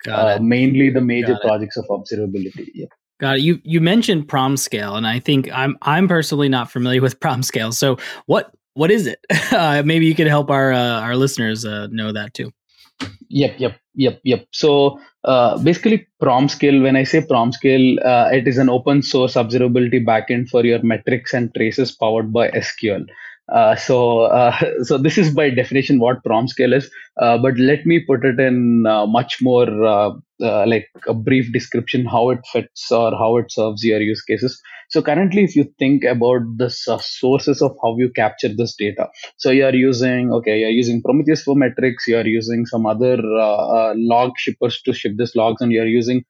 uh, 0.07 0.39
mainly 0.41 0.89
the 0.89 1.01
major 1.01 1.37
projects 1.41 1.77
of 1.77 1.85
observability. 1.85 2.69
Yeah. 2.73 2.87
Got 3.19 3.37
it. 3.37 3.41
You 3.41 3.61
you 3.63 3.79
mentioned 3.79 4.27
PromScale, 4.27 4.97
and 4.97 5.07
I 5.07 5.19
think 5.19 5.49
I'm 5.53 5.77
I'm 5.81 6.07
personally 6.07 6.49
not 6.49 6.69
familiar 6.69 7.01
with 7.07 7.19
PromScale. 7.19 7.73
So 7.73 7.97
what 8.25 8.51
what 8.73 8.91
is 8.91 9.07
it? 9.07 9.19
Uh, 9.51 9.83
maybe 9.85 10.05
you 10.05 10.15
could 10.15 10.27
help 10.27 10.49
our 10.49 10.73
uh, 10.73 10.99
our 10.99 11.15
listeners 11.15 11.63
uh, 11.63 11.87
know 11.91 12.11
that 12.11 12.33
too. 12.33 12.51
Yep, 13.29 13.55
yep, 13.57 13.79
yep, 13.93 14.19
yep. 14.23 14.47
So 14.51 14.99
uh, 15.23 15.57
basically, 15.59 16.07
PromScale. 16.21 16.81
When 16.81 16.95
I 16.95 17.03
say 17.03 17.21
PromScale, 17.21 18.05
uh, 18.05 18.29
it 18.33 18.47
is 18.47 18.57
an 18.57 18.69
open 18.69 19.01
source 19.01 19.35
observability 19.35 20.05
backend 20.05 20.49
for 20.49 20.65
your 20.65 20.81
metrics 20.83 21.33
and 21.33 21.53
traces 21.55 21.91
powered 21.91 22.33
by 22.33 22.49
SQL. 22.49 23.05
Uh, 23.47 23.75
so, 23.75 24.21
uh, 24.21 24.55
so 24.83 24.97
this 24.97 25.17
is 25.17 25.33
by 25.33 25.49
definition 25.49 25.99
what 25.99 26.23
PromScale 26.23 26.75
is. 26.75 26.89
Uh, 27.21 27.37
but 27.37 27.57
let 27.57 27.85
me 27.85 27.99
put 27.99 28.25
it 28.25 28.39
in 28.39 28.85
uh, 28.85 29.05
much 29.05 29.41
more 29.41 29.67
uh, 30.41 30.55
uh, 30.55 30.65
like 30.67 30.87
a 31.07 31.13
brief 31.13 31.51
description 31.51 32.05
how 32.05 32.29
it 32.29 32.39
fits 32.51 32.91
or 32.91 33.11
how 33.11 33.37
it 33.37 33.51
serves 33.51 33.83
your 33.83 34.01
use 34.01 34.21
cases. 34.21 34.61
So 34.89 35.01
currently, 35.01 35.43
if 35.43 35.55
you 35.55 35.65
think 35.79 36.03
about 36.03 36.41
the 36.57 36.69
sources 36.69 37.61
of 37.61 37.75
how 37.81 37.95
you 37.97 38.11
capture 38.15 38.49
this 38.49 38.75
data, 38.75 39.07
so 39.37 39.49
you 39.51 39.65
are 39.65 39.75
using 39.75 40.31
okay, 40.31 40.59
you're 40.59 40.69
using 40.69 41.01
Prometheus 41.01 41.43
for 41.43 41.55
metrics, 41.55 42.07
you 42.07 42.17
are 42.17 42.27
using 42.27 42.65
some 42.65 42.85
other 42.85 43.17
log 43.95 44.31
shippers 44.37 44.81
to 44.83 44.93
ship 44.93 45.13
this 45.17 45.35
logs, 45.35 45.61
and 45.61 45.71
you 45.71 45.81
are 45.81 45.87
using 45.87 46.23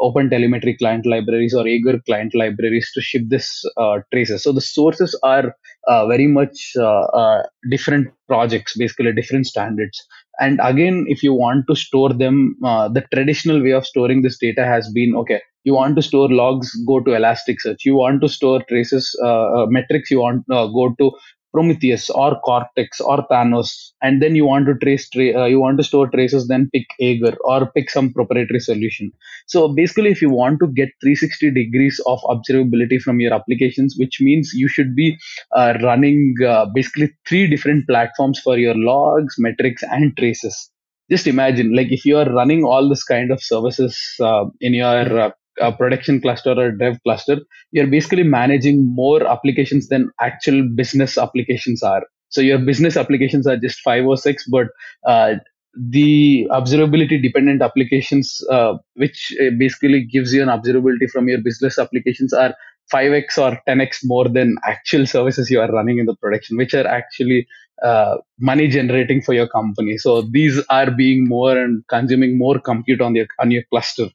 Open 0.00 0.30
Telemetry 0.30 0.76
client 0.76 1.06
libraries 1.06 1.54
or 1.54 1.66
Jaeger 1.66 2.00
client 2.06 2.34
libraries 2.34 2.90
to 2.94 3.00
ship 3.00 3.22
this 3.28 3.64
traces. 4.12 4.42
So 4.42 4.52
the 4.52 4.60
sources 4.60 5.18
are 5.22 5.54
uh, 5.86 6.06
very 6.06 6.26
much 6.26 6.72
uh, 6.76 6.82
uh, 6.82 7.42
different 7.70 8.08
projects, 8.26 8.76
basically 8.76 9.12
different 9.12 9.46
standards. 9.46 10.06
And 10.40 10.58
again, 10.62 11.04
if 11.08 11.22
you 11.22 11.32
want 11.34 11.66
to 11.68 11.76
store 11.76 12.12
them, 12.12 12.56
uh, 12.64 12.88
the 12.88 13.04
traditional 13.12 13.62
way 13.62 13.70
of 13.72 13.86
storing 13.86 14.22
this 14.22 14.38
data 14.38 14.64
has 14.64 14.90
been 14.92 15.14
okay. 15.16 15.40
You 15.64 15.74
want 15.74 15.96
to 15.96 16.02
store 16.02 16.28
logs, 16.28 16.74
go 16.86 17.00
to 17.00 17.10
Elasticsearch. 17.12 17.84
You 17.84 17.94
want 17.96 18.20
to 18.20 18.28
store 18.28 18.62
traces, 18.68 19.18
uh, 19.22 19.62
uh, 19.62 19.66
metrics. 19.68 20.10
You 20.10 20.20
want 20.20 20.44
go 20.48 20.94
to 20.98 21.12
Prometheus 21.54 22.10
or 22.10 22.38
Cortex 22.40 23.00
or 23.00 23.26
Thanos, 23.28 23.92
and 24.02 24.20
then 24.20 24.34
you 24.34 24.44
want 24.44 24.66
to 24.66 24.74
trace, 24.74 25.08
tra- 25.08 25.42
uh, 25.42 25.46
you 25.46 25.60
want 25.60 25.78
to 25.78 25.84
store 25.84 26.08
traces, 26.08 26.48
then 26.48 26.68
pick 26.72 26.86
Jaeger 26.98 27.36
or 27.44 27.70
pick 27.70 27.88
some 27.88 28.12
proprietary 28.12 28.60
solution. 28.60 29.12
So 29.46 29.68
basically, 29.68 30.10
if 30.10 30.20
you 30.20 30.30
want 30.30 30.58
to 30.60 30.66
get 30.66 30.88
360 31.00 31.52
degrees 31.52 32.00
of 32.06 32.20
observability 32.22 33.00
from 33.00 33.20
your 33.20 33.32
applications, 33.32 33.94
which 33.98 34.18
means 34.20 34.52
you 34.52 34.68
should 34.68 34.96
be 34.96 35.16
uh, 35.56 35.74
running 35.82 36.34
uh, 36.46 36.66
basically 36.74 37.14
three 37.28 37.46
different 37.46 37.86
platforms 37.86 38.40
for 38.40 38.58
your 38.58 38.74
logs, 38.76 39.36
metrics, 39.38 39.82
and 39.84 40.16
traces. 40.16 40.70
Just 41.10 41.26
imagine, 41.26 41.74
like 41.76 41.92
if 41.92 42.04
you 42.04 42.16
are 42.16 42.30
running 42.32 42.64
all 42.64 42.88
this 42.88 43.04
kind 43.04 43.30
of 43.30 43.42
services 43.42 43.96
uh, 44.20 44.46
in 44.60 44.74
your 44.74 45.20
uh, 45.20 45.30
a 45.60 45.72
production 45.72 46.20
cluster 46.20 46.52
or 46.52 46.70
dev 46.70 46.98
cluster, 47.02 47.38
you're 47.72 47.86
basically 47.86 48.22
managing 48.22 48.94
more 48.94 49.26
applications 49.26 49.88
than 49.88 50.10
actual 50.20 50.68
business 50.74 51.16
applications 51.18 51.82
are. 51.82 52.02
So 52.28 52.40
your 52.40 52.58
business 52.58 52.96
applications 52.96 53.46
are 53.46 53.56
just 53.56 53.80
five 53.80 54.04
or 54.04 54.16
six, 54.16 54.46
but 54.48 54.68
uh, 55.06 55.34
the 55.76 56.46
observability 56.50 57.22
dependent 57.22 57.62
applications, 57.62 58.40
uh, 58.50 58.74
which 58.94 59.32
uh, 59.40 59.50
basically 59.58 60.04
gives 60.04 60.32
you 60.32 60.42
an 60.42 60.48
observability 60.48 61.10
from 61.10 61.28
your 61.28 61.38
business 61.38 61.78
applications, 61.78 62.32
are 62.32 62.54
5x 62.92 63.38
or 63.38 63.60
10x 63.68 64.00
more 64.04 64.28
than 64.28 64.56
actual 64.66 65.06
services 65.06 65.50
you 65.50 65.60
are 65.60 65.70
running 65.70 65.98
in 65.98 66.06
the 66.06 66.16
production, 66.16 66.56
which 66.56 66.74
are 66.74 66.86
actually 66.86 67.46
uh, 67.82 68.16
money 68.38 68.68
generating 68.68 69.22
for 69.22 69.34
your 69.34 69.48
company. 69.48 69.96
So 69.98 70.22
these 70.22 70.62
are 70.70 70.90
being 70.90 71.28
more 71.28 71.56
and 71.56 71.82
consuming 71.88 72.38
more 72.38 72.58
compute 72.58 73.00
on 73.00 73.14
your 73.14 73.26
on 73.40 73.50
your 73.50 73.62
cluster. 73.70 74.08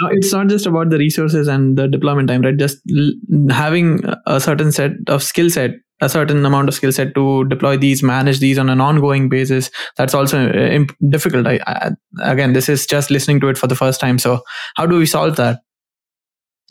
Now, 0.00 0.08
it's 0.10 0.32
not 0.32 0.48
just 0.48 0.66
about 0.66 0.90
the 0.90 0.98
resources 0.98 1.48
and 1.48 1.76
the 1.78 1.86
deployment 1.88 2.28
time, 2.28 2.42
right? 2.42 2.56
Just 2.56 2.78
l- 2.90 3.12
having 3.50 4.02
a 4.26 4.40
certain 4.40 4.72
set 4.72 4.92
of 5.08 5.22
skill 5.22 5.48
set, 5.50 5.72
a 6.00 6.08
certain 6.08 6.44
amount 6.44 6.68
of 6.68 6.74
skill 6.74 6.92
set 6.92 7.14
to 7.14 7.44
deploy 7.46 7.76
these, 7.76 8.02
manage 8.02 8.40
these 8.40 8.58
on 8.58 8.68
an 8.68 8.80
ongoing 8.80 9.28
basis. 9.28 9.70
That's 9.96 10.14
also 10.14 10.48
uh, 10.48 10.52
imp- 10.52 10.96
difficult. 11.08 11.46
I, 11.46 11.60
I, 11.66 11.90
again, 12.22 12.52
this 12.52 12.68
is 12.68 12.86
just 12.86 13.10
listening 13.10 13.40
to 13.40 13.48
it 13.48 13.58
for 13.58 13.66
the 13.68 13.76
first 13.76 14.00
time. 14.00 14.18
So, 14.18 14.40
how 14.76 14.86
do 14.86 14.98
we 14.98 15.06
solve 15.06 15.36
that? 15.36 15.60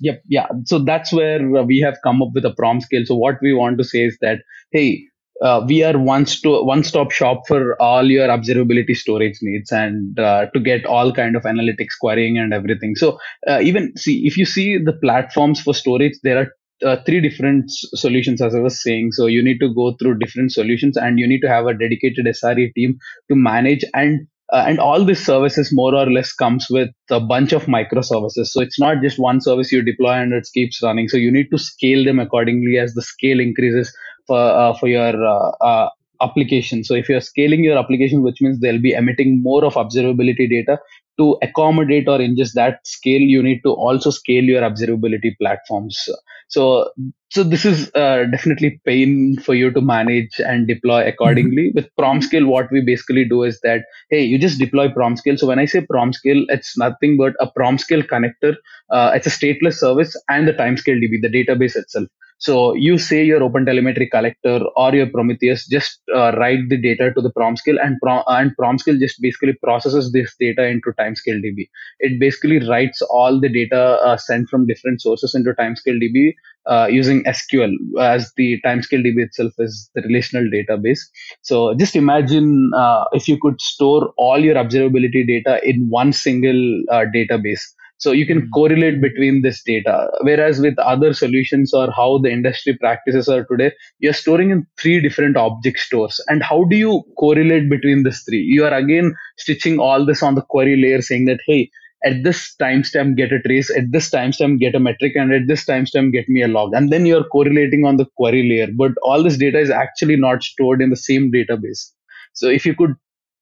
Yep, 0.01 0.23
yeah. 0.27 0.47
So 0.65 0.79
that's 0.79 1.13
where 1.13 1.39
we 1.63 1.79
have 1.79 1.95
come 2.03 2.21
up 2.21 2.29
with 2.33 2.45
a 2.45 2.53
PromScale 2.59 3.05
So 3.05 3.15
what 3.15 3.35
we 3.41 3.53
want 3.53 3.77
to 3.77 3.83
say 3.83 3.99
is 4.05 4.17
that, 4.21 4.39
hey, 4.71 5.03
uh, 5.41 5.65
we 5.67 5.83
are 5.83 5.97
one 5.97 6.25
sto- 6.25 6.63
one 6.63 6.83
stop 6.83 7.11
shop 7.11 7.43
for 7.47 7.79
all 7.81 8.09
your 8.09 8.27
observability 8.27 8.95
storage 8.95 9.37
needs 9.41 9.71
and 9.71 10.17
uh, 10.19 10.45
to 10.53 10.59
get 10.59 10.85
all 10.85 11.11
kind 11.11 11.35
of 11.35 11.43
analytics 11.43 11.97
querying 11.99 12.37
and 12.37 12.53
everything. 12.53 12.95
So 12.95 13.19
uh, 13.47 13.59
even 13.61 13.95
see 13.97 14.25
if 14.25 14.37
you 14.37 14.45
see 14.45 14.77
the 14.77 14.93
platforms 14.93 15.61
for 15.61 15.73
storage 15.73 16.13
there 16.23 16.37
are 16.37 16.47
uh, 16.85 17.01
three 17.05 17.21
different 17.21 17.71
solutions 17.95 18.41
as 18.41 18.53
i 18.53 18.59
was 18.59 18.81
saying. 18.81 19.11
So 19.11 19.27
you 19.27 19.43
need 19.43 19.59
to 19.59 19.73
go 19.73 19.95
through 19.99 20.19
different 20.19 20.51
solutions 20.51 20.97
and 20.97 21.19
you 21.19 21.27
need 21.27 21.41
to 21.41 21.49
have 21.49 21.67
a 21.67 21.73
dedicated 21.73 22.25
sre 22.27 22.73
team 22.73 22.97
to 23.29 23.35
manage 23.35 23.83
and 23.93 24.27
uh, 24.53 24.63
and 24.67 24.79
all 24.79 25.03
these 25.03 25.25
services 25.25 25.71
more 25.73 25.95
or 25.95 26.05
less 26.05 26.31
comes 26.31 26.67
with 26.69 26.89
a 27.09 27.19
bunch 27.19 27.51
of 27.51 27.65
microservices. 27.65 28.47
So 28.47 28.61
it's 28.61 28.79
not 28.79 29.01
just 29.01 29.17
one 29.17 29.41
service 29.41 29.71
you 29.71 29.81
deploy 29.81 30.11
and 30.11 30.33
it 30.33 30.47
keeps 30.53 30.83
running. 30.83 31.07
So 31.07 31.17
you 31.17 31.31
need 31.31 31.47
to 31.51 31.57
scale 31.57 32.05
them 32.05 32.19
accordingly 32.19 32.77
as 32.77 32.93
the 32.93 33.01
scale 33.01 33.39
increases 33.39 33.91
for 34.27 34.39
uh, 34.39 34.73
for 34.77 34.87
your 34.87 35.13
uh, 35.23 35.49
uh, 35.61 35.89
application. 36.21 36.83
So 36.83 36.93
if 36.93 37.09
you're 37.09 37.21
scaling 37.21 37.63
your 37.63 37.77
application, 37.77 38.21
which 38.21 38.41
means 38.41 38.59
they'll 38.59 38.81
be 38.81 38.93
emitting 38.93 39.41
more 39.41 39.65
of 39.65 39.73
observability 39.73 40.49
data 40.49 40.79
to 41.17 41.37
accommodate 41.41 42.07
or 42.07 42.19
ingest 42.19 42.53
that 42.53 42.85
scale, 42.85 43.21
you 43.21 43.41
need 43.41 43.61
to 43.63 43.71
also 43.71 44.09
scale 44.09 44.43
your 44.43 44.61
observability 44.61 45.37
platforms. 45.39 46.09
So, 46.49 46.89
so 47.29 47.43
this 47.43 47.65
is 47.65 47.89
uh, 47.95 48.25
definitely 48.29 48.81
pain 48.85 49.37
for 49.39 49.55
you 49.55 49.71
to 49.71 49.81
manage 49.81 50.39
and 50.39 50.67
deploy 50.67 51.07
accordingly. 51.07 51.69
Mm-hmm. 51.69 51.75
With 51.75 51.89
PromScale, 51.97 52.47
what 52.47 52.71
we 52.71 52.81
basically 52.81 53.25
do 53.25 53.43
is 53.43 53.59
that 53.61 53.83
hey, 54.09 54.23
you 54.23 54.37
just 54.37 54.59
deploy 54.59 54.89
PromScale. 54.89 55.39
So 55.39 55.47
when 55.47 55.59
I 55.59 55.65
say 55.65 55.81
PromScale, 55.81 56.43
it's 56.49 56.77
nothing 56.77 57.17
but 57.17 57.33
a 57.39 57.49
PromScale 57.57 58.07
connector. 58.07 58.55
Uh, 58.89 59.11
it's 59.15 59.27
a 59.27 59.29
stateless 59.29 59.75
service 59.75 60.15
and 60.29 60.47
the 60.47 60.53
timescale 60.53 61.01
DB, 61.01 61.21
the 61.21 61.29
database 61.29 61.75
itself. 61.75 62.07
So 62.45 62.75
you 62.75 62.99
say 62.99 63.25
your 63.25 63.39
OpenTelemetry 63.39 64.11
collector 64.11 64.59
or 64.75 64.93
your 64.93 65.07
Prometheus 65.07 65.65
just 65.65 65.99
uh, 66.15 66.31
write 66.33 66.69
the 66.69 66.79
data 66.79 67.11
to 67.15 67.19
the 67.19 67.31
PromScale 67.31 67.83
and 67.83 67.97
Prom 68.03 68.21
and 68.27 68.51
PromScale 68.55 68.99
just 68.99 69.19
basically 69.19 69.53
processes 69.63 70.11
this 70.11 70.35
data 70.39 70.63
into 70.67 70.91
timescale 70.99 71.41
DB. 71.43 71.67
It 72.01 72.19
basically 72.19 72.59
writes 72.67 73.01
all 73.09 73.41
the 73.41 73.49
data 73.49 73.97
uh, 74.05 74.17
sent 74.17 74.47
from 74.49 74.67
different 74.67 75.01
sources 75.01 75.33
into 75.33 75.53
timescale 75.53 75.99
DB 75.99 76.33
uh, 76.67 76.85
using 76.85 77.23
SQL 77.23 77.73
as 77.99 78.31
the 78.37 78.61
timescale 78.63 79.03
DB 79.03 79.23
itself 79.25 79.53
is 79.57 79.89
the 79.95 80.03
relational 80.03 80.43
database. 80.43 80.99
So 81.41 81.73
just 81.73 81.95
imagine 81.95 82.69
uh, 82.77 83.05
if 83.13 83.27
you 83.27 83.39
could 83.41 83.59
store 83.59 84.13
all 84.17 84.37
your 84.37 84.53
observability 84.53 85.25
data 85.25 85.59
in 85.67 85.89
one 85.89 86.13
single 86.13 86.83
uh, 86.91 87.05
database 87.11 87.63
so 88.05 88.11
you 88.11 88.25
can 88.27 88.41
hmm. 88.41 88.49
correlate 88.51 89.01
between 89.01 89.41
this 89.41 89.63
data. 89.63 89.95
Whereas 90.21 90.59
with 90.59 90.77
other 90.77 91.11
solutions 91.11 91.73
or 91.73 91.89
how 91.91 92.19
the 92.19 92.31
industry 92.31 92.77
practices 92.77 93.27
are 93.27 93.45
today, 93.45 93.71
you're 93.97 94.13
storing 94.13 94.51
in 94.51 94.67
three 94.79 95.01
different 95.01 95.37
object 95.37 95.79
stores. 95.79 96.19
And 96.27 96.43
how 96.43 96.65
do 96.65 96.75
you 96.75 97.01
correlate 97.17 97.67
between 97.67 98.03
these 98.03 98.21
three? 98.27 98.41
You 98.41 98.65
are 98.65 98.75
again 98.75 99.15
stitching 99.39 99.79
all 99.79 100.05
this 100.05 100.21
on 100.21 100.35
the 100.35 100.43
query 100.43 100.79
layer 100.79 101.01
saying 101.01 101.25
that, 101.25 101.39
hey, 101.47 101.71
at 102.05 102.23
this 102.23 102.55
timestamp 102.61 103.17
get 103.17 103.33
a 103.33 103.41
trace, 103.41 103.75
at 103.75 103.91
this 103.91 104.11
timestamp 104.11 104.59
get 104.59 104.75
a 104.75 104.79
metric, 104.79 105.13
and 105.15 105.33
at 105.33 105.47
this 105.47 105.65
timestamp 105.65 106.13
get 106.13 106.29
me 106.29 106.43
a 106.43 106.47
log. 106.47 106.75
And 106.75 106.91
then 106.91 107.07
you're 107.07 107.23
correlating 107.23 107.85
on 107.85 107.97
the 107.97 108.05
query 108.17 108.47
layer. 108.47 108.67
But 108.83 108.91
all 109.01 109.23
this 109.23 109.37
data 109.37 109.59
is 109.59 109.71
actually 109.71 110.17
not 110.27 110.43
stored 110.43 110.79
in 110.79 110.91
the 110.91 111.01
same 111.07 111.31
database. 111.31 111.89
So 112.33 112.49
if 112.49 112.67
you 112.67 112.75
could 112.75 112.93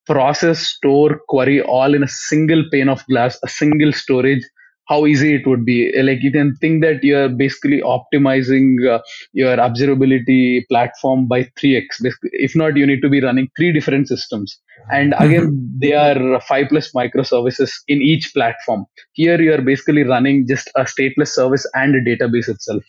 process, 0.05 0.59
store, 0.59 1.19
query 1.27 1.61
all 1.61 1.93
in 1.93 2.03
a 2.03 2.07
single 2.07 2.63
pane 2.71 2.89
of 2.89 3.05
glass, 3.07 3.37
a 3.43 3.47
single 3.47 3.93
storage, 3.93 4.43
how 4.87 5.05
easy 5.05 5.33
it 5.35 5.47
would 5.47 5.65
be. 5.65 5.91
Like 6.01 6.21
you 6.21 6.31
can 6.31 6.55
think 6.57 6.81
that 6.83 7.03
you're 7.03 7.29
basically 7.29 7.81
optimizing 7.81 8.85
uh, 8.89 8.99
your 9.31 9.55
observability 9.57 10.67
platform 10.67 11.27
by 11.27 11.43
3x. 11.59 12.03
If 12.33 12.55
not, 12.55 12.75
you 12.75 12.85
need 12.85 13.01
to 13.01 13.09
be 13.09 13.21
running 13.21 13.47
three 13.55 13.71
different 13.71 14.07
systems. 14.07 14.59
And 14.91 15.13
mm-hmm. 15.13 15.23
again, 15.23 15.77
they 15.79 15.93
are 15.93 16.41
five 16.41 16.67
plus 16.69 16.91
microservices 16.91 17.71
in 17.87 18.01
each 18.01 18.33
platform. 18.33 18.85
Here 19.13 19.41
you 19.41 19.53
are 19.53 19.61
basically 19.61 20.03
running 20.03 20.47
just 20.47 20.69
a 20.75 20.81
stateless 20.81 21.29
service 21.29 21.65
and 21.73 21.95
a 21.95 22.01
database 22.01 22.49
itself. 22.49 22.83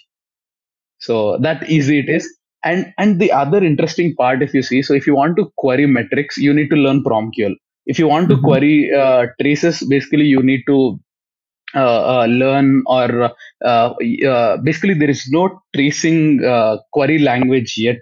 So 0.98 1.38
that 1.42 1.68
easy 1.68 2.00
it 2.00 2.08
is 2.08 2.28
and 2.64 2.92
and 2.98 3.20
the 3.20 3.30
other 3.32 3.62
interesting 3.62 4.14
part 4.16 4.42
if 4.42 4.54
you 4.54 4.62
see 4.62 4.80
so 4.82 4.94
if 4.94 5.06
you 5.06 5.14
want 5.14 5.36
to 5.36 5.50
query 5.56 5.86
metrics 5.86 6.36
you 6.36 6.52
need 6.58 6.68
to 6.68 6.76
learn 6.76 7.02
promql 7.04 7.54
if 7.86 7.98
you 7.98 8.08
want 8.08 8.28
to 8.28 8.36
mm-hmm. 8.36 8.46
query 8.46 8.92
uh, 9.02 9.26
traces 9.40 9.86
basically 9.94 10.24
you 10.24 10.42
need 10.42 10.62
to 10.66 10.98
uh, 11.74 12.22
uh, 12.22 12.26
learn 12.26 12.84
or 12.86 13.34
uh, 13.64 13.94
uh, 14.28 14.56
basically 14.58 14.94
there 14.94 15.10
is 15.10 15.26
no 15.28 15.60
tracing 15.74 16.44
uh, 16.44 16.76
query 16.92 17.18
language 17.18 17.74
yet 17.76 17.98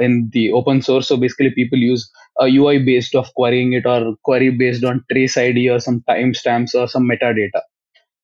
in 0.00 0.28
the 0.32 0.50
open 0.50 0.82
source. 0.82 1.06
So 1.06 1.16
basically 1.16 1.52
people 1.52 1.78
use 1.78 2.10
a 2.40 2.46
ui 2.46 2.80
based 2.80 3.14
of 3.14 3.32
querying 3.34 3.74
it 3.74 3.86
or 3.86 4.16
query 4.24 4.50
based 4.50 4.82
on 4.82 5.04
trace 5.12 5.36
id 5.36 5.68
or 5.68 5.78
some 5.78 6.02
timestamps 6.08 6.74
or 6.74 6.88
some 6.88 7.08
metadata 7.08 7.60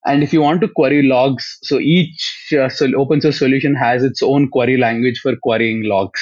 and 0.09 0.23
if 0.23 0.33
you 0.33 0.41
want 0.41 0.61
to 0.63 0.69
query 0.69 1.03
logs, 1.03 1.59
so 1.63 1.79
each 1.79 2.53
uh, 2.59 2.69
so 2.69 2.87
open 2.97 3.21
source 3.21 3.39
solution 3.39 3.75
has 3.75 4.03
its 4.03 4.23
own 4.23 4.49
query 4.49 4.77
language 4.77 5.21
for 5.21 5.37
querying 5.37 5.85
logs. 5.85 6.21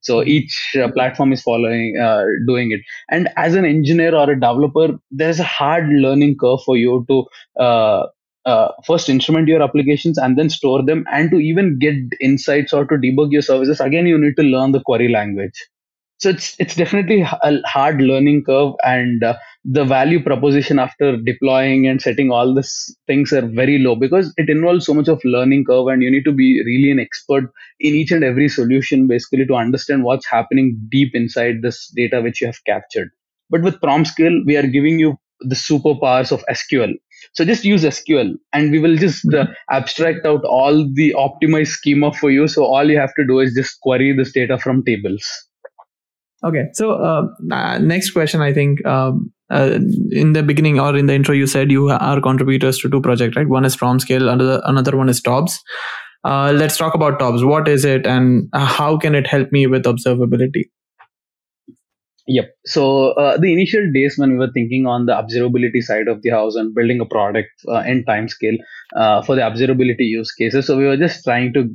So 0.00 0.22
hmm. 0.22 0.28
each 0.28 0.76
uh, 0.82 0.90
platform 0.92 1.32
is 1.32 1.42
following, 1.42 1.98
uh, 1.98 2.24
doing 2.46 2.72
it. 2.72 2.80
And 3.10 3.28
as 3.36 3.54
an 3.54 3.64
engineer 3.64 4.14
or 4.14 4.30
a 4.30 4.34
developer, 4.34 4.98
there's 5.10 5.40
a 5.40 5.44
hard 5.44 5.88
learning 5.88 6.36
curve 6.40 6.60
for 6.64 6.76
you 6.76 7.04
to 7.08 7.24
uh, 7.60 8.06
uh, 8.44 8.68
first 8.84 9.08
instrument 9.08 9.48
your 9.48 9.62
applications 9.62 10.18
and 10.18 10.38
then 10.38 10.48
store 10.48 10.82
them. 10.84 11.04
And 11.12 11.30
to 11.30 11.38
even 11.38 11.78
get 11.78 11.94
insights 12.20 12.72
or 12.72 12.86
to 12.86 12.94
debug 12.94 13.32
your 13.32 13.42
services, 13.42 13.80
again, 13.80 14.06
you 14.06 14.18
need 14.18 14.36
to 14.36 14.42
learn 14.42 14.72
the 14.72 14.80
query 14.80 15.08
language 15.08 15.66
so 16.18 16.30
it's 16.30 16.56
it's 16.58 16.74
definitely 16.74 17.20
a 17.20 17.60
hard 17.66 18.00
learning 18.00 18.42
curve 18.42 18.72
and 18.82 19.22
uh, 19.22 19.36
the 19.64 19.84
value 19.84 20.22
proposition 20.22 20.78
after 20.78 21.16
deploying 21.16 21.86
and 21.86 22.00
setting 22.00 22.30
all 22.30 22.54
these 22.54 22.96
things 23.06 23.32
are 23.32 23.46
very 23.46 23.78
low 23.78 23.94
because 23.94 24.32
it 24.38 24.48
involves 24.48 24.86
so 24.86 24.94
much 24.94 25.08
of 25.08 25.20
learning 25.24 25.64
curve 25.64 25.88
and 25.88 26.02
you 26.02 26.10
need 26.10 26.24
to 26.24 26.32
be 26.32 26.62
really 26.64 26.90
an 26.90 26.98
expert 26.98 27.52
in 27.80 27.94
each 27.94 28.12
and 28.12 28.24
every 28.24 28.48
solution 28.48 29.06
basically 29.06 29.44
to 29.44 29.54
understand 29.54 30.04
what's 30.04 30.26
happening 30.26 30.78
deep 30.90 31.14
inside 31.14 31.56
this 31.60 31.92
data 31.94 32.22
which 32.22 32.40
you 32.40 32.46
have 32.46 32.64
captured. 32.64 33.10
But 33.50 33.62
with 33.62 33.80
PromScale 33.80 34.44
we 34.46 34.56
are 34.56 34.66
giving 34.66 34.98
you 34.98 35.18
the 35.40 35.54
superpowers 35.54 36.32
of 36.32 36.42
sql 36.50 36.94
so 37.34 37.44
just 37.44 37.62
use 37.62 37.84
sql 37.84 38.32
and 38.54 38.70
we 38.70 38.78
will 38.78 38.96
just 38.96 39.32
uh, 39.34 39.46
abstract 39.70 40.24
out 40.24 40.42
all 40.44 40.88
the 40.94 41.14
optimized 41.14 41.68
schema 41.68 42.10
for 42.12 42.30
you. 42.30 42.48
So 42.48 42.64
all 42.64 42.88
you 42.90 42.98
have 42.98 43.14
to 43.16 43.26
do 43.26 43.40
is 43.40 43.52
just 43.52 43.78
query 43.82 44.16
this 44.16 44.32
data 44.32 44.56
from 44.58 44.82
tables 44.82 45.45
Okay, 46.44 46.64
so 46.74 46.92
uh, 46.92 47.26
uh, 47.50 47.78
next 47.78 48.10
question, 48.10 48.40
I 48.40 48.52
think 48.52 48.84
um, 48.86 49.32
uh, 49.50 49.78
in 50.10 50.32
the 50.32 50.42
beginning 50.42 50.78
or 50.78 50.96
in 50.96 51.06
the 51.06 51.14
intro, 51.14 51.34
you 51.34 51.46
said 51.46 51.70
you 51.70 51.88
are 51.88 52.20
contributors 52.20 52.78
to 52.80 52.90
two 52.90 53.00
projects, 53.00 53.36
right? 53.36 53.48
One 53.48 53.64
is 53.64 53.76
PromScale, 53.76 54.30
another 54.30 54.60
another 54.64 54.96
one 54.96 55.08
is 55.08 55.20
Tobs. 55.20 55.58
uh, 56.24 56.52
let's 56.52 56.76
talk 56.76 56.94
about 56.94 57.18
TOBS. 57.18 57.44
What 57.44 57.68
is 57.68 57.84
it 57.84 58.06
and 58.06 58.48
how 58.52 58.98
can 58.98 59.14
it 59.14 59.26
help 59.26 59.52
me 59.52 59.66
with 59.66 59.84
observability? 59.84 60.64
Yep. 62.28 62.50
So 62.66 63.12
uh, 63.12 63.38
the 63.38 63.52
initial 63.52 63.90
days 63.92 64.16
when 64.18 64.32
we 64.32 64.38
were 64.38 64.50
thinking 64.52 64.86
on 64.86 65.06
the 65.06 65.12
observability 65.12 65.80
side 65.80 66.08
of 66.08 66.22
the 66.22 66.30
house 66.30 66.56
and 66.56 66.74
building 66.74 67.00
a 67.00 67.06
product 67.06 67.50
uh, 67.68 67.82
in 67.86 68.04
Timescale 68.04 68.58
uh, 68.96 69.22
for 69.22 69.36
the 69.36 69.42
observability 69.42 70.06
use 70.06 70.32
cases, 70.32 70.66
so 70.66 70.76
we 70.76 70.84
were 70.84 70.96
just 70.96 71.22
trying 71.22 71.52
to 71.52 71.70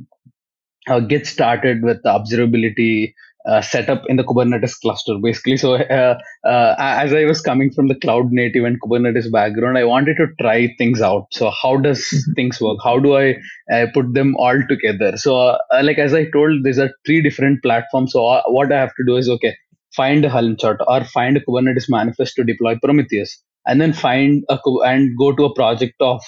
uh, 0.88 1.00
get 1.00 1.26
started 1.26 1.82
with 1.82 2.02
the 2.02 2.10
observability 2.10 3.14
uh, 3.48 3.60
setup 3.60 4.02
in 4.08 4.16
the 4.16 4.24
Kubernetes 4.24 4.78
cluster, 4.80 5.14
basically. 5.22 5.56
So, 5.56 5.74
uh, 5.74 6.18
uh, 6.44 6.74
as 6.78 7.12
I 7.12 7.24
was 7.24 7.40
coming 7.40 7.72
from 7.72 7.88
the 7.88 7.94
cloud 7.94 8.30
native 8.30 8.64
and 8.64 8.80
Kubernetes 8.80 9.30
background, 9.30 9.78
I 9.78 9.84
wanted 9.84 10.16
to 10.16 10.26
try 10.40 10.74
things 10.78 11.00
out. 11.00 11.26
So, 11.32 11.50
how 11.50 11.76
does 11.76 12.00
mm-hmm. 12.00 12.32
things 12.32 12.60
work? 12.60 12.78
How 12.82 12.98
do 12.98 13.16
I 13.16 13.36
uh, 13.72 13.86
put 13.92 14.14
them 14.14 14.36
all 14.36 14.60
together? 14.68 15.16
So, 15.16 15.36
uh, 15.36 15.58
like 15.82 15.98
as 15.98 16.14
I 16.14 16.30
told, 16.30 16.64
these 16.64 16.78
are 16.78 16.90
three 17.04 17.22
different 17.22 17.62
platforms. 17.62 18.12
So, 18.12 18.26
uh, 18.26 18.42
what 18.46 18.72
I 18.72 18.78
have 18.78 18.94
to 18.96 19.04
do 19.06 19.16
is 19.16 19.28
okay, 19.28 19.56
find 19.94 20.24
a 20.24 20.30
Helm 20.30 20.56
chart 20.56 20.80
or 20.86 21.04
find 21.04 21.36
a 21.36 21.40
Kubernetes 21.40 21.88
manifest 21.88 22.36
to 22.36 22.44
deploy 22.44 22.76
Prometheus, 22.82 23.42
and 23.66 23.80
then 23.80 23.92
find 23.92 24.44
a 24.48 24.58
and 24.84 25.16
go 25.18 25.32
to 25.32 25.44
a 25.44 25.54
project 25.54 25.94
of 26.00 26.22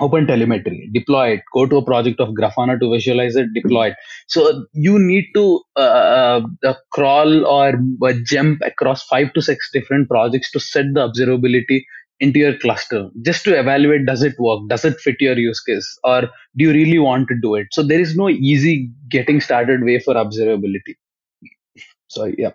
open 0.00 0.26
telemetry 0.26 0.88
deploy 0.92 1.28
it 1.34 1.42
go 1.52 1.66
to 1.66 1.76
a 1.76 1.84
project 1.84 2.20
of 2.20 2.30
grafana 2.30 2.78
to 2.78 2.90
visualize 2.90 3.36
it 3.36 3.46
deploy 3.54 3.88
it. 3.88 3.96
So 4.28 4.66
you 4.72 4.98
need 4.98 5.26
to 5.34 5.60
uh, 5.76 5.80
uh, 5.80 6.40
uh, 6.64 6.74
crawl 6.92 7.46
or 7.46 7.74
uh, 8.02 8.12
jump 8.24 8.60
across 8.62 9.04
five 9.04 9.32
to 9.34 9.42
six 9.42 9.70
different 9.72 10.08
projects 10.08 10.50
to 10.52 10.60
set 10.60 10.86
the 10.94 11.08
observability 11.08 11.82
into 12.18 12.38
your 12.38 12.56
cluster. 12.58 13.08
Just 13.22 13.44
to 13.44 13.58
evaluate 13.58 14.06
does 14.06 14.22
it 14.22 14.34
work? 14.38 14.60
Does 14.68 14.84
it 14.84 14.98
fit 15.00 15.16
your 15.20 15.38
use 15.38 15.60
case? 15.60 15.86
Or 16.04 16.22
do 16.22 16.64
you 16.64 16.72
really 16.72 16.98
want 16.98 17.28
to 17.28 17.34
do 17.40 17.54
it? 17.54 17.68
So 17.72 17.82
there 17.82 18.00
is 18.00 18.16
no 18.16 18.28
easy 18.28 18.90
getting 19.08 19.40
started 19.40 19.84
way 19.84 20.00
for 20.00 20.14
observability. 20.14 20.94
So 22.08 22.32
yeah. 22.38 22.52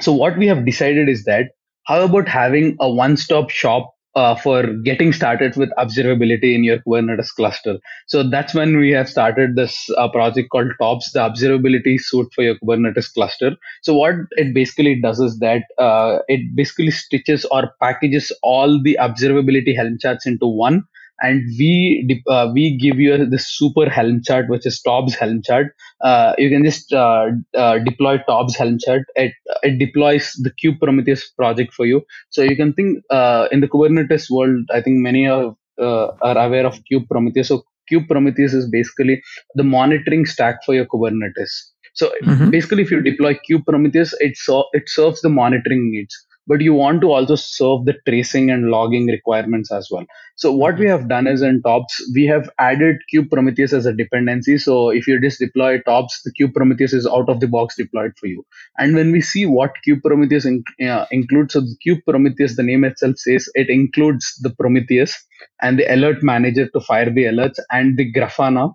So 0.00 0.12
what 0.12 0.36
we 0.36 0.46
have 0.46 0.64
decided 0.64 1.08
is 1.08 1.24
that 1.24 1.50
how 1.84 2.02
about 2.02 2.28
having 2.28 2.76
a 2.80 2.90
one 2.90 3.16
stop 3.16 3.50
shop 3.50 3.94
uh, 4.14 4.34
for 4.34 4.66
getting 4.84 5.12
started 5.12 5.56
with 5.56 5.70
observability 5.78 6.54
in 6.54 6.64
your 6.64 6.78
Kubernetes 6.78 7.28
cluster. 7.34 7.78
So 8.06 8.28
that's 8.28 8.54
when 8.54 8.78
we 8.78 8.90
have 8.90 9.08
started 9.08 9.56
this 9.56 9.88
uh, 9.96 10.08
project 10.08 10.50
called 10.50 10.72
TOBS, 10.80 11.12
the 11.12 11.20
observability 11.20 12.00
suite 12.00 12.28
for 12.34 12.42
your 12.42 12.56
Kubernetes 12.56 13.12
cluster. 13.12 13.56
So 13.82 13.94
what 13.94 14.14
it 14.32 14.54
basically 14.54 15.00
does 15.00 15.20
is 15.20 15.38
that 15.38 15.62
uh, 15.78 16.18
it 16.28 16.40
basically 16.54 16.90
stitches 16.90 17.44
or 17.46 17.72
packages 17.80 18.32
all 18.42 18.82
the 18.82 18.98
observability 19.00 19.76
Helm 19.76 19.98
charts 20.00 20.26
into 20.26 20.46
one 20.46 20.84
and 21.20 21.42
we 21.58 22.22
uh, 22.28 22.50
we 22.52 22.76
give 22.76 22.98
you 22.98 23.26
the 23.26 23.38
super 23.38 23.88
helm 23.88 24.22
chart 24.22 24.48
which 24.48 24.66
is 24.66 24.80
TOBS 24.80 25.14
helm 25.14 25.42
chart. 25.42 25.74
Uh, 26.00 26.34
you 26.38 26.48
can 26.48 26.64
just 26.64 26.92
uh, 26.92 27.26
uh 27.56 27.78
deploy 27.78 28.18
TOBS 28.28 28.56
helm 28.56 28.78
chart. 28.78 29.02
It, 29.16 29.32
it 29.62 29.78
deploys 29.78 30.32
the 30.34 30.50
kube 30.50 30.78
prometheus 30.80 31.28
project 31.30 31.74
for 31.74 31.86
you. 31.86 32.02
So 32.30 32.42
you 32.42 32.56
can 32.56 32.72
think 32.72 33.02
uh, 33.10 33.48
in 33.50 33.60
the 33.60 33.68
kubernetes 33.68 34.30
world 34.30 34.64
i 34.72 34.80
think 34.80 34.98
many 34.98 35.26
are, 35.26 35.54
uh, 35.80 36.06
are 36.22 36.38
aware 36.38 36.66
of 36.66 36.80
kube 36.90 37.08
prometheus. 37.08 37.48
So 37.48 37.64
kube 37.90 38.08
prometheus 38.08 38.54
is 38.54 38.68
basically 38.68 39.22
the 39.54 39.64
monitoring 39.64 40.24
stack 40.26 40.64
for 40.64 40.74
your 40.74 40.86
kubernetes. 40.86 41.50
So 41.94 42.12
mm-hmm. 42.22 42.50
basically 42.50 42.82
if 42.82 42.90
you 42.92 43.02
deploy 43.02 43.34
kube 43.48 43.66
prometheus 43.66 44.14
it, 44.20 44.36
so, 44.36 44.64
it 44.72 44.88
serves 44.88 45.20
the 45.20 45.28
monitoring 45.28 45.90
needs 45.90 46.14
but 46.48 46.62
you 46.62 46.74
want 46.74 47.02
to 47.02 47.12
also 47.12 47.36
serve 47.36 47.84
the 47.84 47.94
tracing 48.06 48.50
and 48.50 48.70
logging 48.70 49.06
requirements 49.06 49.70
as 49.70 49.88
well. 49.90 50.06
So 50.36 50.50
what 50.50 50.78
we 50.78 50.86
have 50.88 51.08
done 51.08 51.26
is 51.26 51.42
in 51.42 51.62
TOBS, 51.62 52.12
we 52.14 52.24
have 52.26 52.48
added 52.58 52.96
Kube 53.12 53.30
Prometheus 53.30 53.72
as 53.72 53.86
a 53.86 53.92
dependency. 53.92 54.56
So 54.56 54.88
if 54.88 55.06
you 55.06 55.20
just 55.20 55.38
deploy 55.38 55.80
TOBS, 55.80 56.22
the 56.24 56.32
Kube 56.32 56.54
Prometheus 56.54 56.92
is 56.92 57.06
out 57.06 57.28
of 57.28 57.40
the 57.40 57.48
box 57.48 57.76
deployed 57.76 58.12
for 58.18 58.26
you. 58.26 58.44
And 58.78 58.94
when 58.94 59.12
we 59.12 59.20
see 59.20 59.44
what 59.46 59.74
Kube 59.86 60.02
Prometheus 60.02 60.46
in, 60.46 60.64
uh, 60.82 61.04
includes, 61.10 61.52
so 61.52 61.60
the 61.60 61.76
Kube 61.86 62.04
Prometheus, 62.08 62.56
the 62.56 62.62
name 62.62 62.84
itself 62.84 63.18
says 63.18 63.48
it 63.54 63.68
includes 63.68 64.38
the 64.42 64.50
Prometheus 64.50 65.14
and 65.60 65.78
the 65.78 65.92
alert 65.92 66.22
manager 66.22 66.68
to 66.68 66.80
fire 66.80 67.10
the 67.10 67.24
alerts 67.24 67.58
and 67.70 67.98
the 67.98 68.10
Grafana, 68.12 68.74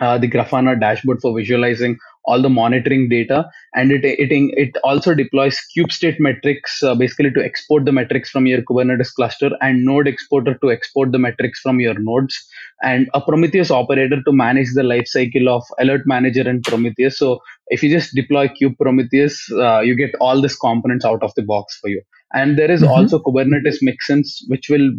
uh, 0.00 0.18
the 0.18 0.28
Grafana 0.30 0.78
dashboard 0.78 1.20
for 1.20 1.36
visualizing 1.36 1.98
all 2.26 2.40
the 2.40 2.48
monitoring 2.48 3.08
data 3.08 3.44
and 3.74 3.92
it 3.92 4.04
it, 4.04 4.30
it 4.56 4.76
also 4.82 5.14
deploys 5.14 5.58
kube 5.76 5.92
state 5.92 6.18
metrics 6.18 6.82
uh, 6.82 6.94
basically 6.94 7.30
to 7.30 7.44
export 7.44 7.84
the 7.84 7.92
metrics 7.92 8.30
from 8.30 8.46
your 8.46 8.62
kubernetes 8.62 9.12
cluster 9.12 9.50
and 9.60 9.84
node 9.84 10.08
exporter 10.08 10.54
to 10.62 10.70
export 10.70 11.12
the 11.12 11.18
metrics 11.18 11.60
from 11.60 11.80
your 11.80 11.94
nodes. 11.98 12.36
And 12.82 13.08
a 13.14 13.20
prometheus 13.20 13.70
operator 13.70 14.22
to 14.22 14.32
manage 14.32 14.74
the 14.74 14.82
life 14.82 15.06
cycle 15.06 15.48
of 15.48 15.62
alert 15.78 16.02
manager 16.06 16.48
and 16.48 16.62
prometheus. 16.62 17.18
So 17.18 17.40
if 17.68 17.82
you 17.82 17.90
just 17.90 18.14
deploy 18.14 18.48
kube 18.48 18.78
prometheus 18.78 19.50
uh, 19.52 19.80
you 19.80 19.94
get 19.94 20.14
all 20.20 20.40
these 20.40 20.56
components 20.56 21.04
out 21.04 21.22
of 21.22 21.34
the 21.34 21.42
box 21.42 21.78
for 21.80 21.88
you. 21.88 22.02
And 22.32 22.58
there 22.58 22.70
is 22.70 22.82
mm-hmm. 22.82 22.90
also 22.90 23.18
kubernetes 23.18 23.78
mixins 23.82 24.38
which 24.48 24.68
will 24.68 24.90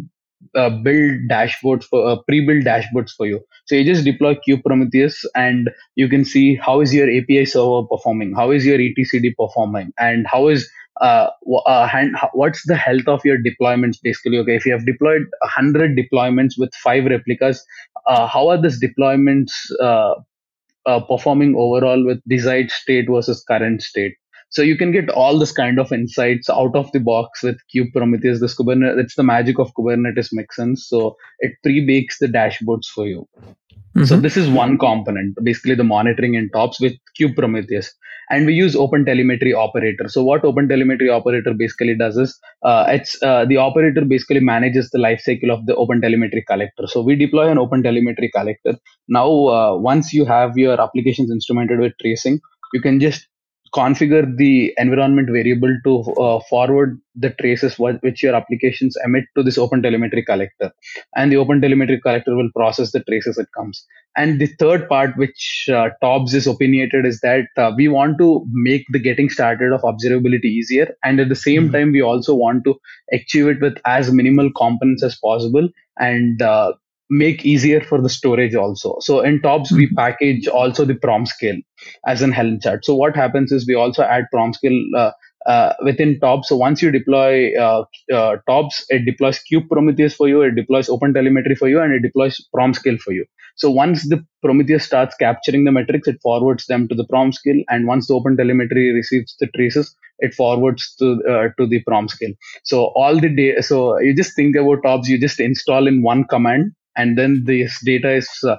uh, 0.54 0.70
build 0.70 1.28
dashboards 1.30 1.84
for 1.84 2.06
uh, 2.06 2.16
pre-built 2.26 2.64
dashboards 2.64 3.10
for 3.16 3.26
you. 3.26 3.40
So 3.66 3.74
you 3.74 3.84
just 3.84 4.04
deploy 4.04 4.36
Kube 4.46 4.62
Prometheus, 4.64 5.24
and 5.34 5.70
you 5.94 6.08
can 6.08 6.24
see 6.24 6.56
how 6.56 6.80
is 6.80 6.94
your 6.94 7.08
API 7.10 7.46
server 7.46 7.86
performing, 7.86 8.34
how 8.34 8.50
is 8.50 8.64
your 8.64 8.78
etcd 8.78 9.34
performing, 9.36 9.92
and 9.98 10.26
how 10.26 10.48
is 10.48 10.68
uh, 11.00 11.28
uh 11.66 12.06
what's 12.32 12.66
the 12.66 12.76
health 12.76 13.06
of 13.06 13.20
your 13.24 13.38
deployments 13.38 13.96
basically? 14.02 14.38
Okay 14.38 14.56
if 14.56 14.64
you 14.64 14.72
have 14.72 14.86
deployed 14.86 15.26
100 15.40 15.96
deployments 15.96 16.54
with 16.56 16.74
five 16.74 17.04
replicas 17.04 17.62
uh, 18.06 18.26
how 18.26 18.48
are 18.48 18.60
these 18.60 18.80
deployments 18.82 19.50
uh, 19.82 20.14
uh, 20.86 21.00
performing 21.00 21.54
overall 21.56 22.04
with 22.04 22.20
desired 22.28 22.70
state 22.70 23.06
versus 23.10 23.44
current 23.46 23.82
state 23.82 24.14
so 24.48 24.62
you 24.62 24.76
can 24.76 24.92
get 24.92 25.10
all 25.10 25.38
this 25.38 25.52
kind 25.52 25.78
of 25.78 25.92
insights 25.92 26.48
out 26.48 26.74
of 26.74 26.90
the 26.92 27.00
box 27.00 27.42
with 27.42 27.58
Kube 27.74 27.92
Prometheus. 27.92 28.40
This 28.40 28.56
Kubernetes, 28.56 28.98
it's 28.98 29.16
the 29.16 29.22
magic 29.22 29.58
of 29.58 29.72
Kubernetes 29.74 30.30
mixins. 30.32 30.78
So 30.78 31.16
it 31.40 31.52
pre-bakes 31.62 32.18
the 32.18 32.26
dashboards 32.26 32.86
for 32.86 33.06
you. 33.06 33.28
Mm-hmm. 33.42 34.04
So 34.04 34.16
this 34.16 34.36
is 34.36 34.48
one 34.48 34.78
component, 34.78 35.36
basically 35.42 35.74
the 35.74 35.84
monitoring 35.84 36.36
and 36.36 36.50
tobs 36.52 36.78
with 36.80 36.92
Kube 37.18 37.34
Prometheus. 37.34 37.92
And 38.28 38.44
we 38.44 38.54
use 38.54 38.74
Open 38.74 39.04
Telemetry 39.04 39.54
operator. 39.54 40.08
So 40.08 40.22
what 40.22 40.44
Open 40.44 40.68
Telemetry 40.68 41.08
operator 41.08 41.54
basically 41.54 41.96
does 41.96 42.16
is, 42.16 42.38
uh, 42.64 42.86
it's 42.88 43.16
uh, 43.22 43.44
the 43.44 43.56
operator 43.56 44.04
basically 44.04 44.40
manages 44.40 44.90
the 44.90 44.98
life 44.98 45.20
cycle 45.20 45.50
of 45.50 45.64
the 45.66 45.76
Open 45.76 46.00
Telemetry 46.00 46.44
collector. 46.46 46.86
So 46.88 47.02
we 47.02 47.14
deploy 47.14 47.48
an 47.48 47.58
Open 47.58 47.82
Telemetry 47.82 48.30
collector. 48.34 48.76
Now, 49.08 49.28
uh, 49.28 49.76
once 49.76 50.12
you 50.12 50.24
have 50.24 50.58
your 50.58 50.80
applications 50.80 51.30
instrumented 51.30 51.78
with 51.78 51.92
tracing, 52.00 52.40
you 52.74 52.80
can 52.80 52.98
just 52.98 53.28
configure 53.74 54.36
the 54.36 54.72
environment 54.78 55.28
variable 55.30 55.74
to 55.84 56.00
uh, 56.20 56.40
forward 56.48 57.00
the 57.14 57.30
traces 57.30 57.78
which 57.78 58.22
your 58.22 58.34
applications 58.34 58.96
emit 59.04 59.24
to 59.36 59.42
this 59.42 59.58
open 59.58 59.82
telemetry 59.82 60.24
collector. 60.24 60.70
And 61.14 61.32
the 61.32 61.36
open 61.36 61.60
telemetry 61.60 62.00
collector 62.00 62.36
will 62.36 62.50
process 62.54 62.92
the 62.92 63.02
traces 63.04 63.38
it 63.38 63.48
comes. 63.56 63.84
And 64.16 64.40
the 64.40 64.46
third 64.58 64.88
part 64.88 65.16
which 65.16 65.68
uh, 65.72 65.90
TOBS 66.00 66.34
is 66.34 66.46
opinionated 66.46 67.04
is 67.04 67.20
that 67.20 67.48
uh, 67.56 67.72
we 67.76 67.88
want 67.88 68.18
to 68.18 68.46
make 68.50 68.84
the 68.90 68.98
getting 68.98 69.28
started 69.28 69.72
of 69.72 69.82
observability 69.82 70.44
easier. 70.44 70.94
And 71.04 71.20
at 71.20 71.28
the 71.28 71.36
same 71.36 71.64
mm-hmm. 71.64 71.72
time 71.72 71.92
we 71.92 72.02
also 72.02 72.34
want 72.34 72.64
to 72.64 72.76
achieve 73.12 73.48
it 73.48 73.60
with 73.60 73.78
as 73.84 74.12
minimal 74.12 74.50
components 74.52 75.02
as 75.02 75.18
possible. 75.18 75.68
And 75.98 76.40
uh, 76.40 76.72
make 77.08 77.44
easier 77.44 77.80
for 77.80 78.00
the 78.00 78.08
storage 78.08 78.54
also. 78.54 78.96
So 79.00 79.20
in 79.20 79.40
tobs, 79.40 79.70
we 79.70 79.86
mm-hmm. 79.86 79.96
package 79.96 80.48
also 80.48 80.84
the 80.84 80.94
PromScale 80.94 81.62
as 82.06 82.22
an 82.22 82.32
Helm 82.32 82.60
chart. 82.60 82.84
So 82.84 82.94
what 82.94 83.14
happens 83.14 83.52
is 83.52 83.66
we 83.66 83.74
also 83.74 84.02
add 84.02 84.24
PromScale 84.34 84.80
uh, 84.96 85.10
uh, 85.46 85.72
within 85.84 86.18
tobs. 86.18 86.48
So 86.48 86.56
once 86.56 86.82
you 86.82 86.90
deploy 86.90 87.54
uh, 87.56 87.84
uh, 88.12 88.36
TOBS, 88.48 88.84
it 88.88 89.04
deploys 89.04 89.40
Kube 89.50 89.68
Prometheus 89.68 90.14
for 90.14 90.28
you, 90.28 90.42
it 90.42 90.56
deploys 90.56 90.88
OpenTelemetry 90.88 91.56
for 91.56 91.68
you, 91.68 91.80
and 91.80 91.92
it 91.92 92.02
deploys 92.02 92.44
PromScale 92.54 92.98
for 92.98 93.12
you. 93.12 93.24
So 93.54 93.70
once 93.70 94.08
the 94.08 94.24
Prometheus 94.42 94.84
starts 94.84 95.14
capturing 95.16 95.64
the 95.64 95.72
metrics, 95.72 96.08
it 96.08 96.18
forwards 96.22 96.66
them 96.66 96.88
to 96.88 96.94
the 96.94 97.06
PromScale, 97.06 97.62
and 97.68 97.86
once 97.86 98.08
the 98.08 98.14
OpenTelemetry 98.14 98.92
receives 98.92 99.36
the 99.38 99.46
traces, 99.54 99.94
it 100.18 100.34
forwards 100.34 100.94
to 100.96 101.22
uh, 101.28 101.48
to 101.58 101.66
the 101.66 101.82
PromScale. 101.84 102.36
So 102.64 102.86
all 102.96 103.18
the 103.18 103.28
data. 103.28 103.62
So 103.62 103.98
you 104.00 104.14
just 104.14 104.34
think 104.34 104.56
about 104.56 104.82
tobs 104.82 105.08
you 105.08 105.18
just 105.18 105.40
install 105.40 105.86
in 105.86 106.02
one 106.02 106.24
command 106.24 106.72
and 106.96 107.18
then 107.18 107.42
this 107.44 107.78
data 107.84 108.12
is 108.14 108.28
uh, 108.44 108.56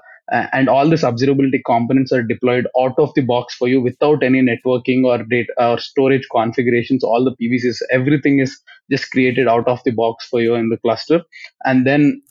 and 0.52 0.68
all 0.68 0.90
this 0.90 1.04
observability 1.04 1.62
components 1.66 2.12
are 2.12 2.24
deployed 2.24 2.68
out 2.80 2.94
of 2.98 3.14
the 3.16 3.22
box 3.22 3.56
for 3.56 3.68
you 3.68 3.82
without 3.82 4.24
any 4.24 4.42
networking 4.42 5.06
or 5.06 5.24
data 5.24 5.54
or 5.58 5.80
storage 5.80 6.28
configurations 6.32 7.04
all 7.04 7.24
the 7.24 7.36
pvcs 7.42 7.82
everything 7.92 8.40
is 8.40 8.60
just 8.92 9.10
created 9.12 9.48
out 9.48 9.68
of 9.68 9.82
the 9.86 9.92
box 9.92 10.28
for 10.28 10.42
you 10.42 10.54
in 10.56 10.70
the 10.70 10.78
cluster 10.78 11.22
and 11.64 11.88
then 11.88 12.22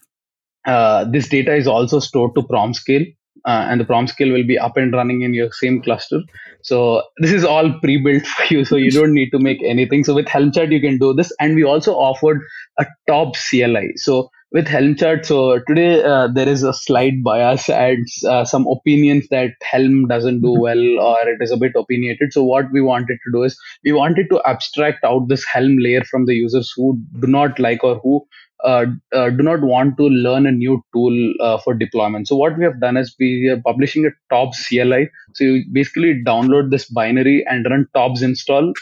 uh, 0.66 1.04
this 1.04 1.28
data 1.28 1.54
is 1.54 1.66
also 1.66 2.00
stored 2.00 2.34
to 2.34 2.42
PromScale 2.42 3.06
uh, 3.46 3.66
and 3.70 3.80
the 3.80 3.84
PromScale 3.84 4.32
will 4.32 4.46
be 4.46 4.58
up 4.58 4.76
and 4.76 4.92
running 4.92 5.22
in 5.22 5.32
your 5.32 5.52
same 5.52 5.80
cluster. 5.80 6.20
So 6.62 7.02
this 7.18 7.32
is 7.32 7.44
all 7.44 7.72
pre-built 7.80 8.26
for 8.26 8.52
you, 8.52 8.64
so 8.64 8.76
you 8.76 8.90
don't 8.90 9.14
need 9.14 9.30
to 9.30 9.38
make 9.38 9.62
anything. 9.64 10.02
So 10.02 10.14
with 10.14 10.28
Helm 10.28 10.50
chart, 10.50 10.72
you 10.72 10.80
can 10.80 10.98
do 10.98 11.14
this, 11.14 11.32
and 11.40 11.54
we 11.54 11.62
also 11.62 11.94
offered 11.94 12.40
a 12.78 12.86
top 13.06 13.34
CLI. 13.48 13.92
So 13.96 14.30
with 14.52 14.68
Helm 14.68 14.94
chart, 14.94 15.26
so 15.26 15.58
today 15.66 16.02
uh, 16.02 16.28
there 16.28 16.48
is 16.48 16.62
a 16.62 16.72
slight 16.72 17.22
bias 17.22 17.68
and 17.68 18.06
uh, 18.28 18.44
some 18.44 18.66
opinions 18.68 19.26
that 19.30 19.50
Helm 19.62 20.06
doesn't 20.06 20.40
do 20.40 20.52
well 20.52 20.98
or 21.00 21.28
it 21.28 21.38
is 21.40 21.50
a 21.50 21.56
bit 21.56 21.72
opinionated. 21.76 22.32
So 22.32 22.44
what 22.44 22.66
we 22.72 22.80
wanted 22.80 23.18
to 23.24 23.32
do 23.32 23.42
is 23.42 23.58
we 23.84 23.92
wanted 23.92 24.28
to 24.30 24.40
abstract 24.46 25.04
out 25.04 25.28
this 25.28 25.44
Helm 25.44 25.78
layer 25.78 26.04
from 26.04 26.26
the 26.26 26.34
users 26.34 26.72
who 26.76 27.00
do 27.20 27.26
not 27.26 27.58
like 27.58 27.82
or 27.82 27.98
who 27.98 28.24
uh, 28.64 28.86
uh, 29.12 29.30
do 29.30 29.42
not 29.42 29.60
want 29.60 29.96
to 29.98 30.04
learn 30.04 30.46
a 30.46 30.52
new 30.52 30.82
tool 30.94 31.34
uh, 31.40 31.58
for 31.58 31.74
deployment. 31.74 32.28
So 32.28 32.36
what 32.36 32.56
we 32.56 32.64
have 32.64 32.80
done 32.80 32.96
is 32.96 33.14
we 33.18 33.48
are 33.48 33.60
publishing 33.60 34.06
a 34.06 34.10
TOBS 34.34 34.66
CLI. 34.68 35.10
So 35.34 35.44
you 35.44 35.64
basically 35.72 36.22
download 36.24 36.70
this 36.70 36.88
binary 36.88 37.44
and 37.46 37.66
run 37.68 37.86
TOBS 37.94 38.22
install 38.22 38.72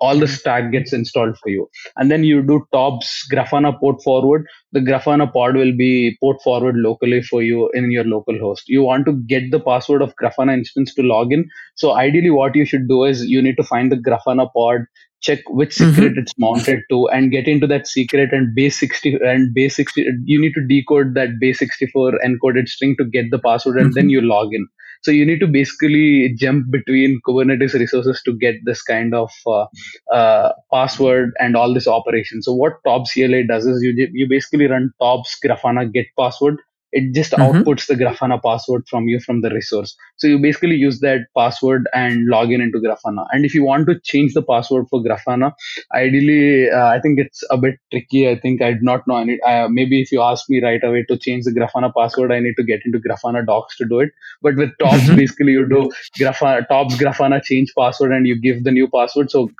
all 0.00 0.18
the 0.18 0.28
stack 0.28 0.70
gets 0.72 0.92
installed 0.92 1.36
for 1.38 1.48
you. 1.48 1.68
And 1.96 2.10
then 2.10 2.24
you 2.24 2.42
do 2.42 2.66
TOBS 2.72 3.26
Grafana 3.32 3.78
port 3.78 4.02
forward. 4.02 4.46
The 4.72 4.80
Grafana 4.80 5.32
pod 5.32 5.56
will 5.56 5.76
be 5.76 6.16
port 6.20 6.42
forward 6.42 6.76
locally 6.76 7.22
for 7.22 7.42
you 7.42 7.70
in 7.74 7.90
your 7.90 8.04
local 8.04 8.38
host. 8.38 8.64
You 8.68 8.82
want 8.82 9.06
to 9.06 9.12
get 9.12 9.50
the 9.50 9.60
password 9.60 10.02
of 10.02 10.14
Grafana 10.20 10.54
instance 10.54 10.94
to 10.94 11.02
log 11.02 11.32
in. 11.32 11.48
So 11.76 11.96
ideally 11.96 12.30
what 12.30 12.54
you 12.54 12.66
should 12.66 12.88
do 12.88 13.04
is 13.04 13.24
you 13.24 13.40
need 13.40 13.56
to 13.56 13.62
find 13.62 13.90
the 13.90 13.96
Grafana 13.96 14.48
pod, 14.52 14.86
check 15.24 15.40
which 15.48 15.74
mm-hmm. 15.76 15.90
secret 15.90 16.12
mm-hmm. 16.12 16.20
it's 16.20 16.34
mounted 16.38 16.80
to 16.90 17.08
and 17.08 17.30
get 17.30 17.48
into 17.48 17.66
that 17.66 17.86
secret 17.86 18.32
and 18.32 18.54
base 18.54 18.78
60 18.78 19.18
and 19.22 19.54
base 19.54 19.76
60 19.76 20.06
you 20.24 20.40
need 20.40 20.52
to 20.52 20.66
decode 20.66 21.14
that 21.14 21.38
base 21.40 21.58
64 21.58 22.12
encoded 22.26 22.68
string 22.68 22.94
to 22.98 23.04
get 23.04 23.30
the 23.30 23.38
password 23.38 23.76
and 23.76 23.86
mm-hmm. 23.86 23.94
then 23.94 24.10
you 24.10 24.20
log 24.20 24.52
in 24.52 24.68
so 25.04 25.10
you 25.10 25.24
need 25.26 25.40
to 25.40 25.46
basically 25.46 26.34
jump 26.34 26.70
between 26.70 27.20
Kubernetes 27.26 27.74
resources 27.74 28.22
to 28.24 28.32
get 28.32 28.54
this 28.64 28.82
kind 28.82 29.14
of 29.14 29.30
uh, 29.46 29.66
uh, 30.10 30.52
password 30.72 31.32
and 31.38 31.56
all 31.56 31.74
this 31.74 31.86
operation. 31.86 32.42
So 32.42 32.54
what 32.54 32.82
TOBS 32.86 33.12
CLI 33.12 33.46
does 33.46 33.66
is 33.66 33.82
you 33.82 33.92
you 34.12 34.26
basically 34.28 34.66
run 34.66 34.92
TOBS 35.00 35.36
Grafana 35.44 35.92
get 35.92 36.06
password 36.18 36.56
it 36.94 37.12
just 37.12 37.32
mm-hmm. 37.32 37.58
outputs 37.58 37.86
the 37.88 37.94
Grafana 37.94 38.40
password 38.40 38.86
from 38.88 39.08
you 39.08 39.18
from 39.18 39.40
the 39.40 39.50
resource. 39.50 39.96
So 40.16 40.28
you 40.28 40.38
basically 40.38 40.76
use 40.76 41.00
that 41.00 41.26
password 41.36 41.88
and 41.92 42.28
log 42.28 42.52
in 42.52 42.60
into 42.60 42.78
Grafana. 42.78 43.26
And 43.32 43.44
if 43.44 43.52
you 43.52 43.64
want 43.64 43.88
to 43.88 43.98
change 44.04 44.32
the 44.32 44.42
password 44.42 44.86
for 44.88 45.02
Grafana, 45.02 45.52
ideally, 45.92 46.70
uh, 46.70 46.86
I 46.86 47.00
think 47.00 47.18
it's 47.18 47.42
a 47.50 47.58
bit 47.58 47.80
tricky. 47.90 48.28
I 48.30 48.38
think 48.38 48.62
I 48.62 48.74
do 48.74 48.82
not 48.82 49.08
know 49.08 49.16
any. 49.16 49.40
Uh, 49.42 49.66
maybe 49.68 50.00
if 50.00 50.12
you 50.12 50.22
ask 50.22 50.48
me 50.48 50.62
right 50.62 50.82
away 50.84 51.04
to 51.08 51.18
change 51.18 51.44
the 51.44 51.50
Grafana 51.50 51.92
password, 51.92 52.30
I 52.30 52.38
need 52.38 52.54
to 52.58 52.62
get 52.62 52.82
into 52.84 53.00
Grafana 53.00 53.44
docs 53.44 53.76
to 53.78 53.86
do 53.86 53.98
it. 53.98 54.10
But 54.40 54.54
with 54.54 54.70
mm-hmm. 54.80 55.16
basically 55.16 55.52
you 55.52 55.68
do 55.68 55.90
Grafana, 56.16 56.66
TOBS 56.68 56.96
Grafana 56.96 57.42
change 57.42 57.72
password 57.76 58.12
and 58.12 58.24
you 58.24 58.40
give 58.40 58.62
the 58.62 58.70
new 58.70 58.86
password. 58.86 59.32
So 59.32 59.50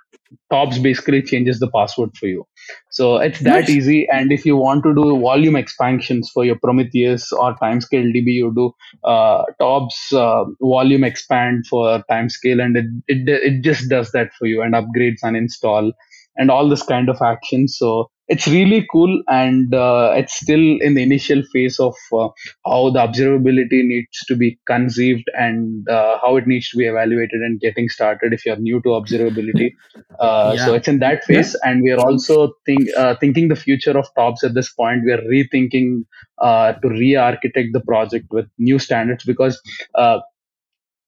TOBS 0.50 0.78
basically 0.78 1.22
changes 1.22 1.60
the 1.60 1.70
password 1.70 2.10
for 2.16 2.26
you. 2.26 2.46
So 2.90 3.16
it's 3.16 3.40
that 3.40 3.60
nice. 3.60 3.70
easy. 3.70 4.08
And 4.10 4.32
if 4.32 4.46
you 4.46 4.56
want 4.56 4.82
to 4.84 4.94
do 4.94 5.20
volume 5.20 5.56
expansions 5.56 6.30
for 6.32 6.44
your 6.44 6.56
Prometheus 6.62 7.32
or 7.32 7.54
Timescale 7.56 8.12
DB, 8.14 8.32
you 8.32 8.52
do 8.54 8.72
uh, 9.08 9.44
TOBS 9.60 10.12
uh, 10.12 10.44
volume 10.60 11.04
expand 11.04 11.66
for 11.68 12.02
Timescale, 12.10 12.62
and 12.62 12.76
it, 12.76 12.86
it 13.08 13.28
it 13.28 13.62
just 13.62 13.88
does 13.88 14.12
that 14.12 14.32
for 14.38 14.46
you 14.46 14.62
and 14.62 14.74
upgrades 14.74 15.22
and 15.22 15.36
install 15.36 15.92
and 16.36 16.50
all 16.50 16.68
this 16.68 16.82
kind 16.82 17.08
of 17.08 17.20
action. 17.22 17.68
So 17.68 18.10
it's 18.28 18.46
really 18.48 18.86
cool 18.90 19.22
and 19.28 19.74
uh, 19.74 20.12
it's 20.16 20.34
still 20.34 20.78
in 20.80 20.94
the 20.94 21.02
initial 21.02 21.42
phase 21.52 21.78
of 21.78 21.94
uh, 22.12 22.28
how 22.64 22.90
the 22.90 22.98
observability 22.98 23.84
needs 23.84 24.18
to 24.26 24.34
be 24.34 24.58
conceived 24.66 25.24
and 25.34 25.86
uh, 25.88 26.18
how 26.22 26.36
it 26.36 26.46
needs 26.46 26.70
to 26.70 26.78
be 26.78 26.86
evaluated 26.86 27.40
and 27.42 27.60
getting 27.60 27.88
started 27.88 28.32
if 28.32 28.46
you're 28.46 28.56
new 28.56 28.80
to 28.82 28.90
observability 28.90 29.72
uh, 30.20 30.54
yeah. 30.56 30.64
so 30.64 30.74
it's 30.74 30.88
in 30.88 31.00
that 31.00 31.22
phase 31.24 31.54
yeah. 31.54 31.70
and 31.70 31.82
we 31.82 31.90
are 31.90 32.00
also 32.00 32.52
think, 32.64 32.88
uh, 32.96 33.14
thinking 33.20 33.48
the 33.48 33.56
future 33.56 33.96
of 33.96 34.06
TOBS 34.16 34.44
at 34.44 34.54
this 34.54 34.72
point 34.72 35.02
we 35.04 35.12
are 35.12 35.22
rethinking 35.22 36.04
uh, 36.38 36.72
to 36.72 36.88
re-architect 36.88 37.68
the 37.72 37.80
project 37.80 38.26
with 38.30 38.46
new 38.58 38.78
standards 38.78 39.24
because 39.24 39.60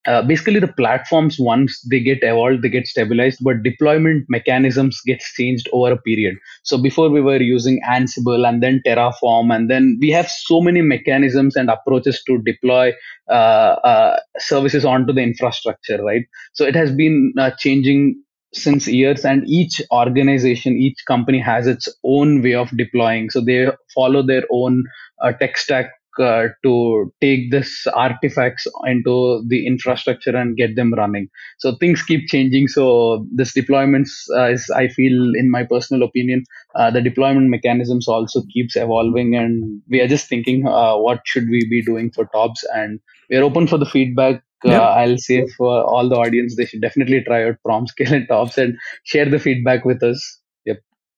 uh, 0.06 0.22
basically 0.22 0.60
the 0.60 0.72
platforms 0.72 1.36
once 1.38 1.80
they 1.82 2.00
get 2.00 2.18
evolved 2.22 2.62
they 2.62 2.68
get 2.68 2.86
stabilized 2.86 3.38
but 3.42 3.62
deployment 3.62 4.24
mechanisms 4.28 5.00
gets 5.04 5.32
changed 5.34 5.68
over 5.72 5.92
a 5.92 6.00
period. 6.02 6.36
So 6.62 6.80
before 6.80 7.10
we 7.10 7.20
were 7.20 7.42
using 7.42 7.80
ansible 7.88 8.48
and 8.48 8.62
then 8.62 8.82
terraform 8.86 9.54
and 9.54 9.70
then 9.70 9.98
we 10.00 10.10
have 10.10 10.28
so 10.28 10.60
many 10.60 10.80
mechanisms 10.80 11.56
and 11.56 11.70
approaches 11.70 12.22
to 12.26 12.38
deploy 12.38 12.92
uh, 13.28 13.76
uh, 13.84 14.20
services 14.38 14.84
onto 14.84 15.12
the 15.12 15.22
infrastructure 15.22 16.02
right? 16.02 16.22
So 16.52 16.64
it 16.64 16.76
has 16.76 16.92
been 16.92 17.32
uh, 17.38 17.50
changing 17.58 18.22
since 18.54 18.86
years 18.86 19.24
and 19.24 19.46
each 19.46 19.82
organization 19.92 20.74
each 20.74 20.98
company 21.06 21.40
has 21.40 21.66
its 21.66 21.88
own 22.04 22.42
way 22.42 22.54
of 22.54 22.74
deploying. 22.76 23.30
So 23.30 23.40
they 23.40 23.68
follow 23.94 24.22
their 24.24 24.44
own 24.50 24.84
uh, 25.22 25.32
tech 25.32 25.56
stack 25.56 25.90
uh, 26.18 26.48
to 26.62 27.12
take 27.20 27.50
this 27.50 27.86
artifacts 27.94 28.66
into 28.84 29.42
the 29.48 29.66
infrastructure 29.66 30.36
and 30.36 30.56
get 30.56 30.76
them 30.76 30.94
running. 30.94 31.28
So 31.58 31.76
things 31.76 32.02
keep 32.02 32.28
changing. 32.28 32.68
So 32.68 33.26
this 33.32 33.52
deployments 33.54 34.10
uh, 34.36 34.50
is, 34.50 34.68
I 34.70 34.88
feel, 34.88 35.32
in 35.34 35.50
my 35.50 35.64
personal 35.64 36.02
opinion, 36.02 36.44
uh, 36.74 36.90
the 36.90 37.00
deployment 37.00 37.48
mechanisms 37.48 38.08
also 38.08 38.42
keeps 38.52 38.76
evolving, 38.76 39.34
and 39.34 39.80
we 39.88 40.00
are 40.00 40.08
just 40.08 40.28
thinking, 40.28 40.66
uh, 40.66 40.96
what 40.96 41.20
should 41.24 41.48
we 41.48 41.66
be 41.68 41.82
doing 41.82 42.10
for 42.10 42.26
tobs 42.26 42.64
And 42.74 43.00
we 43.30 43.36
are 43.36 43.42
open 43.42 43.66
for 43.66 43.78
the 43.78 43.86
feedback. 43.86 44.42
Uh. 44.64 44.70
I'll 44.72 45.18
say 45.18 45.46
for 45.56 45.84
all 45.84 46.08
the 46.08 46.16
audience, 46.16 46.56
they 46.56 46.64
should 46.64 46.80
definitely 46.80 47.22
try 47.22 47.46
out 47.46 47.56
PromScale 47.66 48.12
and 48.12 48.28
TOBS 48.28 48.58
and 48.58 48.76
share 49.04 49.28
the 49.28 49.38
feedback 49.38 49.84
with 49.84 50.02
us. 50.02 50.40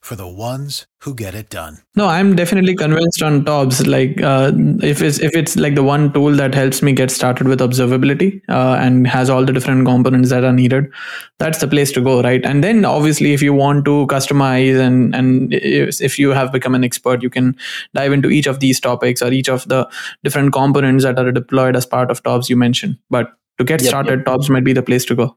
for 0.00 0.16
the 0.16 0.26
ones 0.26 0.86
who 1.00 1.14
get 1.14 1.34
it 1.34 1.50
done. 1.50 1.78
No, 1.94 2.06
I'm 2.06 2.34
definitely 2.34 2.74
convinced 2.74 3.22
on 3.22 3.44
TOBS. 3.44 3.86
Like, 3.86 4.20
uh, 4.22 4.50
if 4.82 5.02
it's 5.02 5.18
if 5.18 5.36
it's 5.36 5.56
like 5.56 5.74
the 5.74 5.82
one 5.82 6.12
tool 6.12 6.32
that 6.36 6.54
helps 6.54 6.82
me 6.82 6.92
get 6.92 7.10
started 7.10 7.46
with 7.46 7.60
observability 7.60 8.40
uh, 8.48 8.76
and 8.80 9.06
has 9.06 9.28
all 9.28 9.44
the 9.44 9.52
different 9.52 9.86
components 9.86 10.30
that 10.30 10.42
are 10.42 10.52
needed, 10.52 10.90
that's 11.38 11.58
the 11.58 11.68
place 11.68 11.92
to 11.92 12.00
go, 12.00 12.22
right? 12.22 12.44
And 12.44 12.64
then 12.64 12.84
obviously, 12.84 13.34
if 13.34 13.42
you 13.42 13.52
want 13.52 13.84
to 13.84 14.06
customize 14.06 14.80
and 14.80 15.14
and 15.14 15.52
if, 15.52 16.00
if 16.00 16.18
you 16.18 16.30
have 16.30 16.50
become 16.50 16.74
an 16.74 16.84
expert, 16.84 17.22
you 17.22 17.30
can 17.30 17.56
dive 17.94 18.12
into 18.12 18.30
each 18.30 18.46
of 18.46 18.60
these 18.60 18.80
topics 18.80 19.20
or 19.20 19.32
each 19.32 19.48
of 19.48 19.68
the 19.68 19.88
different 20.24 20.52
components 20.54 21.04
that 21.04 21.18
are 21.18 21.30
deployed 21.30 21.76
as 21.76 21.84
part 21.84 22.10
of 22.10 22.22
TOBS 22.22 22.48
you 22.48 22.56
mentioned. 22.56 22.96
But 23.10 23.32
to 23.58 23.64
get 23.64 23.82
yep, 23.82 23.88
started, 23.90 24.20
yep. 24.20 24.26
TOBS 24.26 24.48
might 24.48 24.64
be 24.64 24.72
the 24.72 24.82
place 24.82 25.04
to 25.06 25.14
go. 25.14 25.36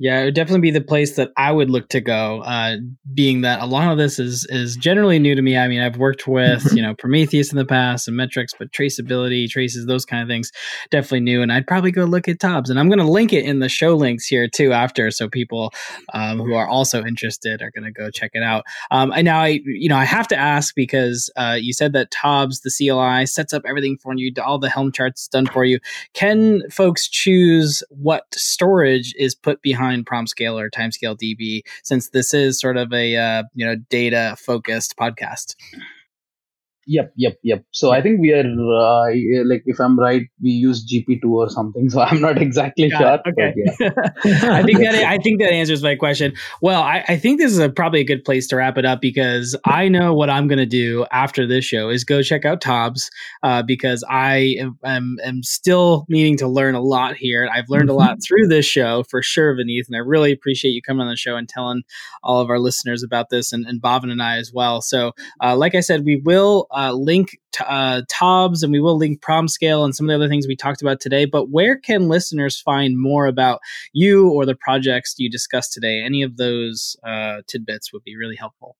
Yeah, 0.00 0.20
it 0.20 0.26
would 0.26 0.34
definitely 0.34 0.60
be 0.60 0.70
the 0.70 0.80
place 0.80 1.16
that 1.16 1.32
I 1.36 1.50
would 1.50 1.70
look 1.70 1.88
to 1.88 2.00
go. 2.00 2.40
Uh, 2.42 2.76
being 3.14 3.40
that 3.40 3.60
a 3.60 3.66
lot 3.66 3.90
of 3.90 3.98
this 3.98 4.20
is 4.20 4.46
is 4.48 4.76
generally 4.76 5.18
new 5.18 5.34
to 5.34 5.42
me. 5.42 5.56
I 5.56 5.66
mean, 5.66 5.80
I've 5.80 5.96
worked 5.96 6.28
with 6.28 6.72
you 6.76 6.80
know 6.80 6.94
Prometheus 6.94 7.50
in 7.50 7.58
the 7.58 7.64
past 7.64 8.06
and 8.06 8.16
metrics, 8.16 8.52
but 8.56 8.70
traceability, 8.70 9.48
traces, 9.48 9.86
those 9.86 10.04
kind 10.04 10.22
of 10.22 10.28
things, 10.28 10.52
definitely 10.92 11.20
new. 11.20 11.42
And 11.42 11.52
I'd 11.52 11.66
probably 11.66 11.90
go 11.90 12.04
look 12.04 12.28
at 12.28 12.38
TOBS, 12.38 12.70
and 12.70 12.78
I'm 12.78 12.88
going 12.88 13.00
to 13.00 13.10
link 13.10 13.32
it 13.32 13.44
in 13.44 13.58
the 13.58 13.68
show 13.68 13.96
links 13.96 14.24
here 14.24 14.46
too 14.46 14.72
after, 14.72 15.10
so 15.10 15.28
people 15.28 15.72
um, 16.14 16.38
who 16.38 16.54
are 16.54 16.68
also 16.68 17.04
interested 17.04 17.60
are 17.60 17.72
going 17.72 17.84
to 17.84 17.90
go 17.90 18.08
check 18.08 18.30
it 18.34 18.42
out. 18.44 18.64
Um, 18.92 19.12
and 19.12 19.24
now 19.24 19.40
I, 19.40 19.58
you 19.64 19.88
know, 19.88 19.96
I 19.96 20.04
have 20.04 20.28
to 20.28 20.36
ask 20.36 20.76
because 20.76 21.28
uh, 21.36 21.58
you 21.60 21.72
said 21.72 21.92
that 21.94 22.12
TOBS, 22.12 22.60
the 22.60 22.70
CLI, 22.70 23.26
sets 23.26 23.52
up 23.52 23.62
everything 23.66 23.98
for 24.00 24.14
you, 24.14 24.30
all 24.44 24.60
the 24.60 24.70
Helm 24.70 24.92
charts 24.92 25.26
done 25.26 25.46
for 25.46 25.64
you. 25.64 25.80
Can 26.14 26.62
folks 26.70 27.08
choose 27.08 27.82
what 27.90 28.26
storage 28.32 29.12
is 29.18 29.34
put 29.34 29.60
behind 29.60 29.87
PromScale 30.04 30.60
or 30.60 30.70
Timescale 30.70 31.18
DB, 31.18 31.62
since 31.82 32.10
this 32.10 32.34
is 32.34 32.60
sort 32.60 32.76
of 32.76 32.92
a 32.92 33.16
uh, 33.16 33.42
you 33.54 33.66
know 33.66 33.76
data 33.88 34.36
focused 34.38 34.96
podcast. 34.96 35.54
Yep, 36.90 37.12
yep, 37.16 37.38
yep. 37.42 37.64
So 37.70 37.90
I 37.90 38.00
think 38.00 38.18
we 38.18 38.32
are 38.32 38.40
uh, 38.40 39.10
like, 39.44 39.62
if 39.66 39.78
I'm 39.78 40.00
right, 40.00 40.22
we 40.42 40.50
use 40.50 40.90
GP2 40.90 41.22
or 41.26 41.50
something. 41.50 41.90
So 41.90 42.00
I'm 42.08 42.20
not 42.20 42.40
exactly 42.40 42.88
Got 42.88 42.98
sure. 42.98 43.32
Okay. 43.32 43.54
Yeah. 43.78 43.90
I 44.50 44.62
think 44.62 44.78
that 44.78 44.94
I 44.94 45.18
think 45.18 45.38
that 45.40 45.52
answers 45.52 45.82
my 45.82 45.94
question. 45.96 46.32
Well, 46.62 46.80
I, 46.80 47.04
I 47.06 47.18
think 47.18 47.38
this 47.38 47.52
is 47.52 47.58
a, 47.58 47.68
probably 47.68 48.00
a 48.00 48.04
good 48.04 48.24
place 48.24 48.46
to 48.48 48.56
wrap 48.56 48.78
it 48.78 48.86
up 48.86 49.02
because 49.02 49.54
I 49.66 49.88
know 49.88 50.14
what 50.14 50.30
I'm 50.30 50.48
going 50.48 50.58
to 50.58 50.66
do 50.66 51.04
after 51.12 51.46
this 51.46 51.66
show 51.66 51.90
is 51.90 52.04
go 52.04 52.22
check 52.22 52.46
out 52.46 52.62
TOBS 52.62 53.10
uh, 53.42 53.62
because 53.62 54.02
I 54.08 54.56
am, 54.58 54.78
am, 54.82 55.16
am, 55.22 55.42
still 55.42 56.06
needing 56.08 56.38
to 56.38 56.48
learn 56.48 56.74
a 56.74 56.80
lot 56.80 57.16
here. 57.16 57.48
I've 57.52 57.68
learned 57.68 57.90
mm-hmm. 57.90 58.00
a 58.00 58.06
lot 58.06 58.18
through 58.26 58.48
this 58.48 58.64
show 58.64 59.04
for 59.10 59.20
sure, 59.22 59.54
Vineeth, 59.54 59.88
and 59.88 59.96
I 59.96 60.00
really 60.00 60.32
appreciate 60.32 60.70
you 60.70 60.80
coming 60.80 61.02
on 61.02 61.08
the 61.08 61.16
show 61.16 61.36
and 61.36 61.48
telling 61.48 61.82
all 62.22 62.40
of 62.40 62.48
our 62.48 62.58
listeners 62.58 63.02
about 63.02 63.28
this 63.28 63.52
and, 63.52 63.66
and 63.66 63.82
Bhavin 63.82 64.10
and 64.10 64.22
I 64.22 64.38
as 64.38 64.52
well. 64.54 64.80
So, 64.80 65.12
uh, 65.42 65.54
like 65.54 65.74
I 65.74 65.80
said, 65.80 66.04
we 66.04 66.22
will 66.24 66.66
uh, 66.78 66.92
link 66.92 67.38
t- 67.52 67.64
uh, 67.66 68.02
TOBS 68.08 68.62
and 68.62 68.72
we 68.72 68.78
will 68.78 68.96
link 68.96 69.20
PromScale 69.20 69.84
and 69.84 69.94
some 69.94 70.06
of 70.06 70.08
the 70.08 70.14
other 70.14 70.28
things 70.28 70.46
we 70.46 70.54
talked 70.54 70.80
about 70.80 71.00
today. 71.00 71.24
But 71.24 71.50
where 71.50 71.76
can 71.76 72.08
listeners 72.08 72.60
find 72.60 72.96
more 72.96 73.26
about 73.26 73.58
you 73.92 74.28
or 74.30 74.46
the 74.46 74.54
projects 74.54 75.16
you 75.18 75.28
discussed 75.28 75.72
today? 75.72 76.02
Any 76.04 76.22
of 76.22 76.36
those 76.36 76.96
uh, 77.04 77.42
tidbits 77.48 77.92
would 77.92 78.04
be 78.04 78.16
really 78.16 78.36
helpful. 78.36 78.76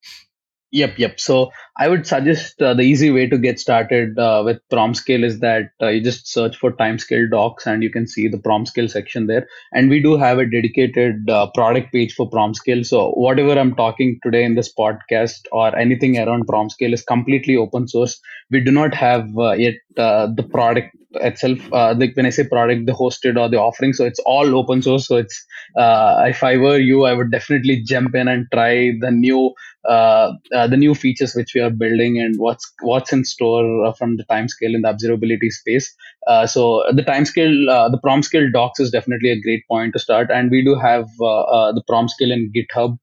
Yep, 0.70 0.98
yep. 0.98 1.18
So 1.18 1.50
I 1.78 1.88
would 1.88 2.06
suggest 2.06 2.60
uh, 2.60 2.74
the 2.74 2.82
easy 2.82 3.10
way 3.10 3.26
to 3.26 3.38
get 3.38 3.58
started 3.58 4.18
uh, 4.18 4.42
with 4.44 4.60
PromScale 4.70 5.24
is 5.24 5.40
that 5.40 5.70
uh, 5.80 5.88
you 5.88 6.02
just 6.02 6.30
search 6.30 6.56
for 6.58 6.72
timescale 6.72 7.30
docs 7.30 7.66
and 7.66 7.82
you 7.82 7.88
can 7.90 8.06
see 8.06 8.28
the 8.28 8.36
PromScale 8.36 8.90
section 8.90 9.28
there. 9.28 9.48
And 9.72 9.88
we 9.88 10.02
do 10.02 10.18
have 10.18 10.38
a 10.38 10.44
dedicated 10.44 11.30
uh, 11.30 11.50
product 11.54 11.90
page 11.90 12.12
for 12.14 12.28
PromScale. 12.28 12.84
So 12.84 13.12
whatever 13.12 13.58
I'm 13.58 13.74
talking 13.76 14.20
today 14.22 14.44
in 14.44 14.56
this 14.56 14.70
podcast 14.74 15.40
or 15.52 15.74
anything 15.74 16.18
around 16.18 16.46
PromScale 16.46 16.92
is 16.92 17.02
completely 17.02 17.56
open 17.56 17.88
source. 17.88 18.20
We 18.50 18.60
do 18.60 18.70
not 18.70 18.92
have 18.92 19.26
uh, 19.38 19.52
yet 19.52 19.76
uh, 19.96 20.28
the 20.34 20.42
product 20.42 20.94
itself 21.12 21.58
uh, 21.72 21.94
like 21.96 22.14
when 22.16 22.26
i 22.26 22.30
say 22.30 22.46
product 22.46 22.86
the 22.86 22.92
hosted 22.92 23.38
or 23.38 23.48
the 23.48 23.58
offering 23.58 23.92
so 23.92 24.04
it's 24.04 24.20
all 24.20 24.56
open 24.58 24.82
source 24.82 25.06
so 25.06 25.16
it's 25.16 25.46
uh, 25.76 26.24
if 26.26 26.42
i 26.42 26.56
were 26.56 26.78
you 26.78 27.04
i 27.04 27.12
would 27.12 27.30
definitely 27.30 27.82
jump 27.82 28.14
in 28.14 28.28
and 28.28 28.46
try 28.52 28.92
the 29.00 29.10
new 29.10 29.52
uh, 29.88 30.32
uh, 30.54 30.66
the 30.66 30.76
new 30.76 30.94
features 30.94 31.34
which 31.34 31.54
we 31.54 31.60
are 31.60 31.70
building 31.70 32.18
and 32.20 32.38
what's 32.38 32.70
what's 32.82 33.12
in 33.12 33.24
store 33.24 33.86
uh, 33.86 33.92
from 33.92 34.16
the 34.16 34.24
Timescale 34.24 34.74
in 34.74 34.82
the 34.82 34.92
observability 34.92 35.50
space. 35.50 35.94
Uh, 36.26 36.46
so 36.46 36.84
the 36.94 37.02
timescale, 37.02 37.68
uh, 37.70 37.88
the 37.88 37.98
PromScale 38.04 38.52
docs 38.52 38.80
is 38.80 38.90
definitely 38.90 39.30
a 39.30 39.40
great 39.40 39.66
point 39.66 39.94
to 39.94 39.98
start, 39.98 40.28
and 40.30 40.50
we 40.50 40.62
do 40.62 40.74
have 40.74 41.04
uh, 41.22 41.72
the 41.72 41.82
PromScale 41.88 42.32
in 42.32 42.52
GitHub. 42.54 42.98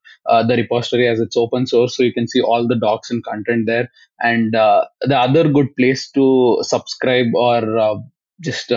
the 0.47 0.55
repository 0.57 1.07
as 1.07 1.19
it's 1.19 1.37
open 1.37 1.65
source, 1.65 1.95
so 1.97 2.03
you 2.03 2.13
can 2.13 2.27
see 2.27 2.41
all 2.41 2.67
the 2.67 2.75
docs 2.75 3.09
and 3.09 3.23
content 3.23 3.65
there. 3.65 3.89
And 4.21 4.53
the 4.53 5.17
other 5.17 5.49
good 5.49 5.75
place 5.75 6.09
to 6.11 6.59
subscribe 6.61 7.33
or 7.35 8.03
just 8.41 8.71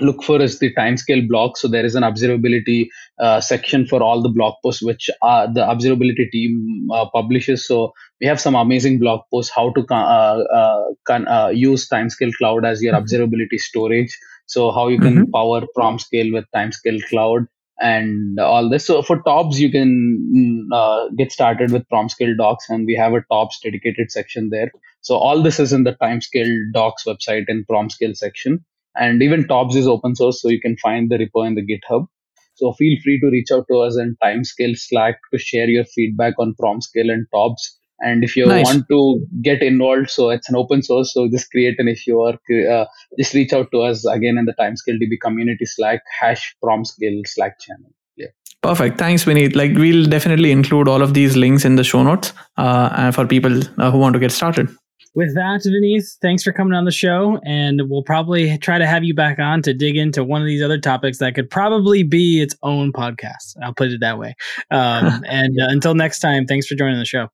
look 0.00 0.22
for 0.22 0.40
is 0.40 0.58
the 0.58 0.72
timescale 0.74 1.26
blog. 1.28 1.56
So 1.56 1.68
there 1.68 1.84
is 1.84 1.94
an 1.94 2.02
observability 2.02 2.88
uh, 3.18 3.40
section 3.40 3.86
for 3.86 4.02
all 4.02 4.22
the 4.22 4.28
blog 4.28 4.54
posts 4.62 4.82
which 4.82 5.10
uh, 5.22 5.46
the 5.46 5.60
observability 5.60 6.30
team 6.30 6.88
uh, 6.92 7.08
publishes. 7.10 7.66
So 7.66 7.92
we 8.20 8.26
have 8.26 8.40
some 8.40 8.54
amazing 8.54 8.98
blog 8.98 9.20
posts 9.30 9.52
how 9.54 9.72
to 9.72 9.86
uh, 9.90 9.94
uh, 9.94 10.82
can, 11.06 11.28
uh, 11.28 11.48
use 11.48 11.88
timescale 11.88 12.32
cloud 12.34 12.64
as 12.64 12.82
your 12.82 12.94
mm-hmm. 12.94 13.04
observability 13.04 13.58
storage. 13.58 14.16
So 14.46 14.70
how 14.70 14.88
you 14.88 14.98
can 14.98 15.14
mm-hmm. 15.14 15.30
power 15.30 15.62
PromScale 15.76 16.32
with 16.32 16.44
timescale 16.54 17.02
cloud 17.08 17.46
and 17.82 18.38
all 18.38 18.70
this. 18.70 18.86
So 18.86 19.02
for 19.02 19.20
tobs, 19.22 19.60
you 19.60 19.70
can 19.70 19.88
mm, 20.34 20.74
uh, 20.74 21.08
get 21.18 21.32
started 21.32 21.72
with 21.72 21.88
PromScale 21.92 22.36
docs, 22.38 22.70
and 22.70 22.86
we 22.86 22.94
have 22.96 23.12
a 23.12 23.22
tobs 23.30 23.58
dedicated 23.62 24.10
section 24.10 24.48
there. 24.50 24.70
So 25.00 25.16
all 25.16 25.42
this 25.42 25.58
is 25.60 25.72
in 25.72 25.84
the 25.84 25.94
timescale 26.00 26.54
docs 26.72 27.04
website 27.04 27.44
in 27.48 27.64
PromScale 27.70 28.16
section 28.16 28.64
and 28.94 29.22
even 29.22 29.48
tobs 29.48 29.76
is 29.76 29.86
open 29.86 30.14
source, 30.14 30.42
so 30.42 30.48
you 30.48 30.60
can 30.60 30.76
find 30.76 31.10
the 31.10 31.16
repo 31.16 31.46
in 31.46 31.54
the 31.54 31.62
GitHub. 31.62 32.06
So 32.54 32.72
feel 32.72 32.98
free 33.02 33.18
to 33.20 33.30
reach 33.30 33.50
out 33.50 33.64
to 33.70 33.78
us 33.78 33.96
in 33.96 34.16
Timescale 34.22 34.76
Slack 34.76 35.18
to 35.32 35.38
share 35.38 35.68
your 35.68 35.84
feedback 35.84 36.34
on 36.38 36.54
PromScale 36.60 37.10
and 37.10 37.26
TOBS. 37.34 37.78
And 38.02 38.24
if 38.24 38.36
you 38.36 38.46
nice. 38.46 38.64
want 38.64 38.84
to 38.88 39.26
get 39.42 39.62
involved, 39.62 40.10
so 40.10 40.30
it's 40.30 40.48
an 40.48 40.56
open 40.56 40.82
source, 40.82 41.12
so 41.14 41.28
just 41.28 41.50
create 41.50 41.76
an 41.78 41.88
issue 41.88 42.16
or 42.16 42.34
uh, 42.70 42.84
just 43.18 43.34
reach 43.34 43.52
out 43.52 43.70
to 43.72 43.80
us 43.80 44.04
again 44.06 44.38
in 44.38 44.44
the 44.44 44.54
Timescale 44.58 45.00
DB 45.00 45.20
community 45.22 45.64
Slack 45.64 46.02
hash 46.20 46.54
prom 46.62 46.82
PromScale 46.82 47.26
Slack 47.26 47.60
channel. 47.60 47.90
Yeah. 48.16 48.28
Perfect. 48.62 48.98
Thanks, 48.98 49.24
Vineeth. 49.24 49.54
Like 49.54 49.72
we'll 49.74 50.06
definitely 50.06 50.50
include 50.50 50.88
all 50.88 51.02
of 51.02 51.14
these 51.14 51.36
links 51.36 51.64
in 51.64 51.76
the 51.76 51.84
show 51.84 52.02
notes 52.02 52.32
uh, 52.56 53.10
for 53.12 53.26
people 53.26 53.60
uh, 53.78 53.90
who 53.90 53.98
want 53.98 54.14
to 54.14 54.20
get 54.20 54.32
started 54.32 54.68
with 55.14 55.34
that, 55.34 55.60
Vineeth, 55.60 56.16
thanks 56.22 56.42
for 56.42 56.52
coming 56.52 56.72
on 56.72 56.84
the 56.84 56.90
show. 56.90 57.38
And 57.44 57.82
we'll 57.88 58.02
probably 58.02 58.56
try 58.58 58.78
to 58.78 58.86
have 58.86 59.04
you 59.04 59.14
back 59.14 59.38
on 59.38 59.62
to 59.62 59.74
dig 59.74 59.96
into 59.96 60.24
one 60.24 60.40
of 60.40 60.46
these 60.46 60.62
other 60.62 60.78
topics 60.78 61.18
that 61.18 61.34
could 61.34 61.50
probably 61.50 62.02
be 62.02 62.40
its 62.40 62.56
own 62.62 62.92
podcast. 62.92 63.56
I'll 63.62 63.74
put 63.74 63.90
it 63.90 64.00
that 64.00 64.18
way. 64.18 64.34
Um, 64.70 65.22
and 65.28 65.54
uh, 65.60 65.66
until 65.68 65.94
next 65.94 66.20
time, 66.20 66.46
thanks 66.46 66.66
for 66.66 66.74
joining 66.74 66.98
the 66.98 67.04
show. 67.04 67.28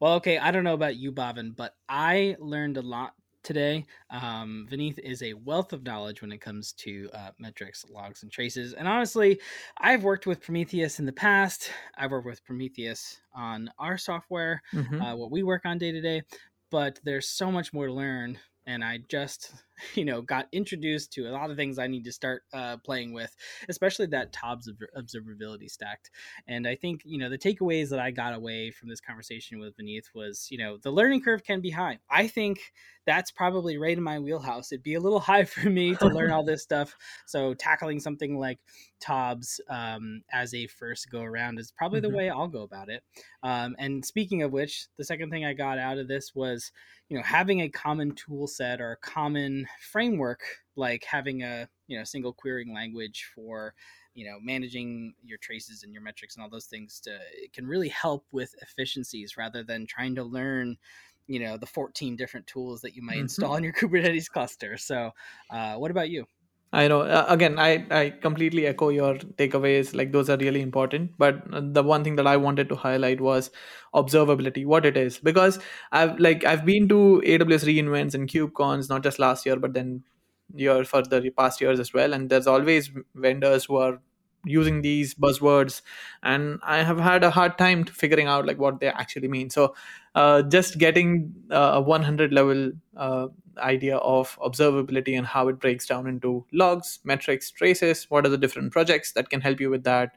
Well, 0.00 0.14
okay, 0.14 0.38
I 0.38 0.50
don't 0.50 0.64
know 0.64 0.74
about 0.74 0.96
you, 0.96 1.12
Bhavin, 1.12 1.54
but 1.54 1.74
I 1.88 2.36
learned 2.38 2.76
a 2.78 2.82
lot 2.82 3.14
today. 3.42 3.86
Um, 4.10 4.66
Vineeth 4.70 4.98
is 4.98 5.22
a 5.22 5.34
wealth 5.34 5.72
of 5.72 5.82
knowledge 5.82 6.20
when 6.20 6.32
it 6.32 6.40
comes 6.40 6.72
to 6.72 7.08
uh, 7.14 7.30
metrics, 7.38 7.84
logs, 7.88 8.22
and 8.22 8.32
traces. 8.32 8.74
And 8.74 8.88
honestly, 8.88 9.40
I've 9.78 10.02
worked 10.02 10.26
with 10.26 10.42
Prometheus 10.42 10.98
in 10.98 11.06
the 11.06 11.12
past. 11.12 11.70
I've 11.96 12.10
worked 12.10 12.26
with 12.26 12.44
Prometheus 12.44 13.20
on 13.34 13.70
our 13.78 13.96
software, 13.96 14.62
mm-hmm. 14.74 15.00
uh, 15.00 15.14
what 15.16 15.30
we 15.30 15.42
work 15.42 15.62
on 15.64 15.78
day 15.78 15.92
to 15.92 16.00
day 16.00 16.22
but 16.70 17.00
there's 17.04 17.28
so 17.28 17.50
much 17.50 17.72
more 17.72 17.88
to 17.88 17.92
learn 17.92 18.38
and 18.66 18.84
I 18.84 19.00
just, 19.08 19.52
you 19.94 20.04
know, 20.04 20.22
got 20.22 20.46
introduced 20.52 21.12
to 21.14 21.28
a 21.28 21.32
lot 21.32 21.50
of 21.50 21.56
things 21.56 21.78
I 21.78 21.86
need 21.86 22.04
to 22.04 22.12
start 22.12 22.42
uh, 22.52 22.76
playing 22.78 23.12
with, 23.12 23.34
especially 23.68 24.06
that 24.06 24.32
TOBS 24.32 24.70
observability 24.96 25.70
stacked. 25.70 26.10
And 26.46 26.66
I 26.66 26.74
think, 26.74 27.02
you 27.04 27.18
know, 27.18 27.28
the 27.28 27.38
takeaways 27.38 27.90
that 27.90 27.98
I 27.98 28.10
got 28.10 28.34
away 28.34 28.70
from 28.70 28.88
this 28.88 29.00
conversation 29.00 29.58
with 29.58 29.76
Vineeth 29.76 30.14
was, 30.14 30.48
you 30.50 30.58
know, 30.58 30.78
the 30.78 30.90
learning 30.90 31.22
curve 31.22 31.44
can 31.44 31.60
be 31.60 31.70
high. 31.70 31.98
I 32.10 32.26
think 32.26 32.60
that's 33.06 33.30
probably 33.30 33.78
right 33.78 33.96
in 33.96 34.02
my 34.02 34.18
wheelhouse. 34.18 34.72
It'd 34.72 34.82
be 34.82 34.94
a 34.94 35.00
little 35.00 35.20
high 35.30 35.44
for 35.44 35.68
me 35.68 35.94
to 35.96 36.06
learn 36.06 36.30
all 36.30 36.44
this 36.44 36.62
stuff. 36.62 36.96
So 37.26 37.54
tackling 37.54 38.00
something 38.00 38.38
like 38.38 38.58
TOBS 39.00 39.60
um, 39.68 40.22
as 40.32 40.54
a 40.54 40.66
first 40.66 41.10
go 41.10 41.22
around 41.22 41.58
is 41.58 41.72
probably 41.72 42.00
mm-hmm. 42.00 42.10
the 42.10 42.16
way 42.16 42.30
I'll 42.30 42.48
go 42.48 42.62
about 42.62 42.88
it. 42.88 43.02
Um, 43.42 43.74
and 43.78 44.04
speaking 44.04 44.42
of 44.42 44.52
which, 44.52 44.86
the 44.98 45.04
second 45.04 45.30
thing 45.30 45.44
I 45.44 45.54
got 45.54 45.78
out 45.78 45.98
of 45.98 46.08
this 46.08 46.34
was, 46.34 46.70
you 47.08 47.16
know, 47.16 47.22
having 47.24 47.60
a 47.60 47.68
common 47.68 48.14
tool 48.14 48.46
set 48.46 48.80
or 48.80 48.92
a 48.92 48.96
common 48.96 49.66
framework, 49.80 50.40
like 50.76 51.04
having 51.04 51.42
a, 51.42 51.68
you 51.86 51.98
know, 51.98 52.04
single 52.04 52.32
querying 52.32 52.74
language 52.74 53.30
for 53.34 53.74
you 54.14 54.26
know 54.26 54.38
managing 54.42 55.14
your 55.22 55.38
traces 55.38 55.82
and 55.82 55.92
your 55.92 56.02
metrics 56.02 56.34
and 56.34 56.42
all 56.42 56.50
those 56.50 56.66
things 56.66 57.00
to 57.00 57.16
it 57.32 57.52
can 57.52 57.66
really 57.66 57.88
help 57.88 58.26
with 58.32 58.54
efficiencies 58.60 59.36
rather 59.36 59.62
than 59.62 59.86
trying 59.86 60.14
to 60.14 60.24
learn 60.24 60.76
you 61.26 61.38
know 61.38 61.56
the 61.56 61.66
14 61.66 62.16
different 62.16 62.46
tools 62.46 62.80
that 62.80 62.96
you 62.96 63.02
might 63.02 63.14
mm-hmm. 63.14 63.22
install 63.22 63.54
in 63.54 63.64
your 63.64 63.72
kubernetes 63.80 64.28
cluster 64.28 64.76
so 64.76 65.12
uh, 65.50 65.74
what 65.76 65.90
about 65.90 66.10
you 66.10 66.26
I 66.72 66.86
know. 66.86 67.00
Uh, 67.00 67.24
again, 67.28 67.58
I 67.58 67.84
I 67.90 68.10
completely 68.10 68.66
echo 68.66 68.90
your 68.90 69.14
takeaways. 69.40 69.92
Like 69.94 70.12
those 70.12 70.30
are 70.30 70.36
really 70.36 70.60
important. 70.62 71.10
But 71.18 71.42
the 71.74 71.82
one 71.82 72.04
thing 72.04 72.14
that 72.16 72.28
I 72.28 72.36
wanted 72.36 72.68
to 72.68 72.76
highlight 72.76 73.20
was 73.20 73.50
observability, 73.94 74.64
what 74.64 74.86
it 74.86 74.96
is, 74.96 75.18
because 75.18 75.58
I've 75.90 76.18
like 76.20 76.44
I've 76.44 76.64
been 76.64 76.88
to 76.90 77.20
AWS 77.26 77.64
reInvents 77.64 78.14
and 78.14 78.28
KubeCons 78.28 78.88
not 78.88 79.02
just 79.02 79.18
last 79.18 79.44
year, 79.46 79.56
but 79.56 79.74
then 79.74 80.04
year 80.54 80.84
for 80.84 81.02
the 81.02 81.30
past 81.30 81.60
years 81.60 81.80
as 81.80 81.92
well. 81.92 82.12
And 82.12 82.30
there's 82.30 82.46
always 82.46 82.90
vendors 83.16 83.64
who 83.64 83.76
are 83.76 84.00
using 84.44 84.80
these 84.82 85.14
buzzwords 85.14 85.82
and 86.22 86.58
i 86.62 86.82
have 86.82 86.98
had 86.98 87.22
a 87.22 87.30
hard 87.30 87.58
time 87.58 87.84
figuring 87.84 88.26
out 88.26 88.46
like 88.46 88.58
what 88.58 88.80
they 88.80 88.88
actually 88.88 89.28
mean. 89.28 89.50
So 89.50 89.74
uh, 90.14 90.42
just 90.42 90.78
getting 90.78 91.34
uh, 91.50 91.72
a 91.74 91.80
100 91.80 92.32
level 92.32 92.72
uh, 92.96 93.28
idea 93.58 93.96
of 93.98 94.38
observability 94.40 95.16
and 95.16 95.26
how 95.26 95.48
it 95.48 95.58
breaks 95.58 95.86
down 95.86 96.06
into 96.06 96.44
logs 96.52 97.00
metrics 97.04 97.50
traces 97.50 98.06
what 98.08 98.24
are 98.24 98.28
the 98.28 98.38
different 98.38 98.72
projects 98.72 99.12
that 99.12 99.28
can 99.28 99.40
help 99.40 99.60
you 99.60 99.70
with 99.70 99.84
that. 99.84 100.12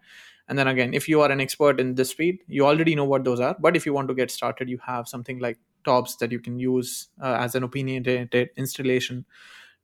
And 0.47 0.57
then 0.57 0.67
again 0.67 0.93
if 0.93 1.07
you 1.07 1.21
are 1.21 1.31
an 1.31 1.41
expert 1.41 1.79
in 1.79 1.95
this 1.95 2.13
field 2.13 2.37
you 2.47 2.65
already 2.65 2.95
know 2.95 3.05
what 3.05 3.23
those 3.23 3.39
are. 3.39 3.55
But 3.59 3.75
if 3.75 3.85
you 3.85 3.93
want 3.93 4.07
to 4.09 4.13
get 4.13 4.31
started 4.31 4.69
you 4.69 4.79
have 4.85 5.07
something 5.07 5.39
like 5.39 5.57
tobs 5.85 6.17
that 6.17 6.31
you 6.31 6.39
can 6.39 6.59
use 6.59 7.09
uh, 7.21 7.37
as 7.39 7.55
an 7.55 7.63
opinionated 7.63 8.49
installation 8.55 9.25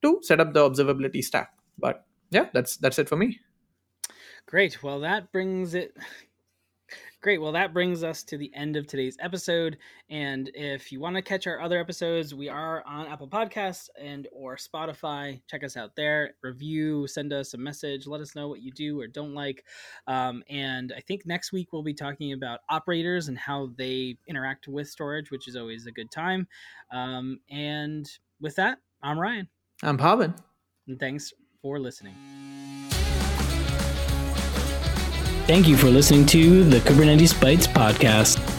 to 0.02 0.18
set 0.22 0.40
up 0.40 0.54
the 0.54 0.68
observability 0.68 1.22
stack. 1.22 1.52
But 1.78 2.04
yeah 2.30 2.46
that's 2.52 2.76
that's 2.76 2.98
it 2.98 3.08
for 3.08 3.16
me 3.16 3.40
Great. 4.50 4.82
Well, 4.82 4.98
that 5.00 5.30
brings 5.30 5.74
it. 5.74 5.96
Great. 7.20 7.40
Well, 7.40 7.52
that 7.52 7.72
brings 7.72 8.02
us 8.02 8.24
to 8.24 8.36
the 8.36 8.50
end 8.52 8.74
of 8.74 8.88
today's 8.88 9.16
episode. 9.20 9.78
And 10.08 10.50
if 10.54 10.90
you 10.90 10.98
want 10.98 11.14
to 11.14 11.22
catch 11.22 11.46
our 11.46 11.60
other 11.60 11.78
episodes, 11.78 12.34
we 12.34 12.48
are 12.48 12.82
on 12.84 13.06
Apple 13.06 13.28
Podcasts 13.28 13.88
and 13.96 14.26
or 14.32 14.56
Spotify. 14.56 15.40
Check 15.48 15.62
us 15.62 15.76
out 15.76 15.94
there. 15.94 16.34
Review, 16.42 17.06
send 17.06 17.32
us 17.32 17.54
a 17.54 17.58
message. 17.58 18.08
Let 18.08 18.20
us 18.20 18.34
know 18.34 18.48
what 18.48 18.60
you 18.60 18.72
do 18.72 19.00
or 19.00 19.06
don't 19.06 19.34
like. 19.34 19.64
Um, 20.08 20.42
and 20.50 20.92
I 20.96 21.00
think 21.00 21.26
next 21.26 21.52
week 21.52 21.72
we'll 21.72 21.84
be 21.84 21.94
talking 21.94 22.32
about 22.32 22.58
operators 22.68 23.28
and 23.28 23.38
how 23.38 23.70
they 23.78 24.16
interact 24.26 24.66
with 24.66 24.88
storage, 24.88 25.30
which 25.30 25.46
is 25.46 25.54
always 25.54 25.86
a 25.86 25.92
good 25.92 26.10
time. 26.10 26.48
Um, 26.90 27.38
and 27.50 28.10
with 28.40 28.56
that, 28.56 28.78
I'm 29.00 29.16
Ryan. 29.16 29.46
I'm 29.84 29.96
Bhavin. 29.96 30.36
And 30.88 30.98
thanks 30.98 31.32
for 31.62 31.78
listening. 31.78 32.16
Thank 35.50 35.66
you 35.66 35.76
for 35.76 35.88
listening 35.88 36.26
to 36.26 36.62
the 36.62 36.78
Kubernetes 36.78 37.34
Bytes 37.34 37.66
podcast. 37.66 38.49